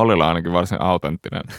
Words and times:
Ollilla 0.00 0.28
ainakin 0.28 0.52
varsin 0.52 0.82
autenttinen. 0.82 1.42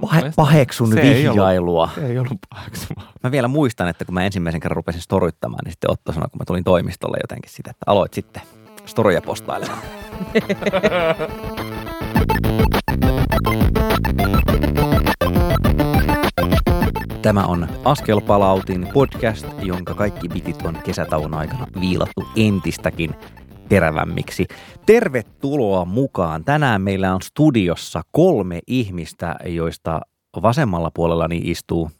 Pahe, 0.00 0.32
paheksun 0.36 0.92
Se 0.92 1.00
ei 1.00 1.28
ollut- 1.28 1.36
vihjailua. 1.36 1.90
Se 1.94 2.06
ei 2.06 2.18
ollut. 2.18 2.38
Mä 3.22 3.30
vielä 3.30 3.48
muistan, 3.48 3.88
että 3.88 4.04
kun 4.04 4.14
mä 4.14 4.24
ensimmäisen 4.24 4.60
kerran 4.60 4.76
rupesin 4.76 5.00
storyttamaan, 5.00 5.60
niin 5.64 5.72
sitten 5.72 5.90
Otto 5.90 6.12
sanoi, 6.12 6.28
kun 6.28 6.38
mä 6.38 6.44
tulin 6.44 6.64
toimistolle 6.64 7.16
jotenkin 7.22 7.50
sitä, 7.50 7.70
että 7.70 7.90
aloit 7.90 8.14
sitten 8.14 8.42
storyja 8.86 9.22
postailemaan. 9.22 9.82
Tämä 17.22 17.44
on 17.44 17.68
Askelpalautin 17.84 18.88
podcast, 18.92 19.46
jonka 19.62 19.94
kaikki 19.94 20.28
bitit 20.28 20.62
on 20.66 20.78
kesätauon 20.84 21.34
aikana 21.34 21.66
viilattu 21.80 22.28
entistäkin 22.36 23.14
terävämmiksi. 23.68 24.46
Tervetuloa 24.86 25.84
mukaan. 25.84 26.44
Tänään 26.44 26.82
meillä 26.82 27.14
on 27.14 27.22
studiossa 27.22 28.02
kolme 28.12 28.60
ihmistä, 28.66 29.36
joista 29.46 30.00
vasemmalla 30.42 30.90
puolellani 30.94 31.40
istuu 31.44 31.90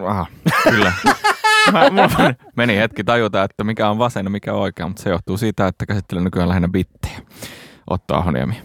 Aha, 0.00 0.26
kyllä. 0.62 0.92
Mä, 1.72 1.90
mulla 1.90 2.34
meni- 2.56 2.76
hetki 2.76 3.04
tajuta, 3.04 3.42
että 3.42 3.64
mikä 3.64 3.90
on 3.90 3.98
vasen 3.98 4.26
ja 4.26 4.30
mikä 4.30 4.52
on 4.54 4.60
oikea, 4.60 4.88
mutta 4.88 5.02
se 5.02 5.10
johtuu 5.10 5.36
siitä, 5.38 5.66
että 5.66 5.86
käsittelen 5.86 6.24
nykyään 6.24 6.48
lähinnä 6.48 6.68
bittejä. 6.68 7.18
Otto 7.90 8.14
Ahoniemi. 8.14 8.62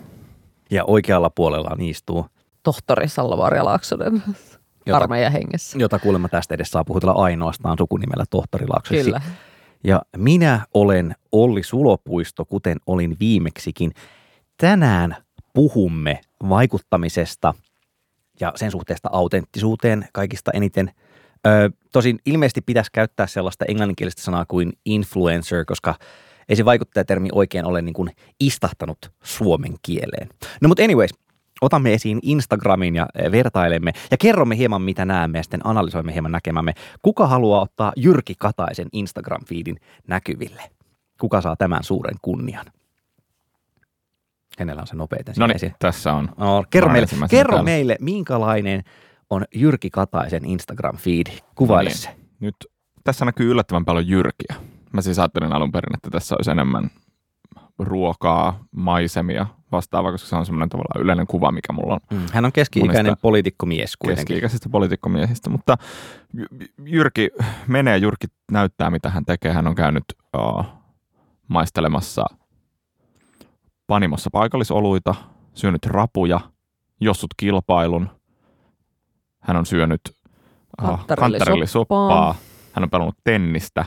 ja 0.71 0.83
oikealla 0.85 1.29
puolella 1.29 1.75
istuu, 1.79 2.25
tohtori 2.63 3.07
Salvaria 3.07 3.65
Laaksonen 3.65 4.23
Jota- 4.85 4.95
armeijan 4.95 5.31
hengessä. 5.31 5.77
jota 5.79 5.99
kuulemma 5.99 6.29
tästä 6.29 6.55
edes 6.55 6.69
saa 6.71 6.83
puhutella 6.83 7.13
ainoastaan 7.13 7.77
sukunimellä 7.77 8.25
tohtori 8.29 8.67
Laaksonen. 8.67 9.05
Kyllä. 9.05 9.21
Ja 9.83 10.01
minä 10.17 10.65
olen 10.73 11.15
Olli 11.31 11.63
Sulopuisto, 11.63 12.45
kuten 12.45 12.77
olin 12.85 13.17
viimeksikin. 13.19 13.91
Tänään 14.57 15.15
puhumme 15.53 16.21
vaikuttamisesta 16.49 17.53
ja 18.39 18.53
sen 18.55 18.71
suhteesta 18.71 19.09
autenttisuuteen 19.11 20.05
kaikista 20.13 20.51
eniten. 20.53 20.91
Ö, 21.47 21.69
tosin 21.91 22.19
ilmeisesti 22.25 22.61
pitäisi 22.61 22.91
käyttää 22.93 23.27
sellaista 23.27 23.65
englanninkielistä 23.67 24.21
sanaa 24.21 24.45
kuin 24.47 24.73
influencer, 24.85 25.65
koska 25.65 25.95
ei 26.49 26.55
se 26.55 26.65
vaikuttajatermi 26.65 27.29
oikein 27.31 27.65
ole 27.65 27.81
niin 27.81 27.93
kuin 27.93 28.09
istahtanut 28.39 29.11
suomen 29.23 29.73
kieleen. 29.81 30.29
No 30.61 30.67
mutta 30.67 30.83
anyways, 30.83 31.11
otamme 31.61 31.93
esiin 31.93 32.19
Instagramin 32.21 32.95
ja 32.95 33.07
eh, 33.15 33.31
vertailemme 33.31 33.93
ja 34.11 34.17
kerromme 34.17 34.57
hieman 34.57 34.81
mitä 34.81 35.05
näemme 35.05 35.39
ja 35.39 35.43
sitten 35.43 35.61
analysoimme 35.63 36.13
hieman 36.13 36.31
näkemämme. 36.31 36.73
Kuka 37.01 37.27
haluaa 37.27 37.61
ottaa 37.61 37.93
Jyrki 37.95 38.35
Kataisen 38.37 38.87
Instagram-feedin 38.93 39.75
näkyville? 40.07 40.63
Kuka 41.19 41.41
saa 41.41 41.55
tämän 41.55 41.83
suuren 41.83 42.15
kunnian? 42.21 42.65
Kenellä 44.57 44.81
on 44.81 44.87
se 44.87 44.95
nopeiten? 44.95 45.35
No 45.37 45.47
niin, 45.47 45.75
tässä 45.79 46.13
on. 46.13 46.29
No, 46.37 46.63
kerro 46.69 46.91
meille, 46.91 47.07
kerro 47.29 47.51
täällä. 47.51 47.63
meille, 47.63 47.97
minkälainen 47.99 48.83
on 49.29 49.45
Jyrki 49.55 49.89
Kataisen 49.89 50.43
Instagram-feedi? 50.43 51.39
Kuvaile 51.55 51.89
No 51.89 51.95
se. 51.95 52.09
Nyt 52.39 52.55
tässä 53.03 53.25
näkyy 53.25 53.51
yllättävän 53.51 53.85
paljon 53.85 54.07
jyrkiä. 54.07 54.55
Mä 54.93 55.01
siis 55.01 55.19
ajattelin 55.19 55.53
alun 55.53 55.71
perin, 55.71 55.95
että 55.95 56.09
tässä 56.09 56.35
olisi 56.35 56.51
enemmän 56.51 56.89
ruokaa, 57.79 58.63
maisemia 58.71 59.45
vastaavaa, 59.71 60.11
koska 60.11 60.27
se 60.29 60.35
on 60.35 60.45
semmoinen 60.45 60.69
tavallaan 60.69 61.01
yleinen 61.01 61.27
kuva, 61.27 61.51
mikä 61.51 61.73
mulla 61.73 61.93
on 61.93 61.99
Mm. 62.11 62.25
Hän 62.33 62.45
on 62.45 62.51
keski-ikäinen 62.51 63.15
poliitikkomies 63.21 63.97
kuitenkin. 63.97 64.25
keski-ikäisistä 64.25 64.69
poliitikkomiehistä, 64.69 65.49
mutta 65.49 65.77
Jy- 66.37 66.67
Jyrki 66.85 67.29
menee, 67.67 67.97
Jyrki 67.97 68.27
näyttää, 68.51 68.89
mitä 68.89 69.09
hän 69.09 69.25
tekee. 69.25 69.51
Hän 69.53 69.67
on 69.67 69.75
käynyt 69.75 70.03
uh, 70.37 70.65
maistelemassa 71.47 72.25
panimossa 73.87 74.29
paikallisoluita, 74.33 75.15
syönyt 75.53 75.85
rapuja, 75.85 76.39
jossut 76.99 77.33
kilpailun. 77.37 78.09
Hän 79.39 79.57
on 79.57 79.65
syönyt 79.65 80.01
uh, 80.83 81.05
kantarillisoppaa. 81.19 82.35
Hän 82.73 82.83
on 82.83 82.89
pelannut 82.89 83.17
tennistä. 83.23 83.85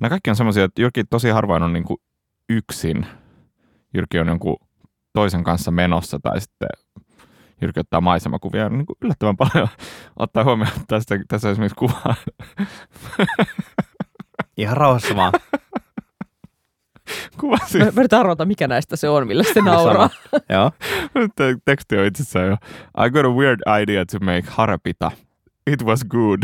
Nämä 0.00 0.08
kaikki 0.10 0.30
on 0.30 0.36
semmoisia, 0.36 0.64
että 0.64 0.82
Jyrki 0.82 1.04
tosi 1.04 1.28
harvoin 1.30 1.62
on 1.62 1.72
niin 1.72 1.84
kuin 1.84 2.00
yksin. 2.48 3.06
Jyrki 3.94 4.18
on 4.18 4.28
jonkun 4.28 4.56
toisen 5.12 5.44
kanssa 5.44 5.70
menossa 5.70 6.18
tai 6.22 6.40
sitten 6.40 6.68
Jyrki 7.60 7.80
ottaa 7.80 8.00
maisemakuvia 8.00 8.68
niin 8.68 8.86
kuin 8.86 8.96
yllättävän 9.02 9.36
paljon 9.36 9.68
ottaa 10.16 10.44
huomioon 10.44 10.72
että 10.72 10.84
tästä, 10.86 11.18
tässä 11.28 11.48
on 11.48 11.52
esimerkiksi 11.52 11.76
kuva, 11.76 12.14
Ihan 14.56 14.76
rauhassa 14.76 15.16
vaan. 15.16 15.32
kuva 17.40 17.56
Mä, 17.56 17.66
siis, 17.66 17.84
mä 17.84 18.00
yritän 18.00 18.20
arvata, 18.20 18.44
mikä 18.44 18.68
näistä 18.68 18.96
se 18.96 19.08
on, 19.08 19.26
millä 19.26 19.42
se 19.42 19.60
nauraa. 19.60 20.10
Joo. 20.48 20.72
Teksti 21.64 21.98
on 21.98 22.06
itsessään 22.06 22.46
jo. 22.46 22.56
I 23.06 23.10
got 23.10 23.24
a 23.24 23.28
weird 23.28 23.60
idea 23.82 24.04
to 24.06 24.18
make 24.20 24.42
harapita. 24.46 25.10
It 25.66 25.84
was 25.84 26.04
good. 26.04 26.42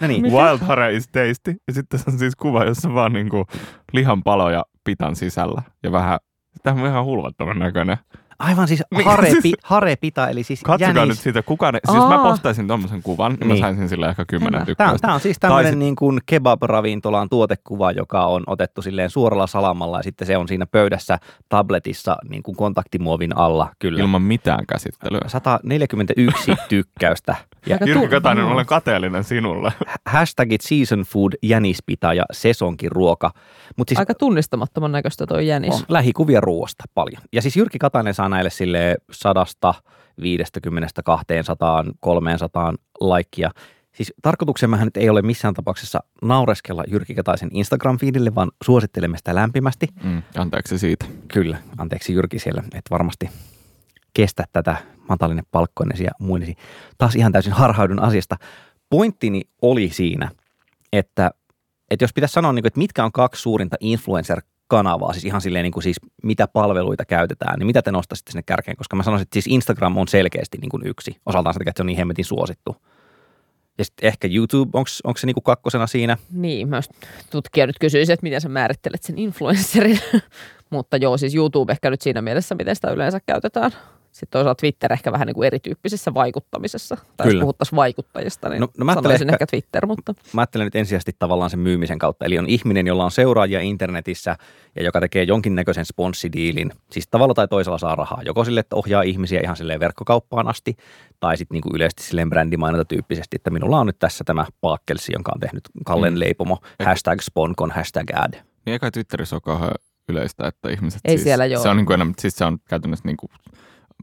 No 0.00 0.06
niin? 0.06 0.24
Wild 0.24 0.58
hare 0.58 0.94
is 0.94 1.08
tasty. 1.08 1.54
Ja 1.66 1.74
sitten 1.74 1.98
se 1.98 2.10
on 2.10 2.18
siis 2.18 2.36
kuva, 2.36 2.64
jossa 2.64 2.94
vaan 2.94 3.12
niinku 3.12 3.46
lihanpaloja 3.92 4.64
pitan 4.84 5.16
sisällä. 5.16 5.62
Ja 5.82 5.92
vähän, 5.92 6.18
tämä 6.62 6.82
on 6.82 6.88
ihan 6.88 7.04
hulvattoman 7.04 7.58
näköinen. 7.58 7.96
Aivan 8.40 8.68
siis 8.68 8.82
harepi, 9.04 9.40
siis- 9.42 9.54
harepita, 9.62 10.28
eli 10.28 10.42
siis 10.42 10.60
Katsokaa 10.62 10.94
jänis. 10.94 11.08
nyt 11.08 11.18
siitä, 11.18 11.42
kuka 11.42 11.72
ne, 11.72 11.78
siis 11.90 11.98
mä 11.98 12.14
Aa. 12.16 12.30
postaisin 12.30 12.68
tommosen 12.68 13.02
kuvan, 13.02 13.32
niin 13.40 13.46
mä 13.48 13.56
saisin 13.56 13.88
sille 13.88 14.08
ehkä 14.08 14.24
kymmenen 14.24 14.52
Tämä- 14.52 14.64
Tämä 14.64 14.66
tykkäystä. 14.66 14.92
on, 14.92 14.98
tämä 15.00 15.14
on 15.14 15.20
siis 15.20 15.36
tämmöinen 15.40 15.72
sit- 15.72 15.78
niin 15.78 15.96
kuin 15.96 16.20
kebab-ravintolan 16.26 17.28
tuotekuva, 17.28 17.92
joka 17.92 18.26
on 18.26 18.42
otettu 18.46 18.82
silleen 18.82 19.10
suoralla 19.10 19.46
salamalla 19.46 19.98
ja 19.98 20.02
sitten 20.02 20.26
se 20.26 20.36
on 20.36 20.48
siinä 20.48 20.66
pöydässä 20.66 21.18
tabletissa 21.48 22.16
niin 22.28 22.42
kuin 22.42 22.56
kontaktimuovin 22.56 23.36
alla. 23.36 23.68
Kyllä. 23.78 24.00
Ilman 24.00 24.22
mitään 24.22 24.66
käsittelyä. 24.66 25.20
141 25.26 26.54
tykkäystä. 26.68 27.34
Ja 27.66 27.78
Jyrki 27.86 28.08
Katainen, 28.08 28.44
olen 28.44 28.66
kateellinen 28.66 29.24
sinulle. 29.24 29.72
hashtagit 30.06 30.60
season 30.60 31.00
food, 31.00 31.32
jänispita 31.42 32.14
ja 32.14 32.24
sesonkin 32.32 32.92
ruoka. 32.92 33.30
Mutta 33.76 33.90
siis 33.90 33.98
Aika 33.98 34.14
tunnistamattoman 34.14 34.92
näköistä 34.92 35.26
toi 35.26 35.46
jänis. 35.46 35.74
on 35.74 35.80
lähikuvia 35.88 36.40
ruoasta 36.40 36.84
paljon. 36.94 37.22
Ja 37.32 37.42
siis 37.42 37.56
Jyrki 37.56 37.78
Katainen 37.78 38.14
saa 38.14 38.28
näille 38.30 38.50
sille 38.50 38.96
150, 39.10 41.02
200, 41.04 41.84
300 42.00 42.74
laikkia. 43.00 43.50
Siis 43.92 44.14
tarkoituksemmehän 44.22 44.86
nyt 44.86 44.96
ei 44.96 45.10
ole 45.10 45.22
missään 45.22 45.54
tapauksessa 45.54 46.00
naureskella 46.22 46.84
Jyrki 46.88 47.14
Kataisen 47.14 47.50
Instagram-fiidille, 47.52 48.34
vaan 48.34 48.50
suosittelemme 48.64 49.18
sitä 49.18 49.34
lämpimästi. 49.34 49.86
Mm, 50.04 50.22
anteeksi 50.36 50.78
siitä. 50.78 51.06
Kyllä, 51.28 51.58
anteeksi 51.78 52.12
Jyrki 52.12 52.38
siellä, 52.38 52.62
että 52.62 52.90
varmasti 52.90 53.30
kestä 54.14 54.44
tätä 54.52 54.76
matalinen 55.08 55.44
palkkoinesi 55.50 56.04
ja 56.04 56.10
muinesi. 56.18 56.54
Taas 56.98 57.16
ihan 57.16 57.32
täysin 57.32 57.52
harhaudun 57.52 58.02
asiasta. 58.02 58.36
Pointtini 58.90 59.42
oli 59.62 59.90
siinä, 59.92 60.30
että, 60.92 61.30
että 61.90 62.04
jos 62.04 62.12
pitäisi 62.12 62.32
sanoa, 62.32 62.52
niin 62.52 62.66
että 62.66 62.78
mitkä 62.78 63.04
on 63.04 63.12
kaksi 63.12 63.42
suurinta 63.42 63.76
influencer-kanavaa, 64.70 65.12
siis 65.12 65.24
ihan 65.24 65.40
silleen 65.40 65.62
niin 65.62 65.72
kuin 65.72 65.82
siis 65.82 65.96
mitä 66.22 66.46
palveluita 66.46 67.04
käytetään, 67.04 67.58
niin 67.58 67.66
mitä 67.66 67.82
te 67.82 67.92
nostaisitte 67.92 68.32
sinne 68.32 68.42
kärkeen? 68.42 68.76
Koska 68.76 68.96
mä 68.96 69.02
sanoisin, 69.02 69.22
että 69.22 69.34
siis 69.34 69.46
Instagram 69.46 69.96
on 69.96 70.08
selkeästi 70.08 70.58
niin 70.58 70.68
kuin 70.68 70.86
yksi. 70.86 71.16
Osaltaan 71.26 71.54
takia, 71.54 71.70
että 71.70 71.78
se 71.78 71.82
on 71.82 71.86
niin 71.86 71.96
hemmetin 71.96 72.24
suosittu. 72.24 72.76
Ja 73.78 73.84
sitten 73.84 74.08
ehkä 74.08 74.28
YouTube, 74.28 74.78
onko 74.78 75.18
se 75.18 75.26
niin 75.26 75.34
kuin 75.34 75.44
kakkosena 75.44 75.86
siinä? 75.86 76.16
Niin, 76.30 76.68
myös 76.68 76.88
tutkija 77.30 77.66
nyt 77.66 77.78
kysyisi, 77.78 78.12
että 78.12 78.22
miten 78.24 78.40
sä 78.40 78.48
määrittelet 78.48 79.02
sen 79.02 79.18
influencerin. 79.18 80.00
Mutta 80.70 80.96
joo, 80.96 81.16
siis 81.16 81.34
YouTube 81.34 81.72
ehkä 81.72 81.90
nyt 81.90 82.00
siinä 82.02 82.22
mielessä, 82.22 82.54
miten 82.54 82.74
sitä 82.74 82.90
yleensä 82.90 83.20
käytetään. 83.26 83.70
Sitten 84.12 84.28
toisaalta 84.30 84.60
Twitter 84.60 84.92
ehkä 84.92 85.12
vähän 85.12 85.26
niin 85.26 85.34
kuin 85.34 85.46
erityyppisessä 85.46 86.14
vaikuttamisessa. 86.14 86.96
Tai 87.16 87.26
Kyllä. 87.26 87.36
jos 87.38 87.40
puhuttaisiin 87.40 87.76
vaikuttajista, 87.76 88.48
niin 88.48 88.60
No- 88.60 88.68
no, 88.78 88.84
mä 88.84 88.94
sanoisin 88.94 89.28
ehkä- 89.28 89.34
ehkä 89.34 89.46
Twitter, 89.46 89.86
mutta 89.86 90.14
mä 90.32 90.40
ajattelen 90.40 90.66
nyt 90.66 90.74
ensisijaisesti 90.76 91.12
tavallaan 91.18 91.50
sen 91.50 91.60
myymisen 91.60 91.98
kautta. 91.98 92.24
Eli 92.24 92.38
on 92.38 92.48
ihminen, 92.48 92.86
jolla 92.86 93.04
on 93.04 93.10
seuraajia 93.10 93.60
internetissä 93.60 94.36
ja 94.76 94.82
joka 94.82 95.00
tekee 95.00 95.22
jonkinnäköisen 95.22 95.84
sponssidiilin. 95.84 96.72
Siis 96.90 97.08
tavalla 97.08 97.34
tai 97.34 97.48
toisella 97.48 97.78
saa 97.78 97.94
rahaa. 97.94 98.22
Joko 98.24 98.44
sille, 98.44 98.60
että 98.60 98.76
ohjaa 98.76 99.02
ihmisiä 99.02 99.40
ihan 99.44 99.56
silleen 99.56 99.80
verkkokauppaan 99.80 100.48
asti, 100.48 100.76
tai 101.20 101.36
sitten 101.36 101.54
niinku 101.54 101.70
yleisesti 101.74 102.02
silleen 102.02 102.30
brändimainonta 102.30 102.84
tyyppisesti, 102.84 103.36
että 103.36 103.50
minulla 103.50 103.80
on 103.80 103.86
nyt 103.86 103.98
tässä 103.98 104.24
tämä 104.24 104.46
Paakkelsi, 104.60 105.12
jonka 105.12 105.32
on 105.34 105.40
tehnyt 105.40 105.62
Kallen 105.86 106.12
Mm. 106.14 106.20
leipomo, 106.20 106.58
hashtag 106.84 107.20
sponkon, 107.20 107.70
hashtag 107.70 108.06
ad. 108.14 108.32
Niin 108.66 108.72
eikä 108.72 108.90
Twitterissä 108.90 109.36
ole 109.36 109.40
kauhean 109.40 109.74
yleistä, 110.08 110.46
että 110.48 110.70
ihmiset 110.70 111.00
Ei 111.04 111.10
siis, 111.16 111.22
siellä 111.24 111.46
joo. 111.46 111.62
Se 111.62 111.68
on, 111.68 111.76
niin 111.76 111.86
kuin 111.86 111.94
enemmän, 111.94 112.14
siis 112.18 112.36
se 112.36 112.44
on 112.44 112.58
käytännössä 112.68 113.04
niin 113.08 113.16
kuin 113.16 113.30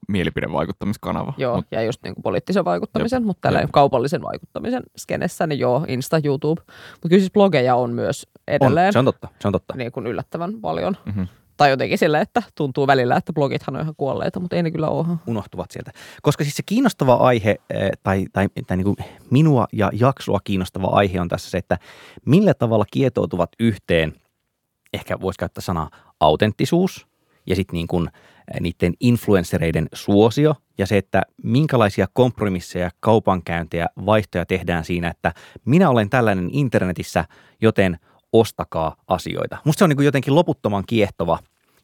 mielipidevaikuttamiskanava. 0.08 1.34
joo, 1.38 1.56
Mut, 1.56 1.66
ja 1.72 1.82
just 1.84 2.04
niin 2.04 2.16
kuin 2.16 2.24
poliittisen 2.24 2.66
vaikuttamisen, 2.66 3.18
Jep, 3.22 3.26
mutta 3.26 3.42
tällä 3.42 3.60
jep. 3.62 3.70
kaupallisen 3.72 4.22
vaikuttamisen 4.22 4.84
skenessä, 4.98 5.48
niin 5.48 5.60
joo, 5.60 5.86
Insta, 5.88 6.20
YouTube. 6.24 6.62
Mutta 6.94 7.10
kyllä 7.10 7.20
siis 7.22 7.32
blogeja 7.32 7.76
on 7.76 7.94
myös 7.94 8.28
edelleen 8.48 8.88
On, 8.88 8.94
se 8.94 9.00
on 9.00 9.06
totta, 9.06 9.28
se 9.40 9.48
on 9.48 9.52
totta. 9.52 9.74
Niin. 9.78 9.92
kuin 9.92 10.08
yllättävän 10.08 10.54
paljon. 10.62 10.98
Mhm. 11.06 11.24
Tai 11.58 11.70
jotenkin 11.70 11.98
sillä, 11.98 12.22
että 12.22 12.44
tuntuu 12.56 12.88
välillä, 12.88 13.16
että 13.16 13.34
blogithan 13.34 13.76
on 13.76 13.82
ihan 13.82 13.94
kuolleita, 13.98 14.40
mutta 14.40 14.56
ei 14.56 14.64
ne 14.64 14.72
kyllä 14.72 14.88
ole. 14.90 15.08
unohtuvat 15.28 15.72
sieltä. 15.72 15.92
Koska 16.22 16.44
siis 16.44 16.56
se 16.56 16.64
kiinnostava 16.66 17.14
aihe, 17.14 17.56
eh, 17.70 17.90
tai, 18.04 18.26
tai, 18.34 18.48
tai 18.68 18.78
niin 18.78 18.86
kuin 18.86 18.96
minua 19.32 19.68
ja 19.74 19.90
jaksoa 19.94 20.40
kiinnostava 20.44 20.88
aihe 20.88 21.22
on 21.22 21.28
tässä 21.28 21.50
se, 21.52 21.58
että 21.58 21.78
millä 22.26 22.54
tavalla 22.54 22.86
kietoutuvat 22.92 23.50
yhteen 23.60 24.14
ehkä 24.94 25.20
voisi 25.22 25.40
käyttää 25.40 25.62
sanaa 25.62 25.90
autenttisuus 26.20 27.08
ja 27.48 27.56
sitten 27.56 27.74
niin 27.74 27.88
kuin 27.88 28.10
niiden 28.60 28.94
influenssereiden 29.00 29.88
suosio 29.94 30.56
ja 30.78 30.86
se, 30.86 30.98
että 30.98 31.22
minkälaisia 31.44 32.08
kompromisseja, 32.14 32.90
kaupankäyntejä, 33.00 33.88
vaihtoja 34.06 34.46
tehdään 34.46 34.86
siinä, 34.86 35.10
että 35.10 35.34
minä 35.66 35.90
olen 35.90 36.10
tällainen 36.10 36.50
internetissä, 36.52 37.26
joten 37.62 38.00
ostakaa 38.34 38.96
asioita. 39.08 39.58
Musta 39.66 39.80
se 39.80 39.84
on 39.84 39.90
niin 39.90 39.98
kuin 39.98 40.06
jotenkin 40.06 40.36
loputtoman 40.36 40.84
kiehtova, 40.88 41.40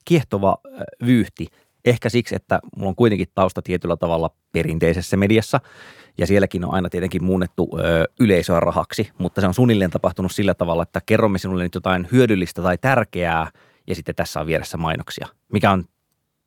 kiehtova 0.05 0.57
vyyhti. 1.05 1.47
Ehkä 1.85 2.09
siksi, 2.09 2.35
että 2.35 2.59
mulla 2.77 2.89
on 2.89 2.95
kuitenkin 2.95 3.27
tausta 3.35 3.61
tietyllä 3.61 3.97
tavalla 3.97 4.29
perinteisessä 4.51 5.17
mediassa 5.17 5.59
ja 6.17 6.27
sielläkin 6.27 6.65
on 6.65 6.73
aina 6.73 6.89
tietenkin 6.89 7.23
muunnettu 7.23 7.69
ö, 7.79 8.05
yleisöä 8.19 8.59
rahaksi, 8.59 9.09
mutta 9.17 9.41
se 9.41 9.47
on 9.47 9.53
suunnilleen 9.53 9.91
tapahtunut 9.91 10.31
sillä 10.31 10.53
tavalla, 10.53 10.83
että 10.83 11.01
kerromme 11.05 11.37
sinulle 11.37 11.63
nyt 11.63 11.75
jotain 11.75 12.07
hyödyllistä 12.11 12.61
tai 12.61 12.77
tärkeää 12.77 13.51
ja 13.87 13.95
sitten 13.95 14.15
tässä 14.15 14.39
on 14.39 14.47
vieressä 14.47 14.77
mainoksia, 14.77 15.27
mikä 15.51 15.71
on 15.71 15.83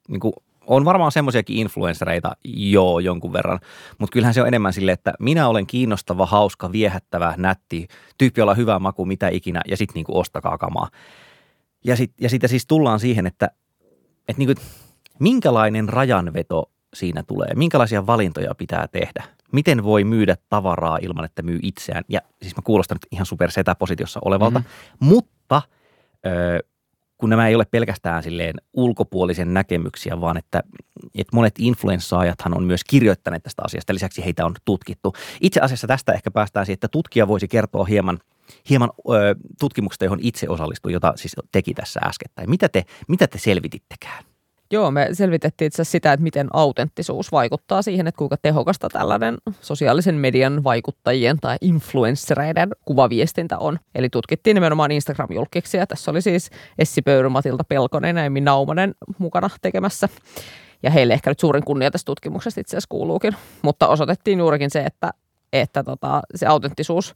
niin 0.08 0.20
kuin, 0.20 0.32
on 0.66 0.84
varmaan 0.84 1.12
semmoisiakin 1.12 1.56
influenssereita 1.56 2.36
joo 2.44 2.98
jonkun 2.98 3.32
verran, 3.32 3.60
mutta 3.98 4.12
kyllähän 4.12 4.34
se 4.34 4.40
on 4.40 4.48
enemmän 4.48 4.72
sille, 4.72 4.92
että 4.92 5.14
minä 5.20 5.48
olen 5.48 5.66
kiinnostava, 5.66 6.26
hauska, 6.26 6.72
viehättävä, 6.72 7.34
nätti, 7.36 7.88
tyyppi, 8.18 8.40
jolla 8.40 8.50
on 8.50 8.56
hyvä 8.56 8.78
maku, 8.78 9.04
mitä 9.04 9.28
ikinä, 9.28 9.60
ja 9.68 9.76
sitten 9.76 9.94
niin 9.94 10.04
ostakaa 10.08 10.58
kamaa. 10.58 10.88
Ja 11.84 11.96
sitten 11.96 12.24
ja 12.24 12.28
sit, 12.28 12.42
siis 12.46 12.66
tullaan 12.66 13.00
siihen, 13.00 13.26
että, 13.26 13.50
että 14.28 14.38
niin 14.38 14.46
kuin, 14.46 14.66
minkälainen 15.18 15.88
rajanveto 15.88 16.70
siinä 16.94 17.22
tulee, 17.22 17.48
minkälaisia 17.54 18.06
valintoja 18.06 18.54
pitää 18.54 18.88
tehdä, 18.88 19.24
miten 19.52 19.84
voi 19.84 20.04
myydä 20.04 20.36
tavaraa 20.48 20.98
ilman, 21.02 21.24
että 21.24 21.42
myy 21.42 21.58
itseään. 21.62 22.04
Ja 22.08 22.20
siis 22.42 22.56
mä 22.56 22.62
kuulostan 22.64 22.94
nyt 22.94 23.06
ihan 23.10 23.26
super 23.26 23.50
setäpositiossa 23.50 24.20
olevalta, 24.24 24.58
mm-hmm. 24.58 25.08
mutta 25.08 25.62
ö, 26.26 26.60
kun 27.18 27.30
nämä 27.30 27.48
ei 27.48 27.54
ole 27.54 27.64
pelkästään 27.70 28.22
silleen 28.22 28.54
ulkopuolisen 28.72 29.54
näkemyksiä, 29.54 30.20
vaan 30.20 30.36
että, 30.36 30.62
että 31.14 31.36
monet 31.36 31.54
influenssaajathan 31.58 32.56
on 32.56 32.64
myös 32.64 32.84
kirjoittaneet 32.84 33.42
tästä 33.42 33.62
asiasta. 33.64 33.94
Lisäksi 33.94 34.24
heitä 34.24 34.46
on 34.46 34.54
tutkittu. 34.64 35.12
Itse 35.40 35.60
asiassa 35.60 35.86
tästä 35.86 36.12
ehkä 36.12 36.30
päästään 36.30 36.66
siihen, 36.66 36.74
että 36.74 36.88
tutkija 36.88 37.28
voisi 37.28 37.48
kertoa 37.48 37.84
hieman, 37.84 38.18
hieman 38.70 38.90
ö, 39.10 39.34
tutkimuksesta, 39.60 40.04
johon 40.04 40.18
itse 40.22 40.48
osallistui, 40.48 40.92
jota 40.92 41.12
siis 41.16 41.36
teki 41.52 41.74
tässä 41.74 42.00
äskettäin. 42.04 42.50
Mitä 42.50 42.68
te, 42.68 42.84
mitä 43.08 43.26
te 43.26 43.38
selvitittekään? 43.38 44.24
Joo, 44.70 44.90
me 44.90 45.08
selvitettiin 45.12 45.66
itse 45.66 45.84
sitä, 45.84 46.12
että 46.12 46.24
miten 46.24 46.48
autenttisuus 46.52 47.32
vaikuttaa 47.32 47.82
siihen, 47.82 48.06
että 48.06 48.18
kuinka 48.18 48.36
tehokasta 48.42 48.88
tällainen 48.88 49.36
sosiaalisen 49.60 50.14
median 50.14 50.64
vaikuttajien 50.64 51.36
tai 51.40 51.56
influenssereiden 51.60 52.68
kuvaviestintä 52.84 53.58
on. 53.58 53.78
Eli 53.94 54.08
tutkittiin 54.08 54.54
nimenomaan 54.54 54.90
Instagram-julkiksia. 54.90 55.86
Tässä 55.86 56.10
oli 56.10 56.22
siis 56.22 56.50
Essi 56.78 57.02
Pöyry, 57.02 57.28
Matilta 57.28 57.64
Pelkonen 57.64 58.16
ja 58.16 58.24
Emmi 58.24 58.40
Naumanen 58.40 58.94
mukana 59.18 59.50
tekemässä. 59.62 60.08
Ja 60.82 60.90
heille 60.90 61.14
ehkä 61.14 61.30
nyt 61.30 61.40
suurin 61.40 61.64
kunnia 61.64 61.90
tästä 61.90 62.06
tutkimuksesta 62.06 62.60
itse 62.60 62.76
asiassa 62.76 62.88
kuuluukin. 62.88 63.36
Mutta 63.62 63.88
osoitettiin 63.88 64.38
juurikin 64.38 64.70
se, 64.70 64.80
että, 64.80 65.10
että 65.52 65.84
tota, 65.84 66.22
se 66.34 66.46
autenttisuus 66.46 67.14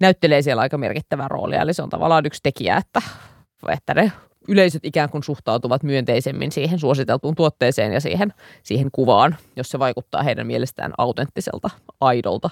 näyttelee 0.00 0.42
siellä 0.42 0.62
aika 0.62 0.78
merkittävää 0.78 1.28
roolia. 1.28 1.62
Eli 1.62 1.74
se 1.74 1.82
on 1.82 1.90
tavallaan 1.90 2.26
yksi 2.26 2.40
tekijä, 2.42 2.76
että, 2.76 3.02
että 3.68 3.94
ne 3.94 4.12
yleisöt 4.48 4.84
ikään 4.84 5.10
kuin 5.10 5.22
suhtautuvat 5.22 5.82
myönteisemmin 5.82 6.52
siihen 6.52 6.78
suositeltuun 6.78 7.34
tuotteeseen 7.34 7.92
ja 7.92 8.00
siihen, 8.00 8.32
siihen 8.62 8.88
kuvaan, 8.92 9.36
jos 9.56 9.68
se 9.68 9.78
vaikuttaa 9.78 10.22
heidän 10.22 10.46
mielestään 10.46 10.92
autenttiselta, 10.98 11.70
aidolta. 12.00 12.50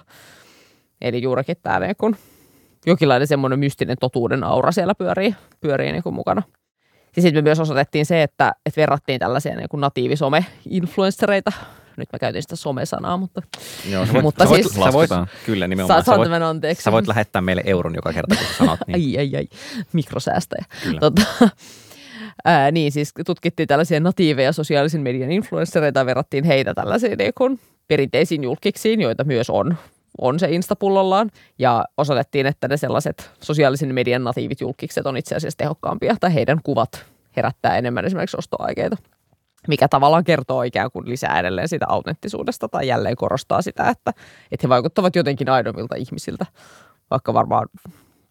Eli 1.01 1.23
juurikin 1.23 1.57
tämä 1.63 1.79
niin 1.79 1.97
kun 1.99 2.17
jokinlainen 2.87 3.27
semmoinen 3.27 3.59
mystinen 3.59 3.97
totuuden 4.01 4.45
aura 4.45 4.73
siellä 4.73 4.95
pyörii, 4.95 5.35
pyörii 5.61 5.93
niin 5.93 6.03
kuin 6.03 6.15
mukana. 6.15 6.43
Ja 7.17 7.23
sitten 7.23 7.45
me 7.45 7.49
myös 7.49 7.61
osoitettiin 7.61 8.07
se, 8.07 8.23
että, 8.23 8.53
että 8.67 8.81
verrattiin 8.81 9.21
tällaisia 9.21 9.57
niin 9.57 9.69
kuin 9.69 9.81
natiivisome-influenssereita 9.81 11.53
nyt 11.97 12.09
mä 12.13 12.19
käytin 12.19 12.43
sitä 12.43 12.57
somesanaa, 12.57 13.17
mutta, 13.17 13.43
Joo, 13.91 14.07
sä 14.07 14.13
voit, 14.13 14.23
mutta 14.23 14.45
sä 14.45 14.51
voit, 14.51 14.63
siis, 14.63 14.85
sä 14.85 14.93
voit, 14.93 15.11
kyllä 15.47 15.69
nimenomaan. 15.69 16.05
Sä, 16.05 16.13
sä, 16.13 16.19
voit, 16.19 16.33
anteeksi. 16.33 16.83
sä 16.83 16.93
voit 16.93 17.07
lähettää 17.07 17.43
meille 17.43 17.63
euron 17.67 17.95
joka 17.95 18.13
kerta, 18.13 18.35
kun 18.35 18.47
sanot. 18.59 18.81
Niin. 18.87 19.21
ai, 19.21 19.27
ai, 19.27 19.37
ai, 19.37 19.49
mikrosäästäjä. 19.93 20.65
Tota, 21.01 21.23
ää, 22.45 22.71
niin, 22.71 22.93
siis 22.93 23.13
tutkittiin 23.27 23.69
tällaisia 23.69 24.01
natiiveja 24.01 24.53
sosiaalisen 24.53 25.01
median 25.01 25.33
influenssereita 25.33 26.07
verrattiin 26.07 26.45
heitä 26.45 26.75
tällaisiin 26.75 27.19
niin 27.19 27.33
kuin 27.39 27.61
perinteisiin 27.89 28.45
julkiksiin, 28.45 29.01
joita 29.01 29.25
myös 29.25 29.51
on 29.51 29.77
on 30.21 30.39
se 30.39 30.49
Instapullollaan. 30.51 31.31
Ja 31.59 31.85
osoitettiin, 31.97 32.47
että 32.47 32.69
ne 32.69 32.77
sellaiset 32.77 33.31
sosiaalisen 33.41 33.95
median 33.95 34.25
natiivit 34.25 34.61
julkikset 34.61 35.07
on 35.07 35.17
itse 35.17 35.35
asiassa 35.35 35.59
tehokkaampia, 35.59 36.17
tai 36.21 36.35
heidän 36.35 36.61
kuvat 36.63 37.07
herättää 37.37 37.79
enemmän 37.79 38.05
esimerkiksi 38.05 38.37
ostoaikeita 38.37 38.97
mikä 39.69 39.89
tavallaan 39.89 40.25
kertoo 40.25 40.63
ikään 40.63 40.91
kuin 40.91 41.09
lisää 41.09 41.41
edelleen 41.41 41.69
sitä 41.69 41.87
autenttisuudesta 41.89 42.69
tai 42.69 42.89
jälleen 42.89 43.17
korostaa 43.17 43.63
sitä, 43.63 43.89
että, 43.89 44.13
että 44.53 44.67
he 44.67 44.69
vaikuttavat 44.69 45.17
jotenkin 45.17 45.49
aidomilta 45.49 45.97
ihmisiltä, 45.97 46.47
vaikka 47.11 47.35
varmaan 47.35 47.69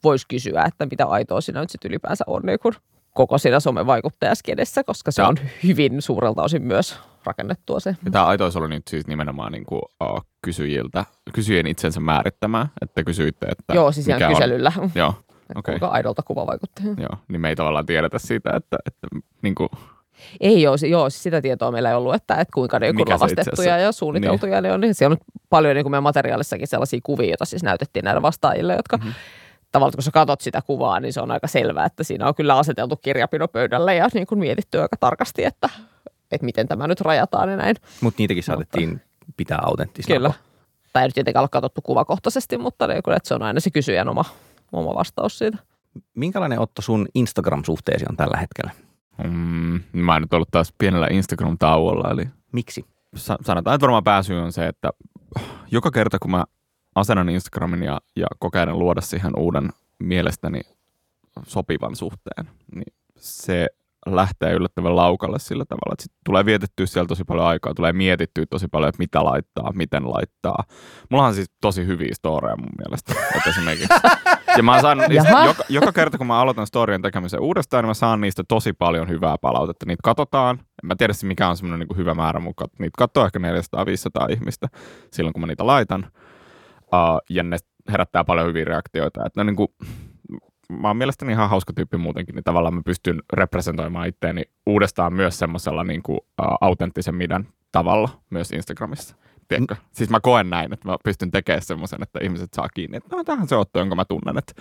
voisi 0.03 0.27
kysyä, 0.27 0.63
että 0.63 0.85
mitä 0.85 1.05
aitoa 1.05 1.41
siinä 1.41 1.59
nyt 1.59 1.69
sitten 1.69 1.89
ylipäänsä 1.89 2.23
on 2.27 2.41
niin 2.45 2.59
kuin 2.59 2.75
koko 3.15 3.37
siinä 3.37 3.59
somevaikuttajaskedessä, 3.59 4.83
koska 4.83 5.11
se 5.11 5.23
on 5.23 5.35
hyvin 5.63 6.01
suurelta 6.01 6.43
osin 6.43 6.63
myös 6.63 6.99
rakennettua 7.25 7.79
se. 7.79 7.95
Ja 8.05 8.11
tämä 8.11 8.25
aitous 8.25 8.55
oli 8.55 8.67
nyt 8.67 8.87
siis 8.87 9.07
nimenomaan 9.07 9.51
niin 9.51 9.65
kuin, 9.65 9.81
uh, 10.03 10.25
kysyjiltä, 10.41 11.05
kysyjien 11.33 11.67
itsensä 11.67 11.99
määrittämää, 11.99 12.67
että 12.81 13.03
kysyitte, 13.03 13.45
että 13.45 13.73
Joo, 13.73 13.91
siis 13.91 14.07
ihan 14.07 14.33
kyselyllä. 14.33 14.71
On, 14.77 14.91
joo, 14.95 15.13
okay. 15.55 15.73
kuinka 15.73 15.87
aidolta 15.87 16.23
kuva 16.23 16.47
vaikuttaa. 16.47 16.85
Joo, 16.85 17.17
niin 17.27 17.41
me 17.41 17.49
ei 17.49 17.55
tavallaan 17.55 17.85
tiedetä 17.85 18.19
siitä, 18.19 18.49
että, 18.55 18.77
että 18.85 19.07
niin 19.41 19.55
kuin, 19.55 19.69
ei 20.39 20.67
ole, 20.67 20.87
joo, 20.87 21.09
siis 21.09 21.23
sitä 21.23 21.41
tietoa 21.41 21.71
meillä 21.71 21.89
ei 21.89 21.95
ollut, 21.95 22.15
että, 22.15 22.35
että 22.35 22.53
kuinka 22.53 22.79
niin 22.79 22.95
kuin 22.95 23.09
lavastettuja 23.09 23.77
ja 23.77 23.91
suunniteltuja 23.91 24.61
niin. 24.61 24.69
ne 24.69 24.73
on. 24.73 24.81
Niin 24.81 24.95
siellä 24.95 25.13
on 25.13 25.41
paljon 25.49 25.75
niin 25.75 25.83
kuin 25.83 25.91
meidän 25.91 26.03
materiaalissakin 26.03 26.67
sellaisia 26.67 26.99
kuvia, 27.03 27.29
joita 27.29 27.45
siis 27.45 27.63
näytettiin 27.63 28.03
näille 28.03 28.21
vastaajille, 28.21 28.75
jotka 28.75 28.97
mm-hmm. 28.97 29.13
Tavallaan 29.75 29.95
kun 29.95 30.03
sä 30.03 30.11
katsot 30.11 30.41
sitä 30.41 30.61
kuvaa, 30.61 30.99
niin 30.99 31.13
se 31.13 31.21
on 31.21 31.31
aika 31.31 31.47
selvää, 31.47 31.85
että 31.85 32.03
siinä 32.03 32.27
on 32.27 32.35
kyllä 32.35 32.57
aseteltu 32.57 32.95
kirjapino 32.95 33.47
pöydälle 33.47 33.95
ja 33.95 34.07
niin 34.13 34.27
kuin 34.27 34.39
mietitty 34.39 34.81
aika 34.81 34.97
tarkasti, 34.99 35.45
että, 35.45 35.69
että 36.31 36.45
miten 36.45 36.67
tämä 36.67 36.87
nyt 36.87 37.01
rajataan 37.01 37.49
ja 37.49 37.57
näin. 37.57 37.75
Mut 38.01 38.17
niitäkin 38.17 38.43
saatettiin 38.43 38.89
mutta, 38.89 39.05
pitää 39.37 39.59
autenttisena. 39.61 40.15
Kyllä. 40.15 40.33
Tai 40.93 41.03
ei 41.03 41.07
nyt 41.07 41.13
tietenkään 41.13 41.43
ole 41.43 41.49
katsottu 41.51 41.81
kuvakohtaisesti, 41.81 42.57
mutta 42.57 42.87
niin 42.87 43.03
kuin, 43.03 43.17
että 43.17 43.27
se 43.27 43.33
on 43.35 43.43
aina 43.43 43.59
se 43.59 43.69
kysyjän 43.69 44.09
oma, 44.09 44.25
oma 44.71 44.95
vastaus 44.95 45.37
siitä. 45.37 45.57
Minkälainen 46.13 46.59
Otto 46.59 46.81
sun 46.81 47.07
Instagram-suhteesi 47.15 48.05
on 48.09 48.17
tällä 48.17 48.37
hetkellä? 48.37 48.71
Mm, 49.23 49.81
mä 49.93 50.15
en 50.15 50.21
nyt 50.21 50.33
ollut 50.33 50.51
taas 50.51 50.73
pienellä 50.77 51.07
Instagram-tauolla. 51.07 52.11
Eli 52.11 52.25
Miksi? 52.51 52.85
Sanotaan, 53.15 53.75
että 53.75 53.81
varmaan 53.81 54.03
pääsy 54.03 54.33
on 54.33 54.51
se, 54.51 54.67
että 54.67 54.89
joka 55.71 55.91
kerta 55.91 56.19
kun 56.19 56.31
mä 56.31 56.43
asennan 56.95 57.29
Instagramin 57.29 57.83
ja, 57.83 58.01
ja 58.15 58.27
kokeilen 58.39 58.79
luoda 58.79 59.01
siihen 59.01 59.31
uuden 59.37 59.69
mielestäni 59.99 60.61
sopivan 61.47 61.95
suhteen, 61.95 62.49
niin 62.75 62.93
se 63.17 63.67
lähtee 64.05 64.53
yllättävän 64.53 64.95
laukalle 64.95 65.39
sillä 65.39 65.65
tavalla, 65.65 65.93
että 65.93 66.03
sit 66.03 66.11
tulee 66.25 66.45
vietettyä 66.45 66.85
siellä 66.85 67.07
tosi 67.07 67.23
paljon 67.23 67.47
aikaa, 67.47 67.73
tulee 67.73 67.93
mietittyä 67.93 68.45
tosi 68.49 68.67
paljon, 68.67 68.89
että 68.89 68.99
mitä 68.99 69.23
laittaa, 69.23 69.71
miten 69.73 70.09
laittaa. 70.09 70.63
Mulla 71.09 71.25
on 71.25 71.33
siis 71.33 71.51
tosi 71.61 71.85
hyviä 71.85 72.13
storeja 72.13 72.57
mun 72.57 72.69
mielestä, 72.77 73.13
että 73.35 73.49
esimerkiksi. 73.49 73.93
Ja 74.57 74.63
mä 74.63 74.81
saan 74.81 74.97
joka, 75.45 75.63
joka, 75.69 75.91
kerta, 75.91 76.17
kun 76.17 76.27
mä 76.27 76.39
aloitan 76.39 76.67
storien 76.67 77.01
tekemisen 77.01 77.41
uudestaan, 77.41 77.83
niin 77.83 77.89
mä 77.89 77.93
saan 77.93 78.21
niistä 78.21 78.43
tosi 78.47 78.73
paljon 78.73 79.09
hyvää 79.09 79.35
palautetta. 79.41 79.85
Niitä 79.85 80.01
katsotaan. 80.03 80.55
En 80.59 80.87
mä 80.87 80.95
tiedä, 80.95 81.13
mikä 81.23 81.49
on 81.49 81.57
semmoinen 81.57 81.87
niin 81.87 81.97
hyvä 81.97 82.13
määrä 82.13 82.39
mukaan. 82.39 82.69
Niitä 82.79 82.97
katsoo 82.97 83.25
ehkä 83.25 83.39
400-500 83.39 84.31
ihmistä 84.31 84.67
silloin, 85.11 85.33
kun 85.33 85.41
mä 85.41 85.47
niitä 85.47 85.67
laitan. 85.67 86.11
Uh, 86.95 87.21
ja 87.29 87.43
ne 87.43 87.57
herättää 87.91 88.23
paljon 88.23 88.47
hyviä 88.47 88.65
reaktioita. 88.65 89.25
Että 89.25 89.39
ne 89.39 89.43
niin 89.43 89.55
kuin, 89.55 89.67
mä 90.69 90.87
oon 90.87 90.97
mielestäni 90.97 91.31
ihan 91.31 91.49
hauska 91.49 91.73
tyyppi 91.73 91.97
muutenkin, 91.97 92.35
niin 92.35 92.43
tavallaan 92.43 92.73
mä 92.73 92.81
pystyn 92.85 93.21
representoimaan 93.33 94.07
itteeni 94.07 94.43
uudestaan 94.65 95.13
myös 95.13 95.39
semmoisella 95.39 95.83
niin 95.83 96.03
kuin, 96.03 96.17
uh, 96.17 96.57
autenttisen 96.61 97.15
meidän 97.15 97.47
tavalla 97.71 98.09
myös 98.29 98.51
Instagramissa. 98.51 99.15
Tiedätkö? 99.47 99.73
Mm. 99.73 99.81
Siis 99.91 100.09
mä 100.09 100.19
koen 100.19 100.49
näin, 100.49 100.73
että 100.73 100.87
mä 100.87 100.97
pystyn 101.03 101.31
tekemään 101.31 101.61
semmoisen, 101.61 102.03
että 102.03 102.19
ihmiset 102.23 102.53
saa 102.53 102.69
kiinni, 102.69 102.97
että 102.97 103.15
no, 103.15 103.23
tähän 103.23 103.47
se 103.47 103.55
Otto, 103.55 103.79
jonka 103.79 103.95
mä 103.95 104.05
tunnen, 104.05 104.37
että 104.37 104.53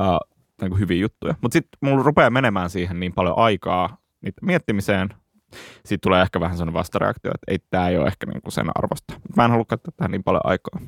uh, 0.00 0.34
niin 0.60 0.70
kuin 0.70 0.80
hyviä 0.80 1.00
juttuja. 1.00 1.34
Mutta 1.40 1.52
sitten 1.52 1.78
mulla 1.80 2.02
rupeaa 2.02 2.30
menemään 2.30 2.70
siihen 2.70 3.00
niin 3.00 3.12
paljon 3.12 3.38
aikaa 3.38 3.96
niitä 4.22 4.46
miettimiseen, 4.46 5.08
sitten 5.84 6.00
tulee 6.00 6.22
ehkä 6.22 6.40
vähän 6.40 6.56
sellainen 6.56 6.78
vastareaktio, 6.78 7.30
että 7.34 7.52
ei 7.52 7.58
tämä 7.70 7.88
ei 7.88 7.98
ole 7.98 8.06
ehkä 8.06 8.26
niin 8.26 8.42
kuin 8.42 8.52
sen 8.52 8.70
arvosta. 8.74 9.14
Mä 9.36 9.44
en 9.44 9.50
halua 9.50 9.64
käyttää 9.68 9.92
tähän 9.96 10.10
niin 10.10 10.24
paljon 10.24 10.42
aikaa. 10.44 10.80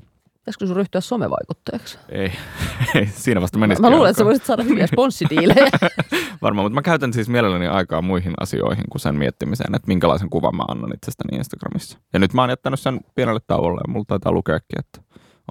Pitäisikö 0.46 0.66
sun 0.66 0.76
ryhtyä 0.76 1.00
somevaikuttajaksi? 1.00 1.98
Ei, 2.08 2.32
ei 2.94 3.06
siinä 3.06 3.40
vasta 3.40 3.58
menisi. 3.58 3.82
Mä, 3.82 3.90
mä 3.90 3.96
luulen, 3.96 4.10
että 4.10 4.18
sä 4.18 4.24
voisit 4.24 4.44
saada 4.44 4.62
hyviä 4.62 4.86
sponssidiilejä. 4.86 5.70
Varmaan, 6.42 6.64
mutta 6.64 6.74
mä 6.74 6.82
käytän 6.82 7.12
siis 7.12 7.28
mielelläni 7.28 7.66
aikaa 7.66 8.02
muihin 8.02 8.34
asioihin 8.40 8.84
kuin 8.90 9.00
sen 9.00 9.14
miettimiseen, 9.16 9.74
että 9.74 9.88
minkälaisen 9.88 10.30
kuvan 10.30 10.56
mä 10.56 10.62
annan 10.68 10.94
itsestäni 10.94 11.38
Instagramissa. 11.38 11.98
Ja 12.12 12.18
nyt 12.18 12.34
mä 12.34 12.42
oon 12.42 12.50
jättänyt 12.50 12.80
sen 12.80 13.00
pienelle 13.14 13.40
tauolle 13.46 13.80
ja 13.86 13.92
mulla 13.92 14.04
taitaa 14.08 14.32
lukeakin, 14.32 14.78
että 14.78 15.00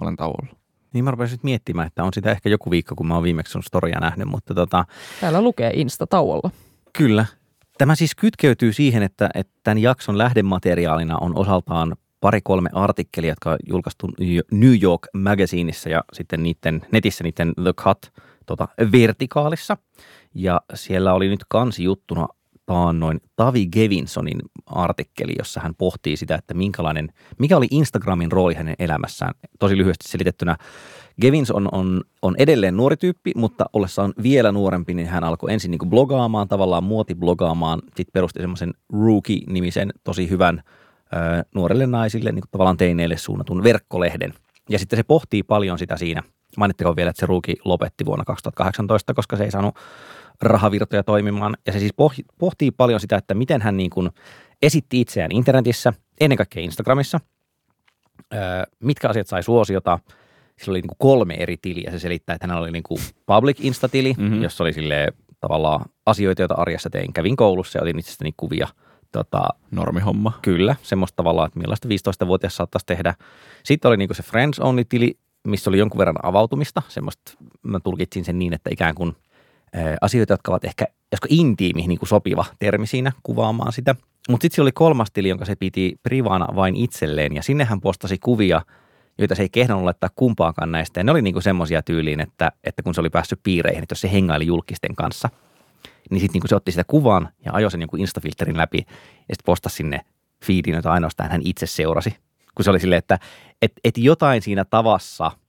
olen 0.01 0.15
tauolla. 0.15 0.55
Niin 0.93 1.03
mä 1.03 1.11
rupesin 1.11 1.33
nyt 1.33 1.43
miettimään, 1.43 1.87
että 1.87 2.03
on 2.03 2.13
sitä 2.13 2.31
ehkä 2.31 2.49
joku 2.49 2.71
viikko, 2.71 2.95
kun 2.95 3.07
mä 3.07 3.13
oon 3.13 3.23
viimeksi 3.23 3.51
sun 3.51 3.63
storia 3.63 3.99
nähnyt, 3.99 4.27
mutta 4.27 4.53
tota, 4.53 4.85
Täällä 5.21 5.41
lukee 5.41 5.71
Insta-tauolla. 5.73 6.51
Kyllä. 6.97 7.25
Tämä 7.77 7.95
siis 7.95 8.15
kytkeytyy 8.15 8.73
siihen, 8.73 9.03
että, 9.03 9.29
että 9.33 9.53
tämän 9.63 9.77
jakson 9.77 10.17
lähdemateriaalina 10.17 11.17
on 11.17 11.37
osaltaan 11.37 11.95
pari-kolme 12.25 12.69
artikkelia, 12.73 13.31
jotka 13.31 13.51
on 13.51 13.57
julkaistu 13.69 14.07
New 14.51 14.73
York 14.81 15.07
Magazineissa 15.13 15.89
ja 15.89 16.03
sitten 16.13 16.43
niiden, 16.43 16.81
netissä 16.91 17.23
niiden 17.23 17.53
The 17.63 17.73
Cut 17.73 18.11
tota, 18.45 18.67
vertikaalissa. 18.91 19.77
Ja 20.35 20.61
siellä 20.73 21.13
oli 21.13 21.29
nyt 21.29 21.39
kansi 21.49 21.83
juttuna 21.83 22.27
taannoin 22.65 23.21
Tavi 23.35 23.67
Gevinsonin 23.67 24.39
artikkeli, 24.65 25.33
jossa 25.37 25.59
hän 25.59 25.75
pohtii 25.75 26.17
sitä, 26.17 26.35
että 26.35 26.53
minkälainen, 26.53 27.09
mikä 27.39 27.57
oli 27.57 27.67
Instagramin 27.71 28.31
rooli 28.31 28.53
hänen 28.53 28.75
elämässään. 28.79 29.33
Tosi 29.59 29.77
lyhyesti 29.77 30.09
selitettynä, 30.09 30.57
Gevins 31.21 31.51
on, 31.51 31.69
on, 31.71 32.01
on 32.21 32.35
edelleen 32.37 32.77
nuori 32.77 32.97
tyyppi, 32.97 33.31
mutta 33.35 33.65
ollessaan 33.73 34.13
vielä 34.23 34.51
nuorempi, 34.51 34.93
niin 34.93 35.07
hän 35.07 35.23
alkoi 35.23 35.53
ensin 35.53 35.71
niin 35.71 35.89
blogaamaan, 35.89 36.47
tavallaan 36.47 36.83
muotiblogaamaan, 36.83 37.81
sitten 37.85 38.13
perusti 38.13 38.39
semmoisen 38.39 38.73
Rookie-nimisen 38.93 39.93
tosi 40.03 40.29
hyvän 40.29 40.63
nuorille 41.55 41.87
naisille, 41.87 42.31
niin 42.31 42.43
tavallaan 42.51 42.77
teineille 42.77 43.17
suunnatun 43.17 43.63
verkkolehden. 43.63 44.33
Ja 44.69 44.79
sitten 44.79 44.97
se 44.97 45.03
pohtii 45.03 45.43
paljon 45.43 45.79
sitä 45.79 45.97
siinä. 45.97 46.23
Mainittakoon 46.57 46.95
vielä, 46.95 47.09
että 47.09 47.19
se 47.19 47.25
Rookie 47.25 47.55
lopetti 47.65 48.05
vuonna 48.05 48.25
2018, 48.25 49.13
koska 49.13 49.37
se 49.37 49.43
ei 49.43 49.51
saanut 49.51 49.75
rahavirtoja 50.41 51.03
toimimaan. 51.03 51.57
Ja 51.67 51.73
se 51.73 51.79
siis 51.79 51.93
pohtii 52.39 52.71
paljon 52.71 52.99
sitä, 52.99 53.17
että 53.17 53.33
miten 53.33 53.61
hän 53.61 53.77
niin 53.77 53.89
kuin 53.89 54.09
esitti 54.61 55.01
itseään 55.01 55.31
internetissä, 55.31 55.93
ennen 56.19 56.37
kaikkea 56.37 56.63
Instagramissa, 56.63 57.19
mitkä 58.79 59.09
asiat 59.09 59.27
sai 59.27 59.43
suosiota. 59.43 59.99
Sillä 60.59 60.71
oli 60.71 60.81
niin 60.81 60.87
kuin 60.87 60.97
kolme 60.97 61.33
eri 61.33 61.57
tiliä. 61.61 61.91
Se 61.91 61.99
selittää, 61.99 62.33
että 62.33 62.47
hänellä 62.47 62.61
oli 62.61 62.71
niin 62.71 62.83
kuin 62.83 62.99
public 63.25 63.57
insta-tili, 63.59 64.13
mm-hmm. 64.17 64.43
jossa 64.43 64.63
oli 64.63 64.73
sille 64.73 65.07
tavallaan 65.39 65.85
asioita, 66.05 66.41
joita 66.41 66.55
arjessa 66.55 66.89
tein. 66.89 67.13
Kävin 67.13 67.35
koulussa 67.35 67.77
ja 67.77 67.81
otin 67.81 67.99
itsestäni 67.99 68.33
kuvia. 68.37 68.67
Tota, 69.11 69.43
Normihomma. 69.71 70.39
Kyllä, 70.41 70.75
semmoista 70.81 71.15
tavallaan, 71.15 71.47
että 71.47 71.59
millaista 71.59 71.87
15-vuotias 71.87 72.55
saattaisi 72.55 72.85
tehdä. 72.85 73.13
Sitten 73.63 73.89
oli 73.89 73.97
niin 73.97 74.07
kuin 74.07 74.17
se 74.17 74.23
Friends 74.23 74.59
Only-tili, 74.59 75.17
missä 75.47 75.69
oli 75.69 75.77
jonkun 75.77 75.97
verran 75.97 76.15
avautumista. 76.23 76.81
Semmoista, 76.87 77.31
mä 77.63 77.79
tulkitsin 77.79 78.25
sen 78.25 78.39
niin, 78.39 78.53
että 78.53 78.69
ikään 78.73 78.95
kuin 78.95 79.15
asioita, 80.01 80.33
jotka 80.33 80.51
ovat 80.51 80.65
ehkä, 80.65 80.85
josko 81.11 81.27
intiimi 81.29 81.87
niin 81.87 81.99
kuin 81.99 82.09
sopiva 82.09 82.45
termi 82.59 82.87
siinä 82.87 83.11
kuvaamaan 83.23 83.73
sitä. 83.73 83.95
Mutta 84.29 84.43
sitten 84.43 84.61
oli 84.61 84.71
kolmas 84.71 85.11
tili, 85.13 85.29
jonka 85.29 85.45
se 85.45 85.55
piti 85.55 85.95
privana 86.03 86.47
vain 86.55 86.75
itselleen 86.75 87.35
ja 87.35 87.43
sinne 87.43 87.65
hän 87.65 87.81
postasi 87.81 88.17
kuvia, 88.17 88.61
joita 89.17 89.35
se 89.35 89.41
ei 89.43 89.49
kehdannut 89.49 89.85
laittaa 89.85 90.09
kumpaakaan 90.15 90.71
näistä. 90.71 90.99
Ja 90.99 91.03
ne 91.03 91.11
oli 91.11 91.21
niinku 91.21 91.41
semmoisia 91.41 91.81
tyyliin, 91.81 92.19
että, 92.19 92.51
että 92.63 92.83
kun 92.83 92.93
se 92.95 93.01
oli 93.01 93.09
päässyt 93.09 93.39
piireihin, 93.43 93.83
että 93.83 93.93
jos 93.93 94.01
se 94.01 94.11
hengaili 94.11 94.45
julkisten 94.45 94.95
kanssa, 94.95 95.29
niin 96.09 96.19
sitten 96.19 96.33
niinku 96.33 96.47
se 96.47 96.55
otti 96.55 96.71
sitä 96.71 96.83
kuvan 96.87 97.29
ja 97.45 97.53
ajoi 97.53 97.71
sen 97.71 97.79
niinku 97.79 97.97
Instafilterin 97.97 98.57
läpi 98.57 98.77
ja 98.77 99.35
sitten 99.35 99.45
postasi 99.45 99.75
sinne 99.75 100.01
feediin, 100.45 100.75
jota 100.75 100.91
ainoastaan 100.91 101.31
hän 101.31 101.41
itse 101.43 101.65
seurasi. 101.65 102.15
Kun 102.55 102.63
se 102.63 102.69
oli 102.69 102.79
silleen, 102.79 102.99
että 102.99 103.19
et, 103.61 103.71
et 103.83 103.97
jotain 103.97 104.41
siinä 104.41 104.65
tavassa– 104.65 105.31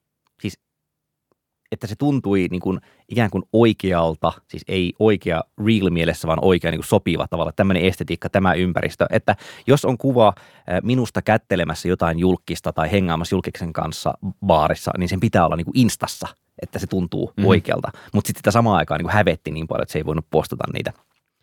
että 1.73 1.87
se 1.87 1.95
tuntui 1.97 2.49
niin 2.51 2.61
kuin 2.61 2.81
ikään 3.09 3.31
kuin 3.31 3.45
oikealta, 3.53 4.33
siis 4.49 4.65
ei 4.69 4.93
oikea 4.99 5.45
real 5.67 5.91
mielessä, 5.91 6.29
vaan 6.29 6.45
oikea 6.45 6.71
niin 6.71 6.79
kuin 6.79 6.89
sopiva 6.89 7.29
tavalla, 7.29 7.53
tämmöinen 7.53 7.85
estetiikka, 7.85 8.29
tämä 8.29 8.55
ympäristö. 8.55 9.07
Että 9.11 9.37
jos 9.67 9.85
on 9.85 9.99
kuva 9.99 10.35
minusta 10.83 11.23
kättelemässä 11.23 11.89
jotain 11.89 12.19
julkista 12.19 12.73
tai 12.73 12.91
hengaamassa 12.93 13.35
julkiksen 13.35 13.73
kanssa 13.73 14.15
baarissa, 14.47 14.91
niin 14.99 15.09
sen 15.09 15.21
pitää 15.21 15.47
olla 15.47 15.57
niin 15.57 15.65
kuin 15.65 15.79
instassa, 15.79 16.29
että 16.63 16.79
se 16.79 16.87
tuntuu 16.87 17.33
mm. 17.37 17.47
oikealta. 17.47 17.89
Mutta 18.13 18.29
sitten 18.29 18.39
sitä 18.41 18.51
samaan 18.51 18.77
aikaan 18.77 19.01
niin 19.01 19.11
hävetti 19.11 19.51
niin 19.51 19.67
paljon, 19.67 19.83
että 19.83 19.93
se 19.93 19.99
ei 19.99 20.07
voinut 20.07 20.27
postata 20.31 20.65
niitä. 20.73 20.93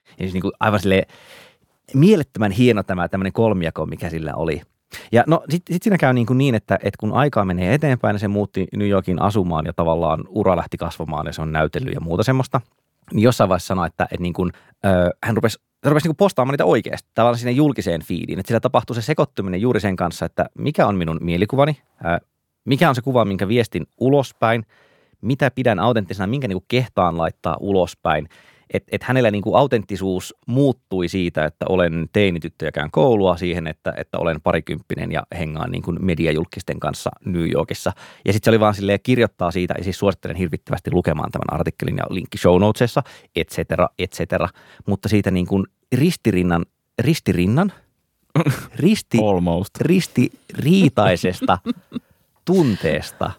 Ja 0.05 0.17
siis 0.17 0.33
niin 0.33 0.41
kuin 0.41 0.53
aivan 0.59 0.79
sille 0.79 1.07
mielettömän 1.93 2.51
hieno 2.51 2.83
tämä 2.83 3.07
tämmöinen 3.07 3.33
kolmiako, 3.33 3.85
mikä 3.85 4.09
sillä 4.09 4.33
oli– 4.35 4.61
ja 5.11 5.23
no 5.27 5.43
sitten 5.49 5.73
sit 5.73 5.83
siinä 5.83 5.97
käy 5.97 6.13
niin, 6.13 6.25
kuin 6.25 6.37
niin 6.37 6.55
että, 6.55 6.75
että 6.75 6.97
kun 6.99 7.13
aikaa 7.13 7.45
menee 7.45 7.73
eteenpäin, 7.73 8.13
niin 8.13 8.19
se 8.19 8.27
muutti 8.27 8.67
New 8.75 8.89
Yorkin 8.89 9.21
asumaan 9.21 9.65
ja 9.65 9.73
tavallaan 9.73 10.23
ura 10.27 10.57
lähti 10.57 10.77
kasvamaan 10.77 11.25
ja 11.25 11.33
se 11.33 11.41
on 11.41 11.51
näytellyt 11.51 11.93
ja 11.93 12.01
muuta 12.01 12.23
semmoista. 12.23 12.61
Niin 13.13 13.23
jossain 13.23 13.49
vaiheessa 13.49 13.67
sanoi, 13.67 13.87
että, 13.87 14.03
että 14.03 14.21
niin 14.21 14.33
kuin, 14.33 14.51
äh, 14.85 15.09
hän 15.23 15.35
rupesi 15.35 15.59
se 15.83 15.89
rupesi 15.89 16.07
niin 16.07 16.15
postaamaan 16.15 16.53
niitä 16.53 16.65
oikeasti, 16.65 17.09
tavallaan 17.13 17.39
sinne 17.39 17.51
julkiseen 17.51 18.03
feediin. 18.03 18.39
Että 18.39 18.47
sillä 18.47 18.59
tapahtui 18.59 18.95
se 18.95 19.01
sekoittuminen 19.01 19.61
juuri 19.61 19.79
sen 19.79 19.95
kanssa, 19.95 20.25
että 20.25 20.45
mikä 20.57 20.87
on 20.87 20.95
minun 20.95 21.17
mielikuvani, 21.21 21.77
mikä 22.65 22.89
on 22.89 22.95
se 22.95 23.01
kuva, 23.01 23.25
minkä 23.25 23.47
viestin 23.47 23.87
ulospäin, 23.97 24.65
mitä 25.23 25.51
pidän 25.51 25.79
autenttisena, 25.79 26.27
minkä 26.27 26.47
niin 26.47 26.55
kuin 26.55 26.65
kehtaan 26.67 27.17
laittaa 27.17 27.57
ulospäin– 27.59 28.29
että 28.73 28.89
et 28.91 29.03
hänellä 29.03 29.31
niin 29.31 29.41
kuin 29.41 29.55
autenttisuus 29.55 30.35
muuttui 30.47 31.07
siitä, 31.07 31.45
että 31.45 31.65
olen 31.69 32.09
teinityttö 32.13 32.65
ja 32.65 32.71
käyn 32.71 32.91
koulua 32.91 33.37
siihen, 33.37 33.67
että, 33.67 33.93
että 33.97 34.17
olen 34.17 34.41
parikymppinen 34.41 35.11
ja 35.11 35.23
hengaan 35.37 35.71
niin 35.71 35.81
kuin 35.81 36.05
mediajulkisten 36.05 36.79
kanssa 36.79 37.09
New 37.25 37.51
Yorkissa. 37.51 37.93
Ja 38.25 38.33
sitten 38.33 38.45
se 38.47 38.51
oli 38.51 38.59
vaan 38.59 38.75
silleen 38.75 38.99
kirjoittaa 39.03 39.51
siitä, 39.51 39.73
ja 39.77 39.83
siis 39.83 39.99
suosittelen 39.99 40.35
hirvittävästi 40.35 40.91
lukemaan 40.91 41.31
tämän 41.31 41.59
artikkelin 41.59 41.97
ja 41.97 42.03
linkki 42.09 42.37
show 42.37 42.61
notesissa, 42.61 43.03
et 43.35 43.49
cetera, 43.49 43.87
et 43.99 44.11
cetera. 44.11 44.49
Mutta 44.87 45.09
siitä 45.09 45.31
niin 45.31 45.47
kuin 45.47 45.65
ristirinnan, 45.95 46.65
ristirinnan, 46.99 47.71
risti, 48.75 49.17
Almost. 49.17 49.77
ristiriitaisesta 49.81 51.57
tunteesta, 52.45 53.31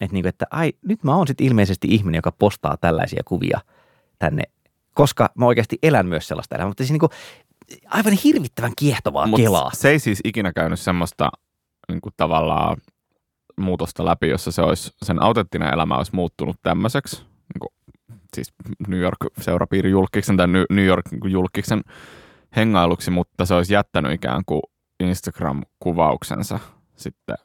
että, 0.00 0.14
niin 0.14 0.22
kuin, 0.22 0.28
että 0.28 0.46
ai, 0.50 0.72
nyt 0.82 1.04
mä 1.04 1.16
oon 1.16 1.26
sitten 1.26 1.46
ilmeisesti 1.46 1.88
ihminen, 1.90 2.18
joka 2.18 2.32
postaa 2.32 2.76
tällaisia 2.76 3.22
kuvia– 3.24 3.60
tänne, 4.18 4.42
koska 4.94 5.30
mä 5.38 5.46
oikeasti 5.46 5.78
elän 5.82 6.06
myös 6.06 6.28
sellaista 6.28 6.54
elämää. 6.54 6.70
Mutta 6.70 6.84
siis 6.84 6.90
niin 6.90 7.00
kuin, 7.00 7.10
aivan 7.90 8.12
hirvittävän 8.12 8.72
kiehtovaa 8.78 9.26
Mut 9.26 9.40
kelaa. 9.40 9.70
Se 9.74 9.90
ei 9.90 9.98
siis 9.98 10.20
ikinä 10.24 10.52
käynyt 10.52 10.80
semmoista 10.80 11.30
niin 11.88 12.00
kuin 12.00 12.12
tavallaan 12.16 12.76
muutosta 13.56 14.04
läpi, 14.04 14.28
jossa 14.28 14.50
se 14.50 14.62
olisi, 14.62 14.92
sen 15.02 15.22
autenttinen 15.22 15.74
elämä 15.74 15.96
olisi 15.96 16.14
muuttunut 16.14 16.56
tämmöiseksi, 16.62 17.16
niin 17.22 17.60
kuin, 17.60 17.70
siis 18.34 18.52
New 18.88 19.00
York 19.00 19.18
seurapiiri 19.40 19.90
julkiksen 19.90 20.36
tai 20.36 20.46
New 20.46 20.84
York 20.84 21.10
niin 21.10 21.32
julkiksen 21.32 21.82
hengailuksi, 22.56 23.10
mutta 23.10 23.46
se 23.46 23.54
olisi 23.54 23.74
jättänyt 23.74 24.12
ikään 24.12 24.42
kuin 24.46 24.62
Instagram-kuvauksensa 25.02 26.58
sitten 26.96 27.36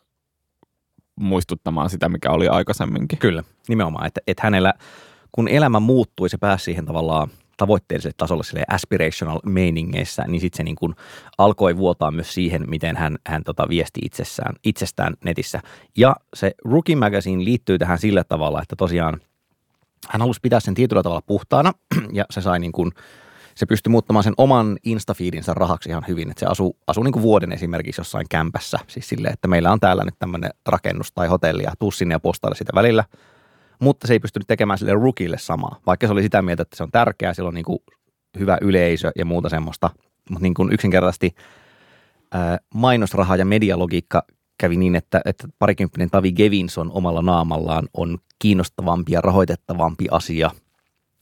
muistuttamaan 1.22 1.90
sitä, 1.90 2.10
mikä 2.10 2.32
oli 2.32 2.48
aikaisemminkin. 2.48 3.20
Kyllä, 3.20 3.44
nimenomaan, 3.68 4.08
että, 4.08 4.22
että 4.28 4.44
hänellä– 4.44 4.74
kun 5.32 5.48
elämä 5.48 5.80
muuttui, 5.80 6.30
se 6.30 6.38
pääsi 6.38 6.64
siihen 6.64 6.86
tavallaan 6.86 7.30
tavoitteelliselle 7.58 8.16
tasolle 8.18 8.44
sille 8.44 8.64
aspirational 8.68 9.40
meiningeissä, 9.46 10.24
niin 10.28 10.42
sitten 10.42 10.58
se 10.58 10.64
niin 10.64 10.76
kuin 10.76 10.96
alkoi 11.38 11.78
vuotaa 11.78 12.12
myös 12.12 12.34
siihen, 12.34 12.70
miten 12.70 12.98
hän, 12.98 13.18
hän 13.28 13.44
tota 13.44 13.70
viesti 13.70 14.00
itsessään, 14.04 14.56
itsestään 14.64 15.14
netissä. 15.26 15.62
Ja 15.98 16.16
se 16.34 16.52
Rookie 16.66 16.96
Magazine 16.96 17.44
liittyy 17.44 17.78
tähän 17.78 18.00
sillä 18.00 18.24
tavalla, 18.24 18.62
että 18.62 18.76
tosiaan 18.76 19.22
hän 20.10 20.22
halusi 20.22 20.40
pitää 20.42 20.60
sen 20.60 20.74
tietyllä 20.74 21.04
tavalla 21.04 21.22
puhtaana 21.26 21.74
ja 22.14 22.26
se 22.30 22.42
sai 22.42 22.60
niin 22.60 22.72
kuin, 22.72 22.92
se 23.62 23.66
pystyi 23.66 23.92
muuttamaan 23.92 24.24
sen 24.24 24.34
oman 24.38 24.78
Instafeedinsä 24.84 25.54
rahaksi 25.54 25.90
ihan 25.90 26.06
hyvin, 26.08 26.30
että 26.30 26.40
se 26.40 26.46
asuu, 26.46 26.78
asuu 26.88 27.04
niin 27.04 27.14
kuin 27.14 27.24
vuoden 27.24 27.52
esimerkiksi 27.52 28.02
jossain 28.02 28.26
kämpässä, 28.30 28.80
siis 28.88 29.10
silleen, 29.10 29.34
että 29.34 29.48
meillä 29.48 29.72
on 29.72 29.80
täällä 29.80 30.04
nyt 30.04 30.16
tämmöinen 30.20 30.50
rakennus 30.66 31.12
tai 31.12 31.28
hotelli 31.28 31.64
ja 31.64 31.72
tuu 31.80 31.92
sinne 31.92 32.16
ja 32.16 32.20
postaile 32.20 32.56
sitä 32.56 32.72
välillä– 32.76 33.04
mutta 33.82 34.08
se 34.08 34.14
ei 34.14 34.20
pystynyt 34.20 34.48
tekemään 34.48 34.80
sille 34.80 34.94
rookille 34.94 35.38
samaa, 35.38 35.80
vaikka 35.86 36.08
se 36.08 36.14
oli 36.14 36.22
sitä 36.24 36.42
mieltä, 36.42 36.62
että 36.62 36.78
se 36.78 36.84
on 36.84 36.92
tärkeää, 36.92 37.34
sillä 37.34 37.48
on 37.48 37.54
niin 37.54 37.66
kuin 37.66 37.80
hyvä 38.40 38.58
yleisö 38.62 39.12
ja 39.16 39.26
muuta 39.26 39.50
semmoista, 39.50 39.90
mutta 40.30 40.44
niin 40.44 40.72
yksinkertaisesti 40.72 41.36
ää, 42.32 42.58
mainosraha 42.74 43.36
ja 43.36 43.46
medialogiikka 43.46 44.24
kävi 44.58 44.78
niin, 44.78 44.96
että, 44.96 45.22
että 45.26 45.48
parikymppinen 45.60 46.10
Tavi 46.10 46.32
Gevinson 46.32 46.92
omalla 46.92 47.22
naamallaan 47.22 47.88
on 47.94 48.18
kiinnostavampi 48.40 49.12
ja 49.12 49.22
rahoitettavampi 49.22 50.06
asia 50.12 50.52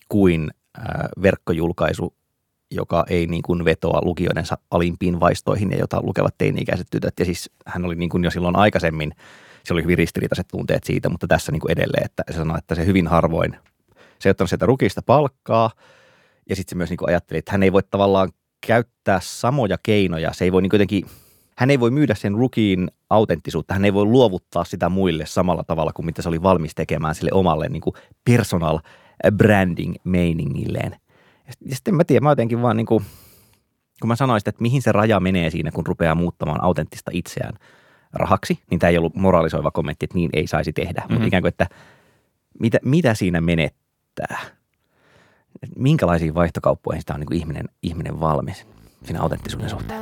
kuin 0.09 0.51
verkkojulkaisu, 1.21 2.13
joka 2.71 3.05
ei 3.09 3.27
niin 3.27 3.41
kuin 3.41 3.65
vetoa 3.65 4.01
lukijoidensa 4.03 4.57
alimpiin 4.71 5.19
vaistoihin 5.19 5.71
ja 5.71 5.77
jota 5.77 6.01
lukevat 6.03 6.35
teini-ikäiset 6.37 6.87
tytöt. 6.91 7.13
Ja 7.19 7.25
siis 7.25 7.51
hän 7.65 7.85
oli 7.85 7.95
niin 7.95 8.09
kuin 8.09 8.23
jo 8.23 8.31
silloin 8.31 8.55
aikaisemmin– 8.55 9.11
se 9.69 9.73
oli 9.73 9.83
hyvin 9.83 9.97
ristiriitaiset 9.97 10.47
tunteet 10.47 10.83
siitä, 10.83 11.09
mutta 11.09 11.27
tässä 11.27 11.51
niin 11.51 11.59
kuin 11.59 11.71
edelleen, 11.71 12.05
että 12.05 12.23
se 12.31 12.37
sanoi, 12.37 12.57
että 12.57 12.75
se 12.75 12.85
hyvin 12.85 13.07
harvoin, 13.07 13.55
se 14.19 14.29
ei 14.29 14.31
ottanut 14.31 14.49
sieltä 14.49 14.65
rukista 14.65 15.01
palkkaa 15.01 15.71
ja 16.49 16.55
sitten 16.55 16.69
se 16.69 16.77
myös 16.77 16.89
niin 16.89 16.97
kuin 16.97 17.09
ajatteli, 17.09 17.39
että 17.39 17.51
hän 17.51 17.63
ei 17.63 17.73
voi 17.73 17.83
tavallaan 17.83 18.29
käyttää 18.67 19.19
samoja 19.23 19.77
keinoja, 19.83 20.33
se 20.33 20.45
ei 20.45 20.51
voi 20.51 20.61
niin 20.61 20.69
jotenkin, 20.73 21.05
hän 21.57 21.69
ei 21.69 21.79
voi 21.79 21.91
myydä 21.91 22.15
sen 22.15 22.33
rukiin 22.33 22.87
autenttisuutta, 23.09 23.73
hän 23.73 23.85
ei 23.85 23.93
voi 23.93 24.05
luovuttaa 24.05 24.63
sitä 24.63 24.89
muille 24.89 25.25
samalla 25.25 25.63
tavalla 25.63 25.93
kuin 25.93 26.05
mitä 26.05 26.21
se 26.21 26.29
oli 26.29 26.43
valmis 26.43 26.75
tekemään 26.75 27.15
sille 27.15 27.31
omalle 27.33 27.69
niin 27.69 27.81
kuin 27.81 27.93
personal 28.25 28.79
branding 29.37 29.95
meiningilleen. 30.03 30.95
Ja 31.65 31.75
sitten 31.75 31.95
mä 31.95 32.03
tiedän, 32.03 32.23
mä 32.23 32.31
jotenkin 32.31 32.61
vaan 32.61 32.77
niin 32.77 32.85
kuin, 32.85 33.05
kun 34.01 34.07
mä 34.07 34.15
sanoisin, 34.15 34.49
että 34.49 34.61
mihin 34.61 34.81
se 34.81 34.91
raja 34.91 35.19
menee 35.19 35.49
siinä, 35.49 35.71
kun 35.71 35.87
rupeaa 35.87 36.15
muuttamaan 36.15 36.63
autenttista 36.63 37.11
itseään– 37.13 37.53
rahaksi, 38.13 38.59
niin 38.69 38.79
tämä 38.79 38.89
ei 38.89 38.97
ollut 38.97 39.15
moralisoiva 39.15 39.71
kommentti, 39.71 40.05
että 40.05 40.17
niin 40.17 40.29
ei 40.33 40.47
saisi 40.47 40.73
tehdä, 40.73 41.01
mm-hmm. 41.01 41.13
mutta 41.13 41.27
ikään 41.27 41.43
kuin, 41.43 41.49
että 41.49 41.67
mitä, 42.59 42.77
mitä 42.85 43.13
siinä 43.13 43.41
menettää? 43.41 44.39
Et 45.63 45.69
Minkälaisiin 45.75 46.35
vaihtokauppoihin 46.35 47.01
sitä 47.01 47.13
on 47.13 47.19
niin 47.19 47.27
kuin 47.27 47.37
ihminen, 47.37 47.65
ihminen 47.83 48.19
valmis 48.19 48.65
siinä 49.03 49.21
autenttisuuden 49.21 49.69
suhteen? 49.69 50.01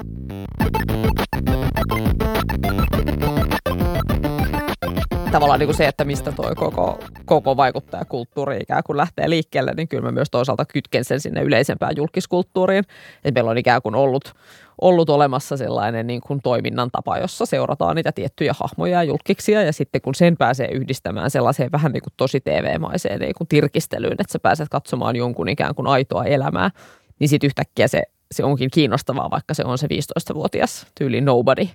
Tavallaan 5.32 5.60
niin 5.60 5.68
kuin 5.68 5.78
se, 5.78 5.88
että 5.88 6.06
mistä 6.06 6.32
tuo 6.32 6.56
koko, 6.56 7.00
koko 7.26 7.58
vaikuttajakulttuuri 7.58 8.58
ikään 8.62 8.84
kuin 8.86 8.98
lähtee 8.98 9.30
liikkeelle, 9.30 9.74
niin 9.78 9.88
kyllä 9.88 10.04
mä 10.04 10.12
myös 10.12 10.30
toisaalta 10.32 10.66
kytken 10.66 11.06
sen 11.06 11.20
sinne 11.20 11.42
yleisempään 11.42 11.96
julkiskulttuuriin. 11.96 12.84
Että 13.24 13.32
meillä 13.40 13.52
on 13.52 13.58
ikään 13.58 13.82
kuin 13.82 13.96
ollut, 13.96 14.34
ollut 14.82 15.10
olemassa 15.10 15.58
sellainen 15.58 16.08
niin 16.08 16.22
kuin 16.22 16.40
toiminnan 16.44 16.90
tapa, 16.92 17.18
jossa 17.18 17.46
seurataan 17.46 17.96
niitä 17.96 18.12
tiettyjä 18.12 18.54
hahmoja 18.60 18.98
ja 18.98 19.04
julkiksia, 19.04 19.64
ja 19.64 19.74
sitten 19.74 20.02
kun 20.02 20.16
sen 20.16 20.38
pääsee 20.38 20.68
yhdistämään 20.68 21.32
sellaiseen 21.32 21.72
vähän 21.72 21.92
niin 21.92 22.04
kuin 22.04 22.14
tosi 22.18 22.40
TV-maiseen 22.40 23.20
niin 23.20 23.36
kuin 23.38 23.48
tirkistelyyn, 23.48 24.14
että 24.20 24.32
sä 24.32 24.40
pääset 24.40 24.70
katsomaan 24.70 25.16
jonkun 25.16 25.50
ikään 25.50 25.76
kuin 25.76 25.88
aitoa 25.88 26.24
elämää, 26.24 26.72
niin 27.20 27.30
sitten 27.30 27.48
yhtäkkiä 27.48 27.88
se, 27.88 28.04
se 28.32 28.44
onkin 28.44 28.70
kiinnostavaa, 28.74 29.32
vaikka 29.32 29.54
se 29.54 29.64
on 29.66 29.78
se 29.78 29.88
15-vuotias 29.88 30.88
tyyli 30.98 31.22
nobody. 31.22 31.68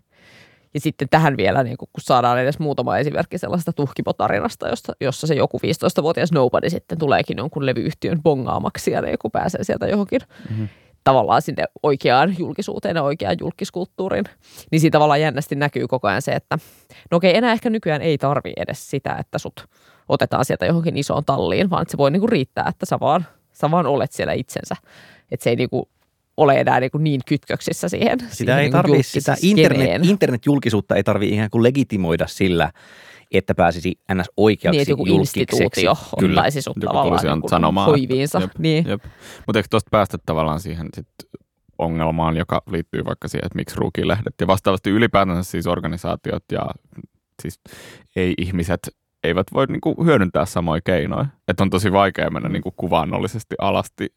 Ja 0.74 0.80
sitten 0.80 1.08
tähän 1.08 1.36
vielä, 1.36 1.62
niin 1.62 1.76
kun 1.76 1.88
saadaan 1.98 2.40
edes 2.40 2.58
muutama 2.58 2.98
esimerkki 2.98 3.38
sellaista 3.38 3.72
tuhkipotarinasta, 3.72 4.68
jossa, 4.68 4.92
jossa 5.00 5.26
se 5.26 5.34
joku 5.34 5.58
15-vuotias 5.58 6.32
nobody 6.32 6.70
sitten 6.70 6.98
tuleekin 6.98 7.38
jonkun 7.38 7.66
levyyhtiön 7.66 8.22
bongaamaksi 8.22 8.90
ja 8.90 9.02
niin 9.02 9.18
kun 9.22 9.30
pääsee 9.30 9.64
sieltä 9.64 9.86
johonkin 9.86 10.20
mm-hmm. 10.50 10.68
tavallaan 11.04 11.42
sinne 11.42 11.64
oikeaan 11.82 12.34
julkisuuteen 12.38 12.96
ja 12.96 13.02
oikeaan 13.02 13.36
julkiskulttuuriin. 13.40 14.24
Niin 14.70 14.80
siinä 14.80 14.92
tavallaan 14.92 15.20
jännästi 15.20 15.54
näkyy 15.54 15.86
koko 15.88 16.08
ajan 16.08 16.22
se, 16.22 16.32
että 16.32 16.58
no 17.10 17.16
okei, 17.16 17.36
enää 17.36 17.52
ehkä 17.52 17.70
nykyään 17.70 18.02
ei 18.02 18.18
tarvi 18.18 18.52
edes 18.56 18.90
sitä, 18.90 19.16
että 19.18 19.38
sut 19.38 19.66
otetaan 20.08 20.44
sieltä 20.44 20.66
johonkin 20.66 20.96
isoon 20.96 21.24
talliin, 21.24 21.70
vaan 21.70 21.82
että 21.82 21.92
se 21.92 21.98
voi 21.98 22.10
niin 22.10 22.20
kuin 22.20 22.32
riittää, 22.32 22.68
että 22.68 22.86
sä 22.86 23.00
vaan, 23.00 23.26
sä 23.52 23.70
vaan 23.70 23.86
olet 23.86 24.12
siellä 24.12 24.32
itsensä. 24.32 24.76
Että 25.30 25.44
se 25.44 25.50
ei 25.50 25.56
niin 25.56 25.70
kuin 25.70 25.84
ole 26.36 26.60
enää 26.60 26.80
niin, 26.80 26.90
kuin 26.90 27.04
niin 27.04 27.20
kytköksissä 27.26 27.88
siihen. 27.88 28.20
Sitä 28.20 28.34
siihen 28.34 28.58
ei 28.58 28.70
niin 28.70 29.04
sitä 29.04 29.36
julkisskeneen. 29.42 29.80
internet, 29.90 30.10
internetjulkisuutta 30.10 30.94
ei 30.96 31.02
tarvitse 31.04 31.34
ikään 31.34 31.50
kuin 31.50 31.62
legitimoida 31.62 32.26
sillä, 32.26 32.72
että 33.32 33.54
pääsisi 33.54 33.94
ns. 34.14 34.30
oikeaksi 34.36 34.78
Niin, 34.78 34.88
joku 34.88 35.06
julkiseksi. 35.06 35.40
instituutio 35.40 35.96
Kyllä. 36.18 36.40
ottaisi 36.40 36.62
sut 36.62 36.76
Joku 36.76 36.86
tavallaan 36.86 37.38
niin 37.40 37.48
sanomaan, 37.50 37.86
hoiviinsa. 37.86 38.38
että- 38.38 38.58
Niin. 38.58 38.88
Jep. 38.88 39.04
Mutta 39.46 39.58
eikö 39.58 39.66
tuosta 39.70 39.88
päästä 39.90 40.18
tavallaan 40.26 40.60
siihen 40.60 40.86
sit 40.94 41.08
ongelmaan, 41.78 42.36
joka 42.36 42.62
liittyy 42.70 43.04
vaikka 43.04 43.28
siihen, 43.28 43.46
että 43.46 43.56
miksi 43.56 43.76
ruukilehdet 43.76 44.34
ja 44.40 44.46
vastaavasti 44.46 44.90
ylipäätänsä 44.90 45.50
siis 45.50 45.66
organisaatiot 45.66 46.44
ja 46.52 46.66
siis 47.42 47.60
ei-ihmiset 48.16 48.80
eivät 49.24 49.46
voi 49.52 49.66
niinku 49.66 50.04
hyödyntää 50.04 50.46
samoja 50.46 50.80
keinoja. 50.84 51.26
Että 51.48 51.62
on 51.62 51.70
tosi 51.70 51.92
vaikea 51.92 52.30
mennä 52.30 52.48
niinku 52.48 52.70
kuvaannollisesti 52.76 53.54
alasti 53.60 54.14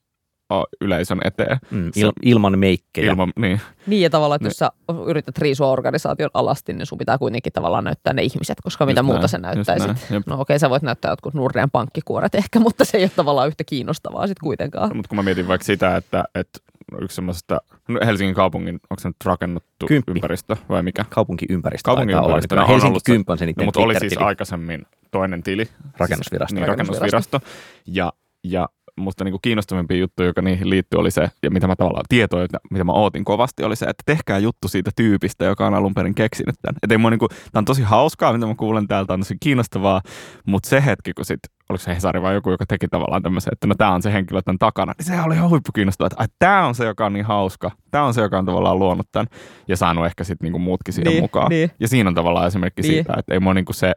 yleisön 0.81 1.19
eteen. 1.23 1.57
Mm, 1.71 1.91
il, 1.95 2.11
ilman 2.23 2.59
meikkejä. 2.59 3.11
Ilman, 3.11 3.33
niin, 3.35 3.61
Niin 3.87 4.01
ja 4.01 4.09
tavallaan, 4.09 4.35
että 4.35 4.45
Ne- 4.45 4.49
jos 4.49 4.57
sä 4.57 4.71
yrität 5.07 5.37
riisua 5.37 5.67
organisaation 5.71 6.29
alasti, 6.33 6.73
niin 6.73 6.85
sun 6.85 6.97
pitää 6.97 7.17
kuitenkin 7.17 7.53
tavallaan 7.53 7.83
näyttää 7.83 8.13
ne 8.13 8.21
ihmiset, 8.23 8.57
koska 8.63 8.85
mitä 8.85 8.99
Just 8.99 9.05
muuta 9.05 9.19
näin, 9.19 9.29
sä 9.29 9.37
näyttäisit. 9.37 9.87
näin, 9.87 9.97
jep. 10.11 10.27
No 10.27 10.39
okei, 10.41 10.59
sä 10.59 10.69
voit 10.69 10.83
näyttää 10.83 11.11
jotkut 11.11 11.33
Nurrian 11.33 11.71
pankkikuoret 11.71 12.35
ehkä, 12.35 12.59
mutta 12.65 12.85
se 12.85 12.97
ei 12.97 13.03
ole 13.03 13.11
tavallaan 13.15 13.47
yhtä 13.47 13.63
kiinnostavaa 13.63 14.27
sitten 14.27 14.43
kuitenkaan. 14.43 14.95
mutta 14.97 15.09
kun 15.09 15.15
mä 15.15 15.23
mietin 15.23 15.47
vaikka 15.47 15.65
sitä, 15.65 15.95
että, 15.95 16.23
että 16.35 16.59
yksi 17.01 17.15
semmoisesta 17.15 17.57
no 17.87 17.99
Helsingin 18.05 18.35
kaupungin, 18.35 18.75
onko 18.89 19.01
se 19.01 19.07
nyt 19.09 19.15
rakennettu 19.25 19.85
Kymppi. 19.87 20.11
ympäristö 20.11 20.55
vai 20.69 20.83
mikä? 20.83 21.05
Kaupunkiympäristö. 21.09 21.85
Kaupungiympäristö, 21.85 22.47
taitaa 22.47 22.61
olla. 22.61 22.63
on 22.63 22.69
Helsinki 22.69 22.87
ollut 22.87 23.03
se- 23.05 23.11
Kymp 23.11 23.29
on 23.29 23.37
se 23.37 23.45
No, 23.45 23.47
niiden 23.47 23.65
mutta 23.65 23.79
oli 23.79 23.99
siis 23.99 24.17
aikaisemmin 24.17 24.85
toinen 25.11 25.43
tili. 25.43 25.67
Rakennusvirasto. 25.97 26.55
Niin, 26.55 26.67
Rakennusvirasto. 26.67 27.37
rakennusvirasto. 27.37 27.41
Ja, 27.87 28.13
ja 28.43 28.69
musta 28.97 29.23
niinku 29.23 29.39
kiinnostavimpia 29.41 29.97
juttuja, 29.97 30.27
joka 30.27 30.41
niihin 30.41 30.69
liittyy, 30.69 30.99
oli 30.99 31.11
se, 31.11 31.29
ja 31.43 31.51
mitä 31.51 31.67
mä 31.67 31.75
tavallaan 31.75 32.05
tietoa, 32.09 32.43
että 32.43 32.57
mitä 32.71 32.83
mä 32.83 32.91
ootin 32.91 33.25
kovasti, 33.25 33.63
oli 33.63 33.75
se, 33.75 33.85
että 33.85 34.03
tehkää 34.05 34.37
juttu 34.37 34.67
siitä 34.67 34.91
tyypistä, 34.95 35.45
joka 35.45 35.67
on 35.67 35.73
alun 35.73 35.93
perin 35.93 36.15
keksinyt 36.15 36.55
tämän. 36.61 36.75
Et 36.83 36.91
ei 36.91 36.97
mua 36.97 37.09
niinku, 37.09 37.27
tää 37.27 37.59
on 37.59 37.65
tosi 37.65 37.81
hauskaa, 37.81 38.33
mitä 38.33 38.45
mä 38.45 38.55
kuulen 38.55 38.87
täältä, 38.87 39.13
on 39.13 39.19
tosi 39.19 39.35
kiinnostavaa, 39.39 40.01
mutta 40.45 40.69
se 40.69 40.85
hetki, 40.85 41.13
kun 41.13 41.25
sit, 41.25 41.39
oliko 41.69 41.83
se 41.83 41.95
Hesari 41.95 42.21
vai 42.21 42.33
joku, 42.33 42.51
joka 42.51 42.65
teki 42.67 42.87
tavallaan 42.87 43.23
tämmöisen, 43.23 43.53
että 43.53 43.67
no 43.67 43.75
tää 43.77 43.91
on 43.91 44.01
se 44.01 44.13
henkilö 44.13 44.41
tämän 44.41 44.59
takana, 44.59 44.93
niin 44.97 45.05
sehän 45.05 45.25
oli 45.25 45.35
ihan 45.35 45.49
huippukiinnostavaa, 45.49 46.07
että 46.07 46.21
ai, 46.21 46.27
tää 46.39 46.67
on 46.67 46.75
se, 46.75 46.85
joka 46.85 47.05
on 47.05 47.13
niin 47.13 47.25
hauska, 47.25 47.71
tää 47.91 48.03
on 48.03 48.13
se, 48.13 48.21
joka 48.21 48.37
on 48.37 48.45
tavallaan 48.45 48.79
luonut 48.79 49.07
tämän, 49.11 49.27
ja 49.67 49.77
saanut 49.77 50.05
ehkä 50.05 50.23
sitten 50.23 50.45
niinku 50.45 50.59
muutkin 50.59 50.93
siihen 50.93 51.11
Niin, 51.11 51.23
mukaan. 51.23 51.49
niin. 51.49 51.71
Ja 51.79 51.87
siinä 51.87 52.07
on 52.09 52.15
tavallaan 52.15 52.47
esimerkki 52.47 52.81
Niin. 52.81 52.93
siitä, 52.93 53.13
että 53.17 53.33
ei 53.33 53.39
mua 53.39 53.53
niinku 53.53 53.73
se 53.73 53.93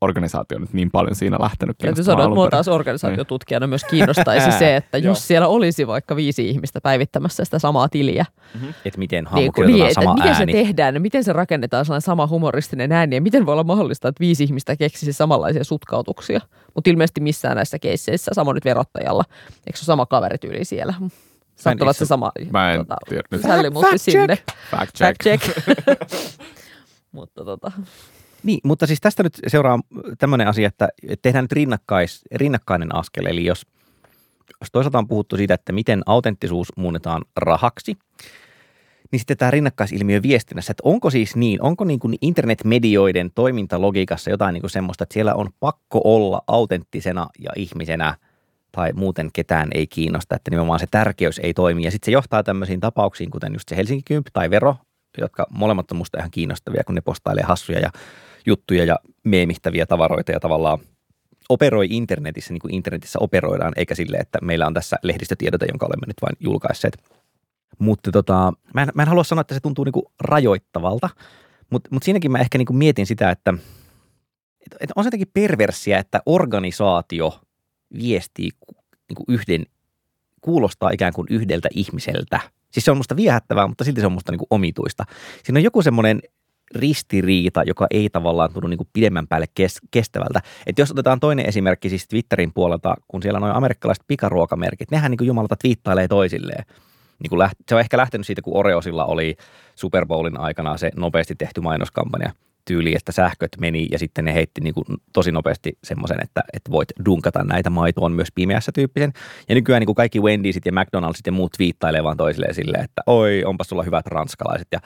organisaatio 0.00 0.58
nyt 0.58 0.72
niin 0.72 0.90
paljon 0.90 1.14
siinä 1.14 1.36
lähtenyt 1.40 1.78
Täytyy 1.78 2.04
sanoa, 2.04 2.24
että 2.24 2.34
mua 2.34 2.50
taas 2.50 2.68
organisaatiotutkijana 2.68 3.66
myös 3.66 3.84
kiinnostaisi 3.84 4.52
se, 4.58 4.76
että 4.76 4.98
Joo. 4.98 5.10
jos 5.10 5.28
siellä 5.28 5.48
olisi 5.48 5.86
vaikka 5.86 6.16
viisi 6.16 6.48
ihmistä 6.48 6.80
päivittämässä 6.80 7.44
sitä 7.44 7.58
samaa 7.58 7.88
tiliä, 7.88 8.26
Että 8.84 8.98
miten 8.98 9.26
niin, 9.34 9.52
kun- 9.52 9.66
niin, 9.66 9.94
sama 9.94 10.14
miten 10.14 10.32
ääni. 10.32 10.52
se 10.52 10.58
tehdään, 10.58 11.02
miten 11.02 11.24
se 11.24 11.32
rakennetaan 11.32 11.84
sellainen 11.84 12.02
sama 12.02 12.26
humoristinen 12.26 12.92
ääni 12.92 13.16
ja 13.16 13.20
miten 13.20 13.46
voi 13.46 13.52
olla 13.52 13.64
mahdollista, 13.64 14.08
että 14.08 14.20
viisi 14.20 14.44
ihmistä 14.44 14.76
keksisi 14.76 15.12
samanlaisia 15.12 15.64
sutkautuksia. 15.64 16.40
Mutta 16.74 16.90
ilmeisesti 16.90 17.20
missään 17.20 17.56
näissä 17.56 17.78
keisseissä, 17.78 18.30
sama 18.34 18.52
nyt 18.52 18.64
verottajalla, 18.64 19.24
eikö 19.66 19.78
se 19.78 19.82
ole 19.82 19.86
sama 19.86 20.06
kaverityyli 20.06 20.64
siellä? 20.64 20.94
Saattaa 21.56 21.84
olla 21.84 21.92
se 21.92 22.06
sama. 22.06 22.32
Mä 22.52 22.72
en 22.72 22.78
tota, 22.78 22.96
tiedä 23.08 23.22
Fact 23.72 23.86
check. 23.88 23.98
sinne. 23.98 24.38
Fact 24.70 24.96
check. 24.96 25.24
Fact 25.24 25.42
check. 25.42 25.68
Mutta 27.12 27.44
tota, 27.44 27.72
Niin, 28.42 28.60
mutta 28.64 28.86
siis 28.86 29.00
tästä 29.00 29.22
nyt 29.22 29.38
seuraa 29.46 29.80
tämmöinen 30.18 30.48
asia, 30.48 30.68
että 30.68 30.88
tehdään 31.22 31.44
nyt 31.44 31.52
rinnakkais, 31.52 32.22
rinnakkainen 32.34 32.94
askel. 32.94 33.26
Eli 33.26 33.44
jos, 33.44 33.66
jos 34.60 34.68
toisaalta 34.72 34.98
on 34.98 35.08
puhuttu 35.08 35.36
siitä, 35.36 35.54
että 35.54 35.72
miten 35.72 36.02
autenttisuus 36.06 36.68
muunnetaan 36.76 37.22
rahaksi, 37.36 37.96
niin 39.12 39.20
sitten 39.20 39.36
tämä 39.36 39.50
rinnakkaisilmiö 39.50 40.22
viestinnässä, 40.22 40.70
että 40.70 40.82
onko 40.84 41.10
siis 41.10 41.36
niin, 41.36 41.62
onko 41.62 41.84
niin 41.84 42.00
kuin 42.00 42.14
internetmedioiden 42.20 43.30
toimintalogiikassa 43.34 44.30
jotain 44.30 44.52
niin 44.52 44.60
kuin 44.60 44.70
semmoista, 44.70 45.04
että 45.04 45.14
siellä 45.14 45.34
on 45.34 45.48
pakko 45.60 46.00
olla 46.04 46.42
autenttisena 46.46 47.28
ja 47.38 47.50
ihmisenä 47.56 48.16
tai 48.72 48.92
muuten 48.92 49.30
ketään 49.32 49.68
ei 49.74 49.86
kiinnosta, 49.86 50.36
että 50.36 50.50
nimenomaan 50.50 50.80
se 50.80 50.86
tärkeys 50.90 51.38
ei 51.38 51.54
toimi. 51.54 51.84
Ja 51.84 51.90
sitten 51.90 52.06
se 52.06 52.12
johtaa 52.12 52.42
tämmöisiin 52.42 52.80
tapauksiin, 52.80 53.30
kuten 53.30 53.52
just 53.52 53.68
se 53.68 53.76
Helsinki 53.76 54.02
Kymp 54.06 54.26
tai 54.32 54.50
Vero, 54.50 54.76
jotka 55.18 55.46
molemmat 55.50 55.90
on 55.90 55.98
musta 55.98 56.18
ihan 56.18 56.30
kiinnostavia, 56.30 56.84
kun 56.84 56.94
ne 56.94 57.00
postailee 57.00 57.44
hassuja 57.44 57.80
ja 57.80 57.90
juttuja 58.46 58.84
ja 58.84 58.96
meemittäviä 59.24 59.86
tavaroita 59.86 60.32
ja 60.32 60.40
tavallaan 60.40 60.78
operoi 61.48 61.86
internetissä 61.90 62.52
niin 62.52 62.60
kuin 62.60 62.74
internetissä 62.74 63.18
operoidaan, 63.22 63.72
eikä 63.76 63.94
sille, 63.94 64.16
että 64.16 64.38
meillä 64.42 64.66
on 64.66 64.74
tässä 64.74 64.96
lehdistötiedote, 65.02 65.66
jonka 65.68 65.86
olemme 65.86 66.06
nyt 66.06 66.16
vain 66.22 66.36
julkaisseet. 66.40 66.96
Mutta 67.78 68.12
tota, 68.12 68.52
mä, 68.74 68.82
en, 68.82 68.88
mä 68.94 69.02
en 69.02 69.08
halua 69.08 69.24
sanoa, 69.24 69.40
että 69.40 69.54
se 69.54 69.60
tuntuu 69.60 69.84
niin 69.84 69.92
kuin 69.92 70.06
rajoittavalta, 70.20 71.10
mutta 71.70 71.90
mut 71.92 72.02
siinäkin 72.02 72.32
mä 72.32 72.38
ehkä 72.38 72.58
niin 72.58 72.66
kuin 72.66 72.76
mietin 72.76 73.06
sitä, 73.06 73.30
että, 73.30 73.54
että, 74.60 74.76
että 74.80 74.92
on 74.96 75.04
se 75.04 75.06
jotenkin 75.06 75.30
perversiä, 75.34 75.98
että 75.98 76.22
organisaatio 76.26 77.40
viestii 77.98 78.50
niin 79.08 79.16
kuin 79.16 79.24
yhden, 79.28 79.66
kuulostaa 80.40 80.90
ikään 80.90 81.12
kuin 81.12 81.26
yhdeltä 81.30 81.68
ihmiseltä. 81.74 82.40
Siis 82.70 82.84
se 82.84 82.90
on 82.90 82.96
musta 82.96 83.16
viehättävää, 83.16 83.66
mutta 83.66 83.84
silti 83.84 84.00
se 84.00 84.06
on 84.06 84.12
musta 84.12 84.32
niin 84.32 84.38
kuin 84.38 84.48
omituista. 84.50 85.04
Siinä 85.44 85.58
on 85.58 85.64
joku 85.64 85.82
semmoinen 85.82 86.20
ristiriita, 86.74 87.62
joka 87.62 87.86
ei 87.90 88.10
tavallaan 88.10 88.52
tunnu 88.52 88.68
niin 88.68 88.78
kuin 88.78 88.88
pidemmän 88.92 89.28
päälle 89.28 89.46
kes- 89.54 89.80
kestävältä. 89.90 90.40
Et 90.66 90.78
jos 90.78 90.90
otetaan 90.90 91.20
toinen 91.20 91.46
esimerkki 91.46 91.88
siis 91.88 92.08
Twitterin 92.08 92.52
puolelta, 92.52 92.94
kun 93.08 93.22
siellä 93.22 93.40
noin 93.40 93.54
amerikkalaiset 93.54 94.04
pikaruokamerkit, 94.06 94.90
nehän 94.90 95.10
niin 95.10 95.18
kuin 95.18 95.28
jumalata 95.28 95.56
twiittailee 95.56 96.08
toisilleen. 96.08 96.64
Niin 97.22 97.30
kuin 97.30 97.40
läht- 97.40 97.64
se 97.68 97.74
on 97.74 97.80
ehkä 97.80 97.96
lähtenyt 97.96 98.26
siitä, 98.26 98.42
kun 98.42 98.56
Oreosilla 98.56 99.04
oli 99.04 99.36
Super 99.74 100.06
Bowlin 100.06 100.40
aikana 100.40 100.76
se 100.76 100.90
nopeasti 100.96 101.34
tehty 101.34 101.60
mainoskampanja 101.60 102.32
tyyli, 102.64 102.94
että 102.96 103.12
sähköt 103.12 103.50
meni 103.60 103.86
ja 103.90 103.98
sitten 103.98 104.24
ne 104.24 104.34
heitti 104.34 104.60
niin 104.60 104.74
kuin 104.74 104.84
tosi 105.12 105.32
nopeasti 105.32 105.78
semmoisen, 105.84 106.22
että, 106.22 106.40
että 106.52 106.70
voit 106.70 106.88
dunkata 107.04 107.44
näitä 107.44 107.70
maitoon 107.70 108.12
myös 108.12 108.28
pimeässä 108.34 108.72
tyyppisen. 108.74 109.12
Ja 109.48 109.54
nykyään 109.54 109.80
niin 109.80 109.86
kuin 109.86 109.96
kaikki 109.96 110.20
Wendysit 110.20 110.66
ja 110.66 110.72
McDonaldsit 110.72 111.26
ja 111.26 111.32
muut 111.32 111.58
viittailee 111.58 112.04
vaan 112.04 112.16
toisilleen 112.16 112.54
silleen, 112.54 112.84
että 112.84 113.02
oi, 113.06 113.44
onpas 113.44 113.68
sulla 113.68 113.82
hyvät 113.82 114.06
ranskalaiset 114.06 114.68
ja 114.72 114.80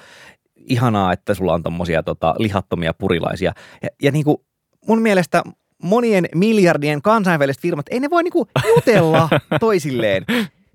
ihanaa, 0.69 1.13
että 1.13 1.35
sulla 1.35 1.55
on 1.55 1.63
tommosia 1.63 2.03
tota, 2.03 2.35
lihattomia 2.39 2.95
purilaisia. 2.95 3.53
Ja, 3.83 3.89
ja 4.03 4.11
niin 4.11 4.25
kuin 4.25 4.37
mun 4.89 5.03
mielestä 5.03 5.43
monien 5.83 6.29
miljardien 6.35 7.03
kansainväliset 7.03 7.63
firmat, 7.63 7.87
ei 7.91 8.01
ne 8.01 8.11
voi 8.11 8.23
niinku 8.23 8.49
jutella 8.77 9.29
toisilleen. 9.61 10.25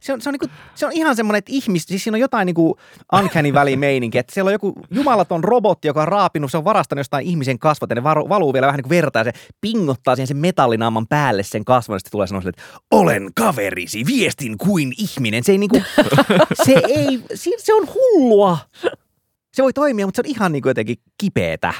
Se 0.02 0.14
on, 0.14 0.22
se, 0.22 0.30
on 0.30 0.34
niinku, 0.34 0.48
se 0.76 0.86
on 0.86 0.92
ihan 0.92 1.16
semmoinen, 1.16 1.38
että 1.38 1.52
ihmis, 1.54 1.84
siis 1.84 2.04
siinä 2.04 2.16
on 2.16 2.20
jotain 2.20 2.46
niinku 2.46 2.78
uncanny 3.14 3.54
valley 3.54 3.76
meininki, 3.76 4.18
että 4.18 4.34
siellä 4.34 4.50
on 4.50 4.54
joku 4.54 4.74
jumalaton 4.92 5.44
robotti, 5.44 5.88
joka 5.88 6.02
on 6.02 6.08
raapinut, 6.08 6.52
se 6.52 6.58
on 6.58 6.64
varastanut 6.64 7.00
jostain 7.00 7.28
ihmisen 7.28 7.60
kasvot 7.60 7.90
ja 7.90 7.96
ne 7.96 8.04
varu, 8.04 8.30
valuu 8.30 8.54
vielä 8.54 8.68
vähän 8.68 8.78
niin 8.78 8.84
kuin 8.84 8.98
vertaa 8.98 9.20
ja 9.20 9.24
se 9.24 9.32
pingottaa 9.62 10.16
siihen 10.16 10.28
sen 10.28 10.38
metallinaaman 10.38 11.08
päälle 11.08 11.44
sen 11.44 11.66
kasvon 11.66 11.96
ja 11.96 12.00
sitten 12.00 12.12
tulee 12.12 12.28
sanoa 12.28 12.44
että 12.46 12.64
olen 12.92 13.30
kaverisi, 13.36 14.06
viestin 14.06 14.58
kuin 14.58 14.94
ihminen. 14.98 15.44
Se 15.44 15.52
ei 15.52 15.58
niinku, 15.58 15.82
se 16.66 16.82
ei, 16.88 17.24
se 17.58 17.74
on 17.74 17.88
hullua. 17.88 18.58
Se 19.54 19.64
voi 19.64 19.74
toimia, 19.74 20.06
mutta 20.08 20.22
se 20.24 20.28
on 20.30 20.36
ihan 20.36 20.52
niin 20.52 20.62
kuin 20.62 20.70
jotenkin 20.70 20.98
kipeetä. 21.18 21.74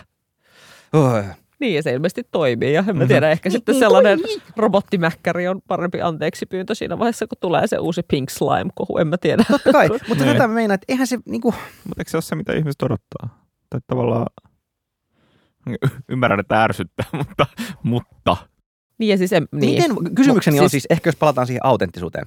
Oh. 0.94 1.24
Niin, 1.60 1.76
ja 1.76 1.84
se 1.84 1.92
ilmeisesti 1.94 2.24
toimii. 2.32 2.74
Ja 2.74 2.84
en 2.88 2.98
mä 2.98 3.06
tiedä, 3.08 3.30
ehkä 3.30 3.50
Niin, 3.50 3.58
sitten 3.58 3.80
sellainen 3.80 4.20
robottimäkkäri 4.58 5.48
on 5.48 5.62
parempi 5.68 6.02
anteeksi 6.02 6.46
pyyntö 6.46 6.76
siinä 6.76 7.00
vaiheessa, 7.00 7.28
kun 7.28 7.38
tulee 7.42 7.68
se 7.68 7.78
uusi 7.78 8.02
Pink 8.04 8.30
Slime-kohu. 8.30 8.98
En 8.98 9.08
mä 9.08 9.18
tiedä. 9.18 9.44
Totta 9.52 9.72
kai, 9.72 9.90
mutta 10.10 10.24
Niin. 10.24 10.34
tätä 10.34 10.48
mä 10.48 10.54
meinaan, 10.54 10.76
että 10.76 10.86
eihän 10.90 11.08
se 11.08 11.18
niinku, 11.26 11.54
Mutta 11.86 12.02
eikö 12.02 12.12
se 12.12 12.18
ole 12.18 12.22
se, 12.22 12.36
mitä 12.36 12.54
ihmiset 12.54 12.82
odottaa? 12.82 13.46
Tai 13.70 13.80
tavallaan 13.88 14.26
ymmärrän, 16.10 16.40
että 16.40 16.64
ärsyttää, 16.64 17.06
mutta, 17.18 17.46
mutta 17.84 18.38
Niin, 18.98 19.10
ja 19.10 19.18
siis 19.18 19.34
en, 19.34 19.48
niin. 19.52 19.84
Miten, 19.90 20.16
kysymykseni 20.16 20.56
Mut 20.58 20.64
on 20.64 20.70
siis, 20.70 20.88
ehkä 20.90 21.08
jos 21.08 21.16
palataan 21.16 21.48
siihen 21.48 21.66
autenttisuuteen. 21.66 22.26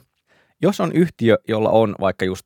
Jos 0.63 0.81
on 0.81 0.93
yhtiö, 0.93 1.39
jolla 1.49 1.71
on 1.71 1.95
vaikka 2.01 2.25
just, 2.25 2.45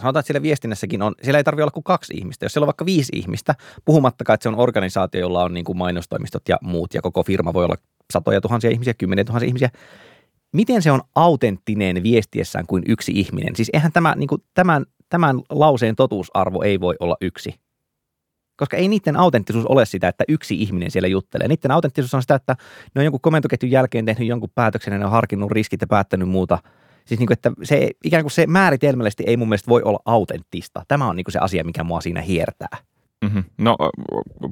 sanotaan, 0.00 0.20
että 0.20 0.26
siellä 0.26 0.42
viestinnässäkin 0.42 1.02
on, 1.02 1.14
siellä 1.22 1.38
ei 1.38 1.44
tarvitse 1.44 1.62
olla 1.62 1.70
kuin 1.70 1.84
kaksi 1.84 2.14
ihmistä. 2.16 2.44
Jos 2.44 2.52
siellä 2.52 2.64
on 2.64 2.66
vaikka 2.66 2.86
viisi 2.86 3.12
ihmistä, 3.16 3.54
puhumattakaan, 3.84 4.34
että 4.34 4.42
se 4.42 4.48
on 4.48 4.58
organisaatio, 4.58 5.20
jolla 5.20 5.44
on 5.44 5.54
niin 5.54 5.64
kuin 5.64 5.78
mainostoimistot 5.78 6.48
ja 6.48 6.58
muut, 6.62 6.94
ja 6.94 7.02
koko 7.02 7.22
firma 7.22 7.52
voi 7.52 7.64
olla 7.64 7.76
satoja 8.12 8.40
tuhansia 8.40 8.70
ihmisiä, 8.70 8.94
kymmeniä 8.94 9.24
tuhansia 9.24 9.46
ihmisiä. 9.46 9.70
Miten 10.52 10.82
se 10.82 10.92
on 10.92 11.00
autenttinen 11.14 12.02
viestiessään 12.02 12.66
kuin 12.66 12.82
yksi 12.88 13.12
ihminen? 13.14 13.56
Siis 13.56 13.70
eihän 13.72 13.92
tämä, 13.92 14.14
niin 14.16 14.28
kuin 14.28 14.42
tämän, 14.54 14.86
tämän 15.08 15.40
lauseen 15.50 15.96
totuusarvo 15.96 16.62
ei 16.62 16.80
voi 16.80 16.94
olla 17.00 17.16
yksi. 17.20 17.54
Koska 18.56 18.76
ei 18.76 18.88
niiden 18.88 19.16
autenttisuus 19.16 19.66
ole 19.66 19.86
sitä, 19.86 20.08
että 20.08 20.24
yksi 20.28 20.62
ihminen 20.62 20.90
siellä 20.90 21.08
juttelee. 21.08 21.48
Niiden 21.48 21.70
autenttisuus 21.70 22.14
on 22.14 22.22
sitä, 22.22 22.34
että 22.34 22.56
ne 22.94 22.98
on 22.98 23.04
jonkun 23.04 23.20
komentoketjun 23.20 23.70
jälkeen 23.70 24.04
tehnyt 24.04 24.28
jonkun 24.28 24.50
päätöksen 24.54 24.92
ja 24.92 24.98
ne 24.98 25.04
on 25.04 25.10
harkinnut 25.10 25.50
riskit 25.50 25.80
ja 25.80 25.86
päättänyt 25.86 26.28
muuta. 26.28 26.58
Siis 27.06 27.18
niin 27.20 27.26
kuin, 27.26 27.32
että 27.32 27.52
se, 27.62 27.90
ikään 28.04 28.22
kuin 28.22 28.30
se 28.30 28.46
määritelmällisesti 28.46 29.24
ei 29.26 29.36
mun 29.36 29.48
mielestä 29.48 29.68
voi 29.68 29.82
olla 29.82 29.98
autenttista. 30.04 30.82
Tämä 30.88 31.08
on 31.08 31.16
niin 31.16 31.24
kuin 31.24 31.32
se 31.32 31.38
asia, 31.38 31.64
mikä 31.64 31.84
mua 31.84 32.00
siinä 32.00 32.20
hiertää. 32.20 32.78
mm-hmm. 33.24 33.44
no 33.58 33.76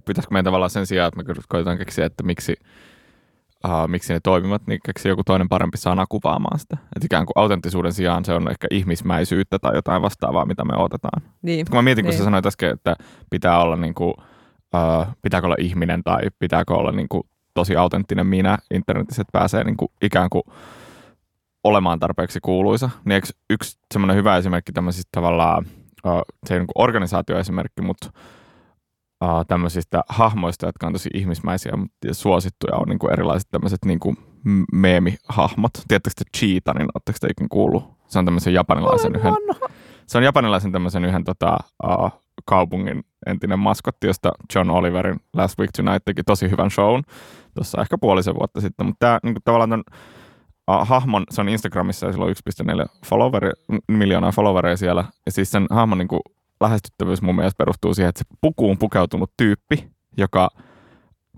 pitäisikö 0.07 0.33
meidän 0.33 0.45
tavallaan 0.45 0.71
sen 0.71 0.87
sijaan, 0.87 1.09
että 1.09 1.35
me 1.35 1.43
koitetaan 1.49 1.79
keksiä, 1.79 2.07
että 2.07 2.23
miksi, 2.23 2.55
uh, 3.67 3.89
miksi 3.89 4.13
ne 4.13 4.21
toimivat, 4.23 4.63
niin 4.67 4.81
keksiä 4.87 5.13
joku 5.13 5.23
toinen 5.25 5.49
parempi 5.49 5.77
sana 5.79 6.07
kuvaamaan 6.09 6.59
sitä. 6.59 6.77
Että 6.97 7.07
ikään 7.07 7.27
kuin 7.27 7.33
autenttisuuden 7.43 7.93
sijaan 7.93 8.25
se 8.25 8.33
on 8.35 8.51
ehkä 8.51 8.67
ihmismäisyyttä 8.71 9.59
tai 9.59 9.75
jotain 9.75 10.03
vastaavaa, 10.03 10.47
mitä 10.47 10.65
me 10.65 10.77
odotetaan. 10.77 11.23
niin. 11.43 11.67
Kun 11.71 11.79
mä 11.79 11.83
mietin, 11.83 12.05
kun 12.05 12.11
Niin. 12.11 12.19
sä 12.19 12.25
sanoit 12.25 12.47
äsken, 12.47 12.71
että 12.71 12.97
pitää 13.31 13.61
olla 13.61 13.77
niin 13.77 13.95
kuin, 13.95 14.15
uh, 14.75 15.07
pitääkö 15.23 15.47
olla 15.47 15.57
ihminen 15.59 16.03
tai 16.05 16.21
pitääkö 16.39 16.75
olla 16.75 16.93
niin 16.93 17.09
kuin 17.09 17.23
tosi 17.55 17.77
autenttinen 17.77 18.27
minä 18.27 18.59
internetissä, 18.75 19.23
että 19.23 19.39
pääsee 19.39 19.65
niin 19.65 19.77
kuin 19.77 19.89
ikään 20.03 20.31
kuin 20.31 20.43
olemaan 21.65 21.99
tarpeeksi 21.99 22.41
kuuluisa, 22.41 22.91
niin 23.05 23.13
eikö 23.13 23.27
yksi 23.51 23.79
semmoinen 23.95 24.17
hyvä 24.17 24.37
esimerkki 24.37 24.73
tämmöisistä 24.73 25.09
tavallaan, 25.13 25.67
se 26.47 26.55
ei 26.55 26.61
niin 26.61 26.67
kuin 26.67 26.85
organisaatioesimerkki, 26.85 27.83
mutta 27.83 28.11
tämmöisistä 29.49 30.03
hahmoista, 30.09 30.67
jotka 30.67 30.87
on 30.87 30.93
tosi 30.93 31.11
ihmismäisiä 31.15 31.77
mutta 31.77 32.07
ja 32.07 32.15
suosittuja, 32.15 32.77
on 32.77 32.89
niin 32.89 32.99
kuin 32.99 33.13
erilaiset 33.13 33.51
tämmöiset 33.51 33.85
niin 33.85 34.01
kuin 34.01 34.17
meemihahmot. 34.73 35.73
Tiedättekö 35.89 36.15
te 36.17 36.39
Cheetah, 36.39 36.75
niin 36.75 36.89
oletteko 36.95 37.19
te 37.21 37.29
ikinä 37.31 37.49
kuullut? 37.51 37.85
Se 38.07 38.19
on 38.19 38.25
tämmöisen 38.25 38.55
japanilaisen 38.55 39.17
yhden 39.17 39.35
se 40.07 40.19
on 40.19 40.25
japanilaisen 40.25 40.73
tämmöisen 40.73 41.05
yhden 41.05 41.25
tota, 41.25 41.57
uh, 41.85 42.11
kaupungin 42.45 43.05
entinen 43.27 43.59
maskotti, 43.59 44.07
josta 44.07 44.33
John 44.55 44.71
Oliverin 44.71 45.21
Last 45.33 45.59
Week 45.59 45.71
Tonight 45.77 46.05
teki 46.05 46.23
tosi 46.23 46.51
hyvän 46.51 46.71
shown 46.71 47.03
tuossa 47.55 47.81
ehkä 47.81 47.99
puolisen 47.99 48.35
vuotta 48.35 48.61
sitten. 48.61 48.87
Mutta 48.87 48.99
tämä 49.07 49.19
niin 49.23 49.37
tavallaan 49.45 49.71
ton, 49.71 49.85
uh, 50.71 50.89
hahmon, 50.89 51.25
se 51.31 51.41
on 51.41 51.49
Instagramissa 51.49 52.07
ja 52.07 52.13
sillä 52.13 52.25
on 52.25 52.35
1,4 52.83 52.87
followeri, 53.07 53.51
miljoonaa 53.89 54.33
followeria 54.33 54.77
siellä. 54.77 55.05
Ja 55.27 55.33
siis 55.33 55.51
sen 55.51 55.67
hahmon 55.71 55.99
niin 55.99 56.09
kuin, 56.09 56.21
lähestyttävyys 56.61 57.23
mun 57.23 57.37
mielestä 57.37 57.59
perustuu 57.59 57.95
siihen, 57.95 58.09
että 58.09 58.19
se 58.19 58.37
pukuun 58.41 58.79
pukeutunut 58.79 59.31
tyyppi, 59.37 59.89
joka 60.17 60.49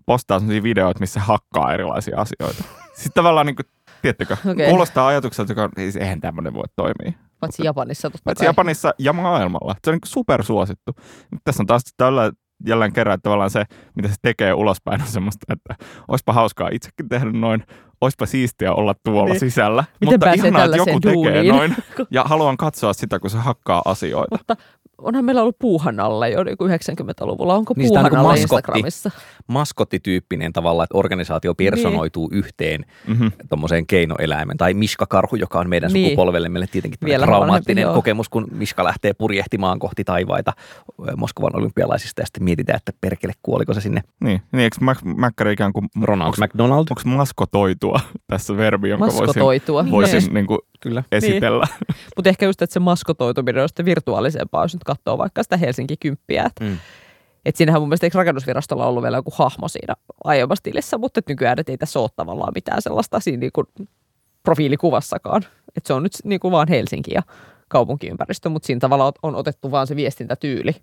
postaa 0.07 0.39
sellaisia 0.39 0.63
videoita, 0.63 1.01
missä 1.01 1.21
hakkaa 1.21 1.75
erilaisia 1.75 2.21
asioita. 2.21 2.65
Sitten 2.95 3.13
tavallaan, 3.15 3.47
niin 3.47 3.57
kuin, 3.57 3.67
tiedättekö, 4.03 4.37
Okei. 4.41 4.53
okay. 4.53 4.69
kuulostaa 4.69 5.07
ajatukselta, 5.07 5.53
joka 5.53 5.69
siis 5.77 5.97
eihän 5.97 6.21
tämmöinen 6.21 6.55
voi 6.55 6.65
toimia. 6.77 7.19
Paitsi 7.41 7.65
Japanissa 7.65 8.11
totta 8.11 8.25
Paitsi. 8.25 8.45
Japanissa 8.45 8.95
ja 8.99 9.13
maailmalla. 9.13 9.77
Se 9.85 9.91
on 9.91 9.95
niin 9.95 10.01
supersuosittu. 10.05 10.93
Nyt 11.31 11.41
tässä 11.45 11.63
on 11.63 11.67
taas 11.67 11.83
tällä 11.97 12.33
jälleen 12.67 12.93
kerran, 12.93 13.15
että 13.15 13.23
tavallaan 13.23 13.51
se, 13.51 13.65
mitä 13.95 14.09
se 14.09 14.15
tekee 14.23 14.55
ulospäin, 14.55 15.01
on 15.03 15.07
semmoista, 15.09 15.53
että 15.53 15.85
olisipa 16.09 16.33
hauskaa 16.33 16.69
itsekin 16.73 17.09
tehdä 17.09 17.31
noin, 17.33 17.63
olisipa 18.01 18.27
siistiä 18.27 18.73
olla 18.73 18.95
tuolla 19.05 19.31
Niin. 19.33 19.41
sisällä. 19.41 19.85
Miten 20.01 20.15
mutta 20.15 20.33
ihanaa, 20.33 20.65
että 20.65 20.77
joku 20.77 21.01
tällaiseen 21.01 21.23
tekee 21.23 21.43
duuniin? 21.45 21.57
noin. 21.57 21.77
Ja 22.11 22.25
haluan 22.25 22.57
katsoa 22.57 22.93
sitä, 22.93 23.19
kun 23.19 23.31
se 23.31 23.39
hakkaa 23.39 23.83
asioita. 23.85 24.29
Mutta 24.39 24.57
onhan 24.99 25.25
meillä 25.25 25.43
ollut 25.43 25.59
puuhanalle 25.59 26.31
jo 26.31 26.45
niin 26.45 26.57
kuin 26.57 26.71
90-luvulla. 26.73 27.55
Onko 27.55 27.75
Niin 27.77 27.89
sitä 27.89 28.01
on 28.01 28.07
puuhanalle 28.09 28.35
niin 28.35 28.49
kuin 28.49 28.57
maskotti. 28.57 28.79
Instagramissa? 28.79 29.11
Maskottityyppinen 29.47 30.53
tavalla, 30.53 30.85
että 30.85 30.99
organisaatio 30.99 31.55
personoituu 31.55 32.29
Niin. 32.29 32.39
yhteen 32.39 32.85
Mm-hmm. 33.07 33.33
tuommoiseen 33.49 33.87
keinoeläimen. 33.87 34.57
Tai 34.57 34.75
Miska-karhu, 34.75 35.37
joka 35.37 35.59
on 35.61 35.69
meidän 35.69 35.93
Niin. 35.93 36.07
sukupolvelle 36.07 36.49
meille 36.49 36.67
tietenkin 36.73 36.99
Vielä 37.05 37.27
traumaattinen 37.27 37.85
vanhempi, 37.85 37.99
kokemus, 37.99 38.29
kun 38.29 38.47
Miska 38.53 38.85
lähtee 38.85 39.13
purjehtimaan 39.13 39.79
kohti 39.79 40.05
taivaita 40.05 40.53
Moskovan 41.17 41.57
olympialaisista 41.57 42.23
ja 42.23 42.27
sitten 42.27 42.45
mietitään, 42.45 42.77
että 42.77 42.93
perkele 43.01 43.33
kuoliko 43.43 43.75
se 43.75 43.81
sinne 43.81 44.03
Niin, 44.21 44.43
niin 44.53 44.61
eikö 44.63 44.77
Mac- 44.81 45.15
Mäkkäri 45.17 45.53
ikään 45.53 45.73
kuin, 45.73 45.89
Ronald 46.03 46.27
onko, 46.29 46.47
McDonald. 46.47 46.87
onko 46.91 47.03
maskotoitua 47.05 48.01
tässä 48.27 48.57
verbi, 48.57 48.89
jonka 48.89 49.07
voisin, 49.07 49.21
Maskotoitua. 49.27 49.87
voisin 49.91 50.35
niin 50.35 50.47
kuin 50.47 50.59
Kyllä. 50.81 51.03
esitellä? 51.13 51.67
Mutta 52.17 52.29
ehkä 52.29 52.47
just, 52.47 52.63
että 52.63 52.75
se 52.75 52.81
maskotoituminen 52.81 53.63
on 53.63 53.69
sitten 53.69 53.85
virtuaalisempaa, 53.87 54.65
jos 54.65 54.75
nyt 54.75 54.85
katsoo 54.87 55.19
vaikka 55.19 55.43
sitä 55.43 55.57
Helsinki 55.57 55.97
kymppiä. 55.97 56.45
Että 56.45 56.65
Mm. 56.65 56.79
et 57.45 57.57
siinähän 57.57 57.81
mun 57.83 57.89
mielestä 57.89 58.07
eikö 58.07 58.19
rakennusvirastolla 58.19 58.87
ollut 58.87 59.03
vielä 59.03 59.17
joku 59.17 59.33
hahmo 59.35 59.69
siinä 59.69 59.95
aiemmassa 60.25 60.63
tilissä, 60.63 60.99
mutta 60.99 61.19
et 61.19 61.29
nykyään 61.29 61.59
et 61.59 61.69
ei 61.69 61.79
tässä 61.79 62.01
ole 62.01 62.11
tavallaan 62.17 62.53
mitään 62.55 62.83
sellaista 62.83 63.21
siinä 63.21 63.41
niinku 63.41 63.65
profiilikuvassakaan. 64.43 65.43
Että 65.77 65.89
se 65.89 65.93
on 65.95 66.03
nyt 66.03 66.13
niinku 66.25 66.51
vaan 66.51 66.69
Helsinki 66.69 67.11
ja 67.15 67.23
kaupunkiympäristö, 67.69 68.49
mutta 68.49 68.67
siinä 68.67 68.81
tavalla 68.81 69.13
on 69.23 69.35
otettu 69.35 69.71
vaan 69.71 69.87
se 69.87 69.97
viestintätyyli. 69.97 70.77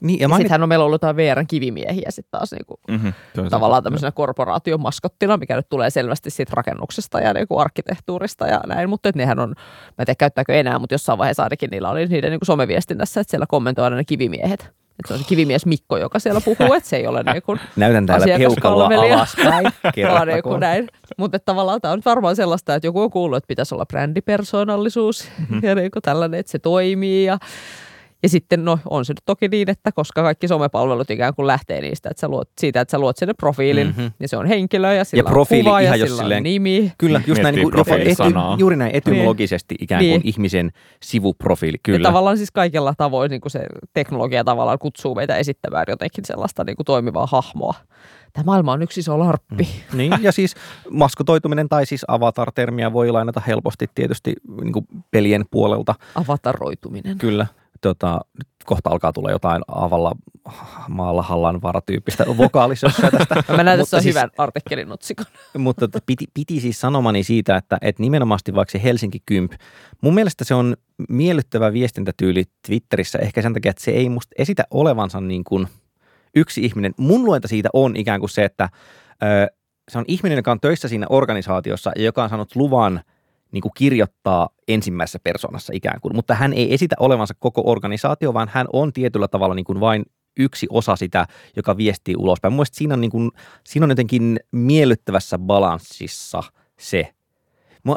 Niin, 0.00 0.20
ja 0.20 0.28
Ja 0.28 0.36
sittenhän 0.36 0.62
on 0.62 0.68
meillä 0.68 0.84
ollut 0.84 0.94
jotain 0.94 1.16
VRn 1.16 1.46
kivimiehiä 1.46 2.10
sitten 2.10 2.30
taas 2.30 2.52
niinku 2.52 2.80
Mm-hmm. 2.88 3.12
tavallaan 3.50 3.82
tämmöisenä 3.82 4.12
korporaation 4.12 4.80
maskottina, 4.80 5.36
mikä 5.36 5.56
nyt 5.56 5.68
tulee 5.68 5.90
selvästi 5.90 6.30
siitä 6.30 6.52
rakennuksesta 6.56 7.20
ja 7.20 7.32
niinku 7.34 7.58
arkkitehtuurista 7.58 8.46
ja 8.46 8.60
näin, 8.66 8.88
mutta 8.88 9.10
nehän 9.14 9.38
on, 9.38 9.48
mä 9.48 9.54
en 9.98 10.06
tiedä 10.06 10.14
käyttääkö 10.18 10.54
enää, 10.54 10.78
mutta 10.78 10.94
jossain 10.94 11.18
vaiheessa 11.18 11.42
ainakin 11.42 11.70
niillä 11.70 11.90
oli 11.90 12.06
niiden 12.06 12.30
niinku 12.30 12.44
someviestinnässä, 12.44 13.20
että 13.20 13.30
siellä 13.30 13.46
kommentoidaan 13.48 13.96
ne 13.96 14.04
kivimiehet. 14.04 14.60
Että 14.98 15.08
se 15.08 15.14
on 15.14 15.20
se 15.20 15.26
kivimies 15.28 15.66
Mikko, 15.66 15.96
joka 15.96 16.18
siellä 16.18 16.40
puhuu, 16.40 16.72
että 16.74 16.88
se 16.88 16.96
ei 16.96 17.06
ole 17.06 17.22
niinku 17.32 17.56
näytän 17.76 18.06
täällä 18.06 18.26
peukaloa 18.26 18.86
asiakaspalvelija. 18.86 19.16
alaspäin. 19.16 19.50
vaan 19.52 19.64
niinku 19.64 19.90
Kerrattakoon. 19.94 20.60
näin. 20.60 20.88
Mutta 21.18 21.38
tavallaan 21.38 21.80
tämä 21.80 21.92
on 21.94 22.02
varmaan 22.04 22.36
sellaista, 22.36 22.74
että 22.74 22.86
joku 22.86 23.00
on 23.00 23.10
kuullut, 23.10 23.36
että 23.36 23.48
pitäisi 23.48 23.74
olla 23.74 23.86
brändipersoonallisuus 23.86 25.28
mm-hmm. 25.38 25.60
ja 25.62 25.74
niinku 25.74 26.00
tällainen, 26.00 26.40
että 26.40 26.52
se 26.52 26.58
toimii 26.58 27.24
ja 27.24 27.38
ja 28.22 28.28
sitten 28.28 28.64
no, 28.64 28.78
on 28.90 29.04
se 29.04 29.12
nyt 29.12 29.22
toki 29.26 29.48
niin, 29.48 29.70
että 29.70 29.92
koska 29.92 30.22
kaikki 30.22 30.48
somepalvelut 30.48 31.10
ikään 31.10 31.34
kuin 31.34 31.46
lähtee 31.46 31.80
niistä, 31.80 32.08
että 32.10 32.20
sä 32.20 32.28
luot, 32.28 32.48
siitä, 32.60 32.80
että 32.80 32.90
sä 32.92 32.98
luot 32.98 33.16
sinne 33.16 33.34
profiilin, 33.34 33.86
Mhm. 33.86 33.96
mm-hmm. 34.00 34.12
ja 34.20 34.28
se 34.28 34.36
on 34.36 34.46
henkilö, 34.46 34.94
ja 34.94 35.04
sillä 35.04 35.30
profiili 35.30 35.68
on 35.68 35.72
kuva, 35.72 35.80
ja 35.80 35.86
ihan 35.86 36.00
jos 36.00 36.08
sillä 36.08 36.22
silleen- 36.22 36.38
on 36.38 36.42
nimi. 36.42 36.92
Kyllä, 36.98 37.20
just 37.26 37.42
näin, 37.42 37.54
niin 37.54 37.70
kuin, 37.70 37.78
jopa 37.78 37.96
ety, 37.96 38.34
juuri 38.58 38.76
näin 38.76 38.90
etymologisesti 38.94 39.74
ikään 39.80 39.98
kuin 40.04 40.08
Niin. 40.08 40.20
ihmisen 40.24 40.70
sivuprofiili. 41.02 41.76
Kyllä. 41.82 41.98
Ja 41.98 42.02
tavallaan 42.02 42.36
siis 42.36 42.50
kaikella 42.50 42.94
tavoin 42.98 43.30
niin 43.30 43.40
kuin 43.40 43.50
se 43.52 43.60
teknologia 43.94 44.44
tavallaan 44.44 44.78
kutsuu 44.78 45.14
meitä 45.14 45.36
esittämään 45.36 45.84
jotenkin 45.88 46.24
sellaista 46.24 46.64
niin 46.64 46.76
kuin 46.76 46.86
toimivaa 46.86 47.26
hahmoa. 47.26 47.74
Tämä 48.32 48.44
maailma 48.44 48.72
on 48.72 48.82
yksi 48.82 49.00
iso 49.00 49.18
larppi. 49.18 49.68
Mm. 49.92 49.98
Niin, 49.98 50.12
ja 50.20 50.32
siis 50.32 50.54
maskotoituminen 50.90 51.68
tai 51.68 51.86
siis 51.86 52.04
avatar-termiä 52.08 52.92
voi 52.92 53.10
lainata 53.10 53.42
helposti 53.46 53.86
tietysti 53.94 54.34
niin 54.62 54.72
kuin 54.72 54.86
pelien 55.10 55.44
puolelta. 55.50 55.94
Avataroituminen. 56.14 57.18
Kyllä. 57.18 57.46
Tota, 57.80 58.20
nyt 58.38 58.48
kohta 58.64 58.90
alkaa 58.90 59.12
tulla 59.12 59.30
jotain 59.30 59.62
avalla 59.68 60.12
maalla 60.88 61.22
hallan 61.22 61.62
varatyyppistä 61.62 62.24
vokaalisessa 62.36 63.10
tästä. 63.10 63.34
Mä 63.56 63.76
tässä 63.76 64.00
siis- 64.00 64.14
hyvän 64.14 64.30
artikkelin 64.38 64.92
otsikon. 64.92 65.26
Mutta 65.58 65.88
tota, 65.88 65.98
piti, 66.06 66.26
piti 66.34 66.60
siis 66.60 66.80
sanomani 66.80 67.22
siitä, 67.22 67.56
että, 67.56 67.78
että 67.80 68.02
nimenomaan 68.02 68.40
vaikka 68.54 68.72
se 68.72 68.82
Helsinki 68.82 69.18
Kymp, 69.26 69.52
mun 70.00 70.14
mielestä 70.14 70.44
se 70.44 70.54
on 70.54 70.76
miellyttävä 71.08 71.72
viestintätyyli 71.72 72.44
Twitterissä 72.66 73.18
ehkä 73.18 73.42
sen 73.42 73.54
takia, 73.54 73.70
että 73.70 73.84
se 73.84 73.90
ei 73.90 74.08
musta 74.08 74.34
esitä 74.38 74.64
olevansa 74.70 75.20
niin 75.20 75.44
kuin 75.44 75.68
yksi 76.34 76.64
ihminen. 76.64 76.94
Mun 76.96 77.24
luenta 77.24 77.48
siitä 77.48 77.68
on 77.72 77.96
ikään 77.96 78.20
kuin 78.20 78.30
se, 78.30 78.44
että 78.44 78.68
ö, 79.22 79.54
se 79.88 79.98
on 79.98 80.04
ihminen, 80.08 80.36
joka 80.36 80.52
on 80.52 80.60
töissä 80.60 80.88
siinä 80.88 81.06
organisaatiossa 81.10 81.92
ja 81.96 82.04
joka 82.04 82.22
on 82.22 82.28
saanut 82.28 82.56
luvan 82.56 83.00
niin 83.52 83.62
kuin 83.62 83.72
kirjoittaa 83.76 84.48
ensimmäisessä 84.68 85.18
persoonassa 85.24 85.72
ikään 85.76 86.00
kuin, 86.00 86.16
mutta 86.16 86.34
hän 86.34 86.52
ei 86.52 86.74
esitä 86.74 86.96
olevansa 86.98 87.34
koko 87.38 87.62
organisaatio, 87.64 88.34
vaan 88.34 88.50
hän 88.52 88.66
on 88.72 88.92
tietyllä 88.92 89.28
tavalla 89.28 89.54
niin 89.54 89.64
kuin 89.64 89.80
vain 89.80 90.04
yksi 90.36 90.66
osa 90.70 90.96
sitä, 90.96 91.26
joka 91.56 91.76
viestii 91.76 92.14
ulospäin. 92.18 92.52
Mun 92.52 92.56
mielestä 92.56 92.78
siinä 92.78 92.94
on, 92.94 93.00
niin 93.00 93.10
kuin, 93.10 93.30
siinä 93.64 93.84
on 93.84 93.90
jotenkin 93.90 94.40
miellyttävässä 94.52 95.38
balanssissa 95.38 96.42
se. 96.78 97.12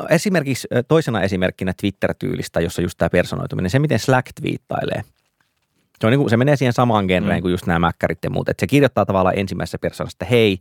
Esimerkiksi 0.10 0.68
toisena 0.88 1.22
esimerkkinä 1.22 1.74
Twitter-tyylistä, 1.82 2.62
jossa 2.62 2.82
just 2.82 2.98
tämä 2.98 3.10
personoituminen, 3.10 3.70
se 3.70 3.80
miten 3.80 4.00
Slack 4.00 4.28
twiittailee. 4.42 5.02
Se, 6.00 6.08
on 6.08 6.12
niin 6.12 6.20
kuin, 6.20 6.30
se 6.30 6.38
menee 6.38 6.56
siihen 6.56 6.74
samaan 6.74 7.06
genreen 7.06 7.40
Mm. 7.40 7.42
kuin 7.42 7.52
just 7.52 7.66
nämä 7.66 7.80
mäkkärit 7.80 8.20
ja 8.24 8.30
muut. 8.30 8.50
Että 8.50 8.62
se 8.62 8.68
kirjoittaa 8.68 9.06
tavallaan 9.06 9.38
ensimmäisessä 9.38 9.78
persoonassa, 9.78 10.16
että 10.16 10.26
hei, 10.26 10.60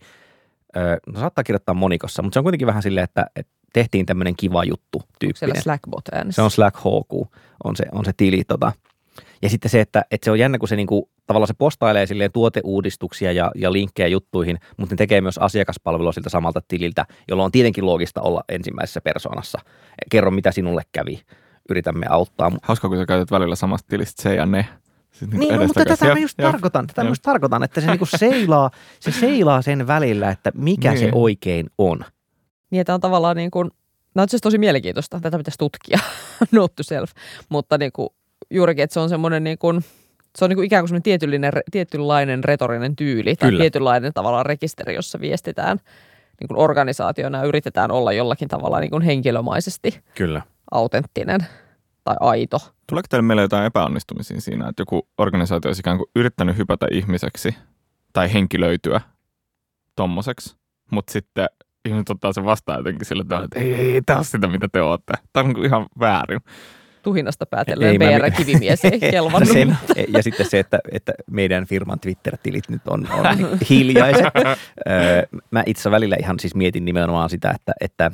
no 1.06 1.20
saattaa 1.20 1.44
kirjoittaa 1.44 1.74
monikossa, 1.74 2.22
mutta 2.22 2.34
se 2.34 2.38
on 2.38 2.44
kuitenkin 2.44 2.66
vähän 2.66 2.82
silleen, 2.82 3.04
että, 3.04 3.26
että 3.36 3.52
tehtiin 3.72 4.06
tämmöinen 4.06 4.36
kiva 4.36 4.64
juttu 4.64 5.02
tyyppinen. 5.18 5.62
Slackbot 5.62 6.08
äänessä. 6.12 6.36
Se 6.36 6.42
on 6.42 6.50
Slack 6.50 6.76
HQ, 6.76 7.12
on 7.64 7.76
se, 7.76 7.84
on 7.92 8.04
se 8.04 8.12
tili. 8.16 8.44
Tota. 8.44 8.72
Ja 9.42 9.48
sitten 9.48 9.70
se, 9.70 9.80
että, 9.80 10.04
että 10.10 10.24
se 10.24 10.30
on 10.30 10.38
jännä, 10.38 10.58
kun 10.58 10.68
se 10.68 10.76
niinku, 10.76 11.10
tavallaan 11.26 11.46
se 11.48 11.54
postailee 11.54 12.06
silleen 12.06 12.32
tuoteuudistuksia 12.32 13.32
ja, 13.32 13.50
ja 13.54 13.72
linkkejä 13.72 14.06
juttuihin, 14.08 14.58
mutta 14.76 14.92
ne 14.92 14.96
tekee 14.96 15.20
myös 15.20 15.38
asiakaspalvelua 15.38 16.12
siltä 16.12 16.30
samalta 16.30 16.60
tililtä, 16.68 17.06
jolloin 17.28 17.44
on 17.44 17.52
tietenkin 17.52 17.86
loogista 17.86 18.20
olla 18.22 18.44
ensimmäisessä 18.48 19.00
persoonassa. 19.00 19.58
Kerro, 20.10 20.30
mitä 20.30 20.52
sinulle 20.52 20.82
kävi. 20.92 21.22
Yritämme 21.70 22.06
auttaa. 22.10 22.52
Hauska, 22.62 22.88
kun 22.88 22.98
sä 22.98 23.06
käytät 23.06 23.30
välillä 23.30 23.56
samasta 23.56 23.88
tilistä 23.88 24.22
se 24.22 24.34
ja 24.34 24.46
ne. 24.46 24.66
Siis 25.12 25.30
Niin, 25.30 25.54
no, 25.54 25.66
mutta 25.66 25.84
tätä 25.84 26.04
mä 26.04 26.18
just 26.18 26.38
jep. 26.38 26.50
tarkoitan, 26.50 26.86
tätä 26.86 27.02
Jep. 27.02 27.08
just 27.08 27.22
tarkoitan, 27.22 27.62
että 27.62 27.80
se 27.80 27.86
niinku 27.86 28.06
seilaa, 28.06 28.70
se 29.00 29.12
seilaa 29.12 29.62
sen 29.62 29.86
välillä, 29.86 30.30
että 30.30 30.52
mikä 30.54 30.94
se 30.96 31.04
Niin. 31.04 31.14
oikein 31.14 31.66
on. 31.78 32.00
Niin, 32.70 32.80
että 32.80 32.94
on 32.94 33.00
tavallaan 33.00 33.36
niin 33.36 33.50
kuin, 33.50 33.70
no 34.14 34.22
itse 34.22 34.36
asiassa 34.36 34.42
tosi 34.42 34.58
mielenkiintoista, 34.58 35.20
tätä 35.20 35.38
pitäisi 35.38 35.58
tutkia, 35.58 35.98
note 36.52 36.74
to 36.76 36.82
self, 36.82 37.10
mutta 37.48 37.78
niin 37.78 37.92
kuin, 37.92 38.08
juurikin, 38.50 38.84
että 38.84 38.94
se 38.94 39.00
on 39.00 39.08
semmoinen 39.08 39.44
niin 39.44 39.58
kuin, 39.58 39.84
se 40.38 40.44
on 40.44 40.48
niin 40.48 40.56
kuin 40.56 40.66
ikään 40.66 40.82
kuin 40.82 40.88
semmoinen 40.88 41.02
tietynlainen, 41.02 41.52
tietynlainen 41.70 42.44
retorinen 42.44 42.96
tyyli 42.96 43.36
tai 43.36 43.48
Kyllä. 43.48 43.60
tietynlainen 43.62 44.12
tavallaan 44.12 44.46
rekisteri, 44.46 44.94
jossa 44.94 45.20
viestitään 45.20 45.80
niin 46.40 46.48
kuin 46.48 46.58
organisaationa 46.58 47.38
ja 47.38 47.44
yritetään 47.44 47.90
olla 47.90 48.12
jollakin 48.12 48.48
tavalla 48.48 48.80
niin 48.80 48.90
kuin 48.90 49.02
henkilömaisesti 49.02 50.00
Kyllä. 50.14 50.42
autenttinen 50.70 51.40
tai 52.04 52.16
aito. 52.20 52.58
Tuleeko 52.86 53.06
teille 53.10 53.22
meille 53.22 53.42
jotain 53.42 53.66
epäonnistumisia 53.66 54.40
siinä, 54.40 54.68
että 54.68 54.80
joku 54.80 55.08
organisaatio 55.18 55.68
olisi 55.68 55.80
ikään 55.80 55.96
kuin 55.98 56.10
yrittänyt 56.16 56.56
hypätä 56.56 56.86
ihmiseksi 56.90 57.54
tai 58.12 58.32
henkilöityä 58.32 59.00
tommoseksi, 59.96 60.56
mutta 60.90 61.12
sitten 61.12 61.46
ihmiset 61.88 62.10
ottaa 62.10 62.32
sen 62.32 62.44
vastaan 62.44 62.78
jotenkin 62.78 63.06
sillä 63.06 63.24
tavalla, 63.24 63.44
että 63.44 63.58
ei, 63.60 63.74
ei, 63.74 63.92
ei 63.94 64.02
tämä 64.02 64.16
ole 64.18 64.24
sitä, 64.24 64.46
mitä 64.46 64.68
te 64.72 64.82
olette. 64.82 65.12
Tämä 65.32 65.40
on 65.42 65.46
niin 65.46 65.54
kuin 65.54 65.66
ihan 65.66 65.86
väärin. 66.00 66.40
Tuhinnasta 67.02 67.46
päätellen 67.46 67.98
mä- 67.98 68.04
PR-kivimies 68.28 68.84
ei 68.84 69.00
kelvannut. 69.10 69.52
Sen, 69.52 69.78
ja 70.08 70.22
sitten 70.22 70.50
se, 70.50 70.58
että, 70.58 70.78
että 70.92 71.12
meidän 71.30 71.66
firman 71.66 72.00
Twitter-tilit 72.00 72.68
nyt 72.68 72.82
on, 72.88 73.06
on 73.10 73.24
hiljaiset. 73.70 74.24
Öö, 74.88 75.22
Mä 75.50 75.62
itse 75.66 75.90
välillä 75.90 76.16
ihan 76.20 76.38
siis 76.40 76.54
mietin 76.54 76.84
nimenomaan 76.84 77.30
sitä, 77.30 77.50
että, 77.50 77.72
että 77.80 78.10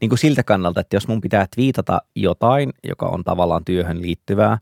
niin 0.00 0.08
kuin 0.08 0.18
siltä 0.18 0.42
kannalta, 0.42 0.80
että 0.80 0.96
jos 0.96 1.08
mun 1.08 1.20
pitää 1.20 1.46
twiitata 1.54 1.98
jotain, 2.14 2.72
joka 2.84 3.06
on 3.06 3.24
tavallaan 3.24 3.64
työhön 3.64 4.02
liittyvää, 4.02 4.58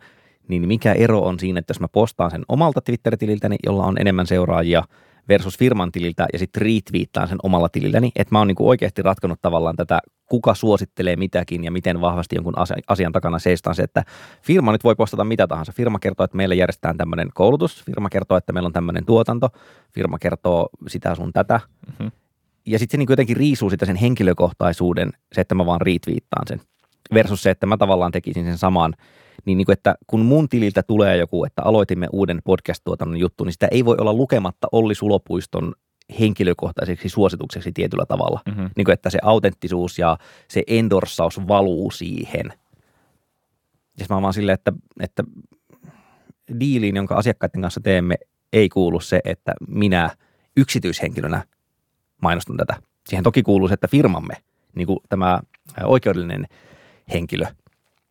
niin 0.49 0.69
mikä 0.69 0.93
ero 0.93 1.21
on 1.21 1.39
siinä, 1.39 1.59
että 1.59 1.71
jos 1.71 1.81
mä 1.81 1.89
postaan 1.89 2.31
sen 2.31 2.45
omalta 2.49 2.81
Twitter-tililtäni, 2.81 3.57
jolla 3.67 3.85
on 3.85 3.99
enemmän 4.01 4.27
seuraajia, 4.27 4.83
versus 5.29 5.59
firman 5.59 5.93
tililtä 5.93 6.27
ja 6.33 6.39
sitten 6.39 6.63
retweettaan 6.63 7.29
sen 7.29 7.39
omalla 7.43 7.69
tililläni, 7.69 8.11
että 8.17 8.35
mä 8.35 8.39
oon 8.39 8.49
niin 8.49 8.57
kuin 8.57 8.69
oikeasti 8.69 9.03
ratkonut 9.03 9.41
tavallaan 9.43 9.77
tätä, 9.77 9.99
kuka 10.27 10.55
suosittelee 10.55 11.17
mitäkin 11.17 11.65
ja 11.65 11.71
miten 11.71 12.01
vahvasti 12.01 12.37
jonkun 12.37 12.59
asia- 12.59 12.83
asian 12.89 13.13
takana 13.13 13.39
seistaan 13.39 13.77
se, 13.77 13.83
että 13.83 14.05
firma 14.43 14.73
nyt 14.73 14.85
voi 14.85 14.95
postata 14.95 15.25
mitä 15.25 15.47
tahansa. 15.47 15.73
Firma 15.73 15.99
kertoo, 15.99 16.25
että 16.25 16.37
meillä 16.37 16.55
järjestetään 16.55 16.97
tämmöinen 16.97 17.29
koulutus, 17.35 17.85
firma 17.85 18.09
kertoo, 18.09 18.37
että 18.39 18.53
meillä 18.53 18.67
on 18.67 18.73
tämmöinen 18.73 19.05
tuotanto, 19.05 19.49
firma 19.95 20.19
kertoo 20.19 20.69
sitä 20.89 21.15
sun 21.15 21.33
tätä. 21.33 21.61
Mhm. 21.99 22.09
Ja 22.67 22.79
sitten 22.79 22.99
se 22.99 22.99
niin 22.99 23.11
jotenkin 23.11 23.37
riisuu 23.37 23.71
sitä 23.71 23.87
sen 23.87 23.97
henkilökohtaisuuden, 23.97 25.13
se, 25.33 25.41
että 25.41 25.55
mä 25.55 25.67
vaan 25.67 25.81
retweettaan 25.81 26.47
sen. 26.49 26.61
Versus 27.15 27.43
se, 27.43 27.51
että 27.51 27.67
mä 27.67 27.77
tavallaan 27.77 28.13
tekisin 28.13 28.45
sen 28.45 28.59
saman. 28.59 28.95
Niin, 29.45 29.59
niin 29.59 29.67
kuin, 29.67 29.73
että 29.73 29.95
kun 30.07 30.21
mun 30.21 30.49
tililtä 30.49 30.83
tulee 30.83 31.17
joku, 31.17 31.45
että 31.45 31.63
aloitimme 31.63 32.09
uuden 32.13 32.41
podcast-tuotannon 32.45 33.19
juttu, 33.19 33.45
niin 33.45 33.53
sitä 33.53 33.69
ei 33.71 33.85
voi 33.85 33.97
olla 33.99 34.13
lukematta 34.13 34.69
Olli 34.73 34.95
Sulopuiston 34.95 35.75
henkilökohtaiseksi 36.21 37.09
suositukseksi 37.09 37.73
tietyllä 37.73 38.07
tavalla. 38.07 38.41
Mhm. 38.47 38.67
Niin 38.77 38.85
kuin, 38.85 38.93
että 38.93 39.11
se 39.11 39.19
autenttisuus 39.23 39.99
ja 39.99 40.19
se 40.49 40.63
endorsaus 40.67 41.49
valuu 41.49 41.91
siihen. 41.91 42.53
Ja 43.99 44.07
mä 44.11 44.23
vaan 44.23 44.35
silleen, 44.35 44.55
että, 44.55 44.73
että 45.01 45.25
diiliin, 46.61 46.97
jonka 46.97 47.15
asiakkaiden 47.15 47.63
kanssa 47.63 47.81
teemme, 47.81 48.15
ei 48.53 48.69
kuulu 48.69 49.01
se, 49.01 49.21
että 49.25 49.55
minä 49.69 50.11
yksityishenkilönä 50.57 51.45
mainostan 52.23 52.57
tätä. 52.57 52.77
Siihen 53.09 53.25
toki 53.25 53.43
kuuluu 53.43 53.69
se, 53.69 53.75
että 53.75 53.89
firmamme, 53.89 54.35
niin 54.75 54.87
kuin 54.87 54.99
tämä 55.09 55.41
oikeudellinen 55.85 56.47
henkilö, 57.13 57.47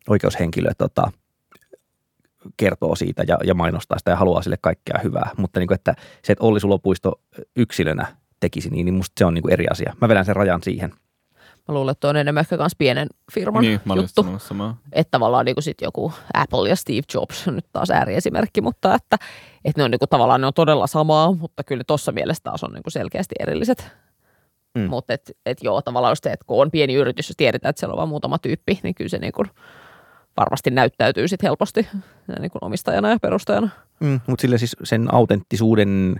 oikeushenkilö 0.08 0.70
tota, 0.78 1.10
kertoo 2.56 2.94
siitä 2.94 3.24
ja, 3.28 3.38
ja 3.44 3.54
mainostaa 3.54 3.98
sitä 3.98 4.10
ja 4.10 4.16
haluaa 4.16 4.42
sille 4.42 4.56
kaikkea 4.60 5.00
hyvää. 5.04 5.30
Mutta 5.36 5.60
niin 5.60 5.66
kuin, 5.66 5.74
että 5.74 5.94
se, 6.24 6.32
että 6.32 6.44
Olli 6.44 6.60
Sulopuisto 6.60 7.20
yksilönä 7.56 8.16
tekisi 8.40 8.70
niin, 8.70 8.84
niin 8.84 8.94
musta 8.94 9.12
se 9.18 9.24
on 9.24 9.34
niin 9.34 9.42
kuin 9.42 9.52
eri 9.52 9.66
asia. 9.70 9.96
Mä 10.00 10.08
vedän 10.08 10.24
sen 10.24 10.36
rajan 10.36 10.62
siihen. 10.62 10.92
Mä 11.68 11.74
luulen, 11.74 11.92
että 11.92 12.08
on 12.08 12.16
enemmän 12.16 12.40
ehkä 12.40 12.58
kans 12.58 12.76
pienen 12.78 13.08
firman 13.32 13.62
Niin, 13.62 13.80
mä 13.84 13.94
juttu. 13.94 14.26
samaa. 14.38 14.78
Että 14.92 15.10
tavallaan 15.10 15.44
niin 15.44 15.62
sit 15.62 15.80
joku 15.82 16.12
Apple 16.34 16.68
ja 16.68 16.76
Steve 16.76 17.02
Jobs, 17.14 17.46
nyt 17.46 17.66
taas 17.72 17.90
ääriesimerkki, 17.90 18.60
mutta 18.60 18.94
että, 18.94 19.16
että 19.64 19.80
ne 19.80 19.84
on 19.84 19.90
niin 19.90 19.98
kuin, 19.98 20.08
tavallaan 20.08 20.40
ne 20.40 20.46
on 20.46 20.52
todella 20.54 20.86
samaa, 20.86 21.32
mutta 21.32 21.64
kyllä 21.64 21.84
tuossa 21.86 22.12
mielessä 22.12 22.42
taas 22.42 22.64
on 22.64 22.72
niin 22.72 22.82
kuin 22.82 22.92
selkeästi 22.92 23.34
erilliset. 23.40 23.90
Mm. 24.74 24.82
Mm. 24.82 24.88
Mutta 24.88 25.14
et, 25.14 25.30
et 25.46 25.58
joo, 25.62 25.82
tavallaan 25.82 26.10
just 26.12 26.24
se, 26.24 26.32
että 26.32 26.44
kun 26.46 26.62
on 26.62 26.70
pieni 26.70 26.94
yritys, 26.94 27.28
jos 27.28 27.36
tiedetään, 27.36 27.70
että 27.70 27.80
siellä 27.80 27.92
on 27.92 27.98
vain 27.98 28.08
muutama 28.08 28.38
tyyppi, 28.38 28.80
niin 28.82 28.94
kyllä 28.94 29.08
se 29.08 29.18
niin 29.18 29.32
kuin 29.32 29.50
varmasti 30.36 30.70
näyttäytyy 30.70 31.28
sit 31.28 31.42
helposti 31.42 31.88
niin 32.40 32.50
kuin 32.50 32.64
omistajana 32.64 33.10
ja 33.10 33.18
perustajana. 33.22 33.68
Mm, 34.00 34.20
mutta 34.26 34.42
sille 34.42 34.58
siis 34.58 34.76
sen 34.84 35.14
autenttisuuden 35.14 36.16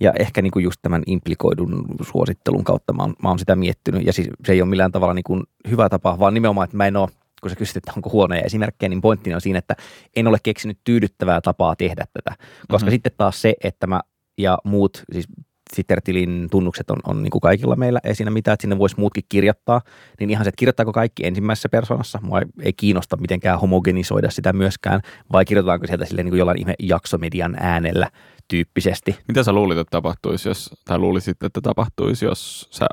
ja 0.00 0.12
ehkä 0.18 0.42
niinku 0.42 0.58
just 0.58 0.78
tämän 0.82 1.02
implikoidun 1.06 1.84
suosittelun 2.02 2.64
kautta 2.64 2.92
mä 2.92 3.02
oon, 3.02 3.14
mä 3.22 3.28
oon 3.28 3.38
sitä 3.38 3.56
miettinyt. 3.56 4.06
Ja 4.06 4.12
siis 4.12 4.28
se 4.44 4.52
ei 4.52 4.62
ole 4.62 4.70
millään 4.70 4.92
tavalla 4.92 5.14
niinku 5.14 5.42
hyvä 5.70 5.88
tapa, 5.88 6.18
vaan 6.18 6.34
nimenomaan, 6.34 6.64
että 6.64 6.76
mä 6.76 6.86
en 6.86 6.96
ole, 6.96 7.08
kun 7.40 7.50
sä 7.50 7.56
kysyt, 7.56 7.76
että 7.76 7.92
onko 7.96 8.10
huonoja 8.10 8.40
esimerkkejä, 8.40 8.88
niin 8.88 9.00
pointtini 9.00 9.34
on 9.34 9.40
siinä, 9.40 9.58
että 9.58 9.76
en 10.16 10.26
ole 10.26 10.38
keksinyt 10.42 10.78
tyydyttävää 10.84 11.40
tapaa 11.40 11.76
tehdä 11.76 12.04
tätä. 12.12 12.30
Koska 12.30 12.76
Mhm. 12.76 12.84
mm-hmm. 12.84 12.90
sitten 12.90 13.12
taas 13.16 13.42
se, 13.42 13.54
että 13.64 13.86
mä 13.86 14.00
ja 14.38 14.58
muut, 14.64 15.02
siis 15.12 15.26
Twitter-tilin 15.74 16.48
tunnukset 16.50 16.90
on, 16.90 16.98
on 17.06 17.22
niin 17.22 17.30
kuin 17.30 17.40
kaikilla 17.40 17.76
meillä, 17.76 18.00
ei 18.04 18.14
siinä 18.14 18.30
mitään, 18.30 18.52
että 18.52 18.62
sinne 18.62 18.78
voisi 18.78 18.96
muutkin 18.98 19.24
kirjoittaa, 19.28 19.80
niin 20.20 20.30
ihan 20.30 20.44
se, 20.44 20.48
että 20.48 20.58
kirjoittaako 20.58 20.92
kaikki 20.92 21.26
ensimmäisessä 21.26 21.68
persoonassa, 21.68 22.18
mua 22.22 22.38
ei, 22.38 22.46
ei 22.62 22.72
kiinnosta 22.72 23.16
mitenkään 23.16 23.60
homogenisoida 23.60 24.30
sitä 24.30 24.52
myöskään, 24.52 25.00
vai 25.32 25.44
kirjoitetaanko 25.44 25.86
sieltä 25.86 26.04
silleen 26.04 26.24
niin 26.24 26.32
kuin 26.32 26.38
jollain 26.38 26.58
ihme 26.58 26.74
jaksomedian 26.78 27.56
äänellä 27.60 28.10
tyyppisesti. 28.48 29.18
Mitä 29.28 29.42
sä 29.42 29.52
luulit, 29.52 29.78
että 29.78 29.90
tapahtuisi, 29.90 30.48
jos, 30.48 30.70
tai 30.84 30.98
luulisit, 30.98 31.42
että 31.42 31.60
tapahtuisi, 31.60 32.24
jos 32.24 32.68
sä 32.70 32.86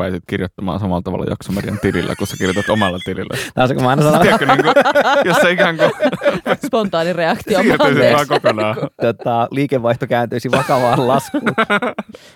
rupaisit 0.00 0.24
kirjoittamaan 0.26 0.80
samalla 0.80 1.02
tavalla 1.02 1.24
jaksomedian 1.28 1.78
tilillä, 1.82 2.14
kun 2.16 2.26
sä 2.26 2.36
kirjoitat 2.36 2.68
omalla 2.70 2.98
tilillä? 3.04 3.36
Tämä 3.54 3.62
on 3.62 3.68
se, 3.68 3.74
kun 3.74 3.82
mä 3.82 3.90
aina 3.90 4.02
sanon, 4.02 4.20
Tiedätkö, 4.20 4.46
niin 4.46 4.62
kuin, 4.62 4.74
jos 5.24 5.36
se 5.36 5.50
ikään 5.50 5.76
kuin 5.76 5.90
Spontaani 6.66 7.12
reaktio. 7.12 7.62
siirtyisi 7.62 8.14
vaan 8.14 8.26
kokonaan. 8.28 8.76
tota, 9.02 9.48
liikevaihto 9.50 10.06
kääntyisi 10.06 10.50
vakavaan 10.50 11.08
laskuun. 11.08 11.42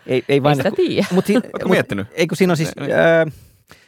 ei, 0.06 0.16
ei 0.16 0.24
Ei 0.28 0.42
vain, 0.42 0.56
sitä 0.56 0.70
tiedä. 0.70 1.06
Mut, 1.10 1.26
si- 1.26 1.36
Oletko 1.36 1.68
miettinyt? 1.68 2.06
Ei 2.12 2.26
kun 2.26 2.36
siinä 2.36 2.52
on 2.52 2.56
siis, 2.56 2.70
öö, 2.80 3.26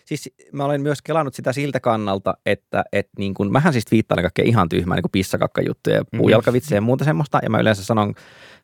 siis 0.04 0.30
mä 0.52 0.64
olen 0.64 0.80
myös 0.80 1.02
kelannut 1.02 1.34
sitä 1.34 1.52
siltä 1.52 1.80
kannalta, 1.80 2.34
että 2.46 2.84
et 2.92 3.08
niin 3.18 3.34
kun, 3.34 3.52
mähän 3.52 3.72
siis 3.72 3.84
twiittailen 3.84 4.22
kaikkea 4.22 4.44
ihan 4.44 4.68
tyhmää 4.68 4.96
niin 4.96 5.02
kuin 5.02 5.12
pissakakkajuttuja 5.12 5.96
ja 5.96 6.04
puujalkavitsejä 6.16 6.76
ja 6.76 6.80
muuta 6.82 7.04
semmoista. 7.04 7.38
Ja 7.42 7.50
mä 7.50 7.58
yleensä 7.60 7.84
sanon, 7.84 8.14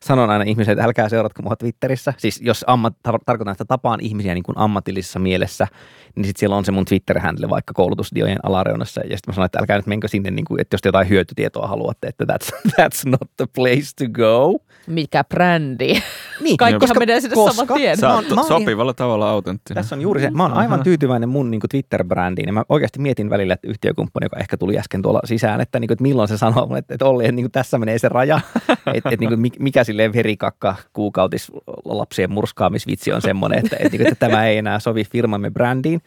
sanon 0.03 0.29
aina 0.29 0.43
ihmisille, 0.43 0.73
että 0.73 0.85
älkää 0.85 1.09
seuratko 1.09 1.41
mua 1.41 1.55
Twitterissä. 1.55 2.13
Siis 2.17 2.41
jos 2.41 2.63
ammat, 2.67 2.93
tar- 3.07 3.23
tarkoitan, 3.25 3.51
että 3.51 3.65
tapaan 3.65 3.99
ihmisiä 4.01 4.33
niin 4.33 4.43
kuin 4.43 4.57
ammatillisessa 4.57 5.19
mielessä, 5.19 5.67
niin 6.15 6.25
sitten 6.25 6.39
siellä 6.39 6.55
on 6.55 6.65
se 6.65 6.71
mun 6.71 6.85
Twitter-handle 6.85 7.49
vaikka 7.49 7.73
koulutusdiojen 7.73 8.39
alareunassa. 8.43 9.01
Ja 9.01 9.17
sitten 9.17 9.31
mä 9.31 9.35
sanon, 9.35 9.45
että 9.45 9.59
älkää 9.59 9.77
nyt 9.77 9.87
menkö 9.87 10.07
sinne, 10.07 10.31
niin 10.31 10.45
kuin, 10.45 10.61
että 10.61 10.73
jos 10.73 10.81
te 10.81 10.87
jotain 10.87 11.09
hyötytietoa 11.09 11.67
haluatte, 11.67 12.07
että 12.07 12.23
that's, 12.23 12.55
that's 12.79 13.09
not 13.09 13.29
the 13.37 13.45
place 13.55 13.87
to 13.97 14.05
go. 14.11 14.59
Mikä 14.87 15.23
brändi. 15.23 15.93
Niin, 16.41 16.57
Kaikkihan 16.57 16.97
menee 16.99 17.21
sinne 17.21 17.35
saman 17.35 17.77
tien. 17.77 17.97
Sä 17.97 18.13
oot 18.13 18.25
sopivalla 18.47 18.93
tavalla 18.93 19.29
autenttinen. 19.29 19.83
Tässä 19.83 19.95
on 19.95 20.01
juuri 20.01 20.21
se. 20.21 20.31
Mä 20.31 20.43
oon 20.43 20.53
aivan 20.53 20.83
tyytyväinen 20.83 21.29
mun 21.29 21.51
niin 21.51 21.61
Twitter-brändiin. 21.69 22.47
Ja 22.47 22.53
mä 22.53 22.63
oikeasti 22.69 22.99
mietin 22.99 23.29
välillä, 23.29 23.53
että 23.53 23.67
yhtiökumppani, 23.67 24.25
joka 24.25 24.37
ehkä 24.39 24.57
tuli 24.57 24.77
äsken 24.77 25.01
tuolla 25.01 25.19
sisään, 25.25 25.61
että, 25.61 25.79
niin 25.79 25.87
kuin, 25.87 25.95
että 25.95 26.03
milloin 26.03 26.27
se 26.27 26.37
sanoo 26.37 26.65
mulle, 26.65 26.79
että, 26.79 26.93
että 26.93 27.05
Olli, 27.05 27.23
että 27.23 27.35
niin 27.35 27.43
kuin, 27.43 27.51
tässä 27.51 27.77
menee 27.77 27.99
se 27.99 28.09
raja. 28.09 28.39
että, 28.69 28.91
että 28.93 29.09
niin 29.19 29.29
kuin, 29.29 29.51
mikä 29.59 29.83
silleen 29.93 30.13
verikakka 30.13 30.75
kuukautis 30.93 31.51
lapsien 31.85 32.31
murskaamisvitsi 32.31 33.13
on 33.13 33.21
semmoinen, 33.21 33.59
että, 33.59 33.75
että, 33.79 33.97
kuin, 33.97 34.07
että 34.07 34.27
tämä 34.27 34.45
ei 34.45 34.57
enää 34.57 34.79
sovi 34.79 35.03
firmamme 35.03 35.51
brändiin. 35.51 36.01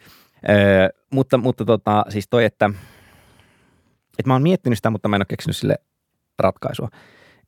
Öö, 0.49 0.89
mutta 1.09 1.37
mutta 1.37 1.65
tota, 1.65 2.05
siis 2.09 2.27
toi, 2.29 2.45
että, 2.45 2.69
että 4.19 4.27
mä 4.27 4.33
oon 4.33 4.43
miettinyt 4.43 4.77
sitä, 4.77 4.89
mutta 4.89 5.07
mä 5.07 5.15
en 5.15 5.21
ole 5.21 5.25
keksinyt 5.29 5.57
sille 5.57 5.75
ratkaisua. 6.39 6.89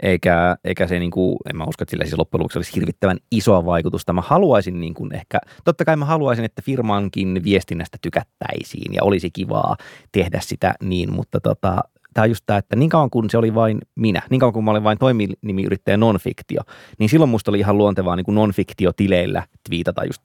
Eikä, 0.04 0.58
eikä 0.63 0.88
se, 0.88 0.99
niin 0.99 1.12
kuin, 1.12 1.38
en 1.49 1.58
mä 1.58 1.63
usko, 1.63 1.84
että 1.84 1.91
sillä 1.91 2.06
siis 2.06 2.17
loppujen 2.17 2.39
lopuksi 2.39 2.60
olisi 2.60 2.75
hirvittävän 2.75 3.17
isoa 3.32 3.65
vaikutusta. 3.65 4.13
Mä 4.13 4.21
haluaisin 4.21 4.80
niin 4.80 4.93
kuin 4.93 5.15
ehkä, 5.15 5.39
totta 5.63 5.86
kai 5.86 5.95
mä 5.95 6.06
haluaisin, 6.06 6.45
että 6.45 6.62
firmankin 6.62 7.43
viestinnästä 7.43 7.97
tykättäisiin 8.02 8.93
ja 8.93 9.04
olisi 9.04 9.32
kivaa 9.32 9.75
tehdä 10.12 10.39
sitä 10.41 10.73
niin, 10.84 11.13
mutta 11.13 11.39
tota, 11.39 11.84
tämä 12.13 12.24
on 12.24 12.30
just 12.30 12.43
tämä, 12.45 12.60
että 12.60 12.76
niin 12.76 12.89
kauan 12.89 13.10
kuin 13.10 13.30
se 13.30 13.38
oli 13.38 13.56
vain 13.56 13.80
minä, 13.95 14.22
niin 14.30 14.39
kauan 14.39 14.54
kuin 14.54 14.65
mä 14.65 14.72
olin 14.72 14.84
vain 14.84 14.98
toiminimiyrittäjä 14.98 15.98
nonfiktio, 15.98 16.62
niin 17.00 17.10
silloin 17.10 17.30
musta 17.30 17.52
oli 17.52 17.60
ihan 17.60 17.78
luontevaa 17.78 18.15
niin 18.15 18.26
kuin 18.26 18.36
nonfiktio-tileillä 18.36 19.43
twiitata 19.69 20.06
just 20.06 20.22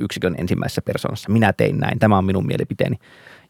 yksikön 0.00 0.34
ensimmäisessä 0.38 0.82
persoonassa. 0.82 1.32
Minä 1.32 1.52
tein 1.52 1.78
näin, 1.78 1.98
tämä 1.98 2.18
on 2.18 2.24
minun 2.24 2.46
mielipiteeni. 2.46 2.96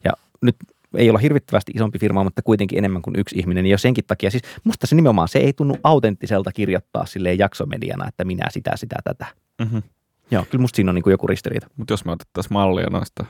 Ja 0.03 0.11
nyt 0.41 0.55
ei 0.97 1.09
olla 1.09 1.19
hirvittävästi 1.19 1.71
isompi 1.75 1.99
firma, 1.99 2.23
mutta 2.23 2.41
kuitenkin 2.41 2.77
enemmän 2.77 3.01
kuin 3.01 3.19
yksi 3.19 3.39
ihminen. 3.39 3.65
Ja 3.65 3.77
senkin 3.77 4.03
takia, 4.07 4.31
siis 4.31 4.43
musta 4.63 4.87
se 4.87 4.95
nimenomaan, 4.95 5.27
se 5.27 5.39
ei 5.39 5.53
tunnu 5.53 5.77
autenttiselta 5.83 6.51
kirjoittaa 6.51 7.05
silleen 7.05 7.37
jaksomediana, 7.37 8.07
että 8.07 8.25
minä 8.25 8.45
sitä, 8.49 8.71
sitä, 8.75 8.95
tätä. 9.03 9.25
Mm-hmm. 9.61 9.83
Joo, 10.31 10.45
kyllä 10.49 10.61
musta 10.61 10.75
siinä 10.75 10.91
on 10.91 10.95
niin 10.95 11.03
kuin 11.03 11.11
joku 11.11 11.27
ristiriita. 11.27 11.67
Mutta 11.77 11.93
jos 11.93 12.05
me 12.05 12.11
otettaisiin 12.11 12.53
mallia 12.53 12.87
noista 12.91 13.25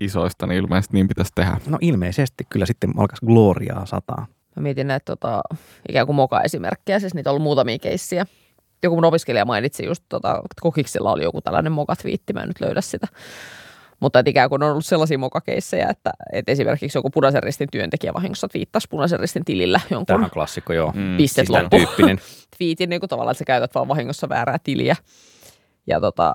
isoista, 0.00 0.46
niin 0.46 0.58
ilmeisesti 0.58 0.94
niin 0.96 1.08
pitäisi 1.08 1.32
tehdä. 1.34 1.56
No 1.66 1.78
ilmeisesti, 1.80 2.44
kyllä 2.50 2.66
sitten 2.66 2.90
alkaisi 2.96 3.26
gloriaa 3.26 3.86
sataa. 3.86 4.26
Mä 4.56 4.62
mietin 4.62 4.86
näitä 4.86 5.04
tota, 5.04 5.42
ikään 5.88 6.06
kuin 6.06 6.16
moka-esimerkkejä, 6.16 7.00
siis 7.00 7.14
niitä 7.14 7.30
on 7.30 7.32
ollut 7.32 7.42
muutamia 7.42 7.78
keissiä. 7.78 8.26
Joku 8.82 8.96
mun 8.96 9.04
opiskelija 9.04 9.44
mainitsi 9.44 9.86
just, 9.86 10.04
tota, 10.08 10.30
että 10.30 10.60
Kokiksella 10.60 11.12
oli 11.12 11.22
joku 11.22 11.40
tällainen 11.40 11.72
moka-twiitti, 11.72 12.32
mä 12.32 12.40
en 12.40 12.48
nyt 12.48 12.60
löydä 12.60 12.80
sitä. 12.80 13.06
Mutta 14.00 14.18
että 14.18 14.30
ikään 14.30 14.48
kuin 14.48 14.62
on 14.62 14.70
ollut 14.70 14.86
sellaisia 14.86 15.18
mokakeissejä, 15.18 15.88
että, 15.90 16.10
että 16.32 16.52
esimerkiksi 16.52 16.98
joku 16.98 17.10
punaisen 17.10 17.42
ristin 17.42 17.68
työntekijä 17.72 18.14
vahingossa 18.14 18.48
twiittasi 18.48 18.86
punaisen 18.90 19.20
ristin 19.20 19.44
tilillä 19.44 19.80
jonkun 19.90 20.06
Tämä 20.06 20.24
on 20.24 20.30
klassikko, 20.30 20.72
joo. 20.72 20.92
Mm. 20.94 21.16
pistet 21.16 21.46
Siis 21.46 21.60
loppu 21.60 21.76
tyyppinen. 21.76 22.18
twiitin 22.56 22.90
niin 22.90 23.00
kuin 23.00 23.10
tavallaan, 23.10 23.32
että 23.32 23.38
sä 23.38 23.44
käytät 23.44 23.74
vaan 23.74 23.88
vahingossa 23.88 24.28
väärää 24.28 24.58
tiliä. 24.64 24.96
Ja 25.86 26.00
tota, 26.00 26.34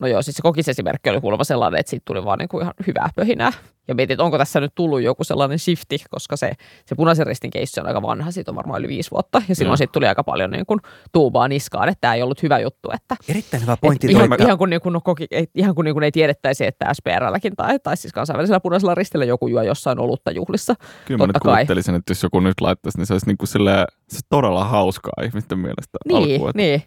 no 0.00 0.06
joo, 0.06 0.22
siis 0.22 0.36
se 0.36 0.42
kokisesimerkki 0.42 1.10
oli 1.10 1.20
kuulemma 1.20 1.44
sellainen, 1.44 1.80
että 1.80 1.90
siitä 1.90 2.02
tuli 2.04 2.24
vaan 2.24 2.38
niin 2.38 2.48
kuin 2.48 2.62
ihan 2.62 2.74
hyvää 2.86 3.08
pöhinää. 3.16 3.52
Ja 3.88 3.94
mietin, 3.94 4.14
että 4.14 4.24
onko 4.24 4.38
tässä 4.38 4.60
nyt 4.60 4.72
tullut 4.74 5.02
joku 5.02 5.24
sellainen 5.24 5.58
shifti, 5.58 5.98
koska 6.10 6.36
se, 6.36 6.52
se 6.86 6.94
punaisen 6.94 7.26
ristin 7.26 7.50
keissi 7.50 7.80
on 7.80 7.86
aika 7.86 8.02
vanha, 8.02 8.30
siitä 8.30 8.50
on 8.50 8.54
varmaan 8.56 8.80
yli 8.80 8.88
viisi 8.88 9.10
vuotta. 9.10 9.42
Ja 9.48 9.54
silloin 9.54 9.70
Joo. 9.70 9.76
siitä 9.76 9.92
tuli 9.92 10.06
aika 10.06 10.24
paljon 10.24 10.50
niin 10.50 10.66
kuin 10.66 10.80
tuubaa 11.12 11.48
niskaan, 11.48 11.88
että 11.88 12.00
tämä 12.00 12.14
ei 12.14 12.22
ollut 12.22 12.42
hyvä 12.42 12.58
juttu. 12.58 12.88
Että, 12.94 13.16
Erittäin 13.28 13.62
hyvä 13.62 13.76
pointti. 13.80 14.06
ihan, 14.06 14.28
ihan, 14.40 14.58
kuin, 14.58 14.70
niin 14.70 14.80
kuin, 14.80 14.92
no, 14.92 15.00
koki, 15.00 15.26
ei, 15.30 15.46
ihan 15.54 15.74
kuin, 15.74 15.84
niin 15.84 15.94
kuin 15.94 16.02
ei 16.04 16.12
tiedettäisi, 16.12 16.66
että 16.66 16.94
SPRlläkin 16.94 17.56
tai, 17.56 17.78
tai 17.78 17.96
siis 17.96 18.12
kansainvälisellä 18.12 18.60
punaisella 18.60 18.94
ristillä 18.94 19.24
joku 19.24 19.48
juo 19.48 19.62
jossain 19.62 19.98
olutta 19.98 20.30
juhlissa. 20.30 20.74
Kyllä 21.04 21.18
mä 21.18 21.26
nyt 21.26 21.34
Totta 21.34 21.48
kai. 21.48 21.54
kuvittelisin, 21.56 21.94
että 21.94 22.10
jos 22.10 22.22
joku 22.22 22.40
nyt 22.40 22.60
laittaisi, 22.60 22.98
niin 22.98 23.06
se 23.06 23.14
olisi, 23.14 23.26
niinku 23.26 23.46
silleen, 23.46 23.86
se 24.08 24.14
olisi 24.14 24.26
todella 24.28 24.64
hauskaa 24.64 25.24
ihmisten 25.24 25.58
mielestä 25.58 25.98
Niin, 26.08 26.16
alkuun. 26.32 26.50
että- 26.50 26.62
niin. 26.62 26.82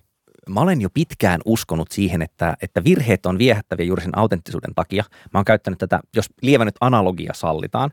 Mä 0.50 0.62
olen 0.62 0.82
jo 0.82 0.90
pitkään 0.94 1.42
uskonut 1.46 1.92
siihen, 1.92 2.22
että, 2.22 2.58
että 2.62 2.84
virheet 2.84 3.26
on 3.26 3.38
viehättäviä 3.38 3.86
juuri 3.86 4.04
sen 4.04 4.18
autenttisuuden 4.18 4.76
takia. 4.76 5.04
Mä 5.34 5.38
oon 5.38 5.46
käyttänyt 5.46 5.80
tätä, 5.80 6.00
jos 6.16 6.26
lievä 6.42 6.66
nyt 6.66 6.76
analogia 6.82 7.34
sallitaan, 7.34 7.92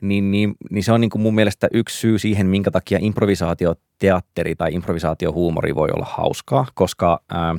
niin, 0.00 0.30
niin, 0.30 0.54
niin 0.70 0.84
se 0.84 0.92
on 0.92 1.00
niin 1.00 1.10
kuin 1.10 1.22
mun 1.22 1.34
mielestä 1.34 1.68
yksi 1.72 1.98
syy 1.98 2.18
siihen, 2.18 2.46
minkä 2.46 2.70
takia 2.70 2.98
improvisaatioteatteri 3.02 4.54
tai 4.56 4.74
improvisaatiohuumori 4.74 5.74
voi 5.74 5.88
olla 5.94 6.06
hauskaa, 6.10 6.66
koska 6.74 7.20
ää, 7.28 7.56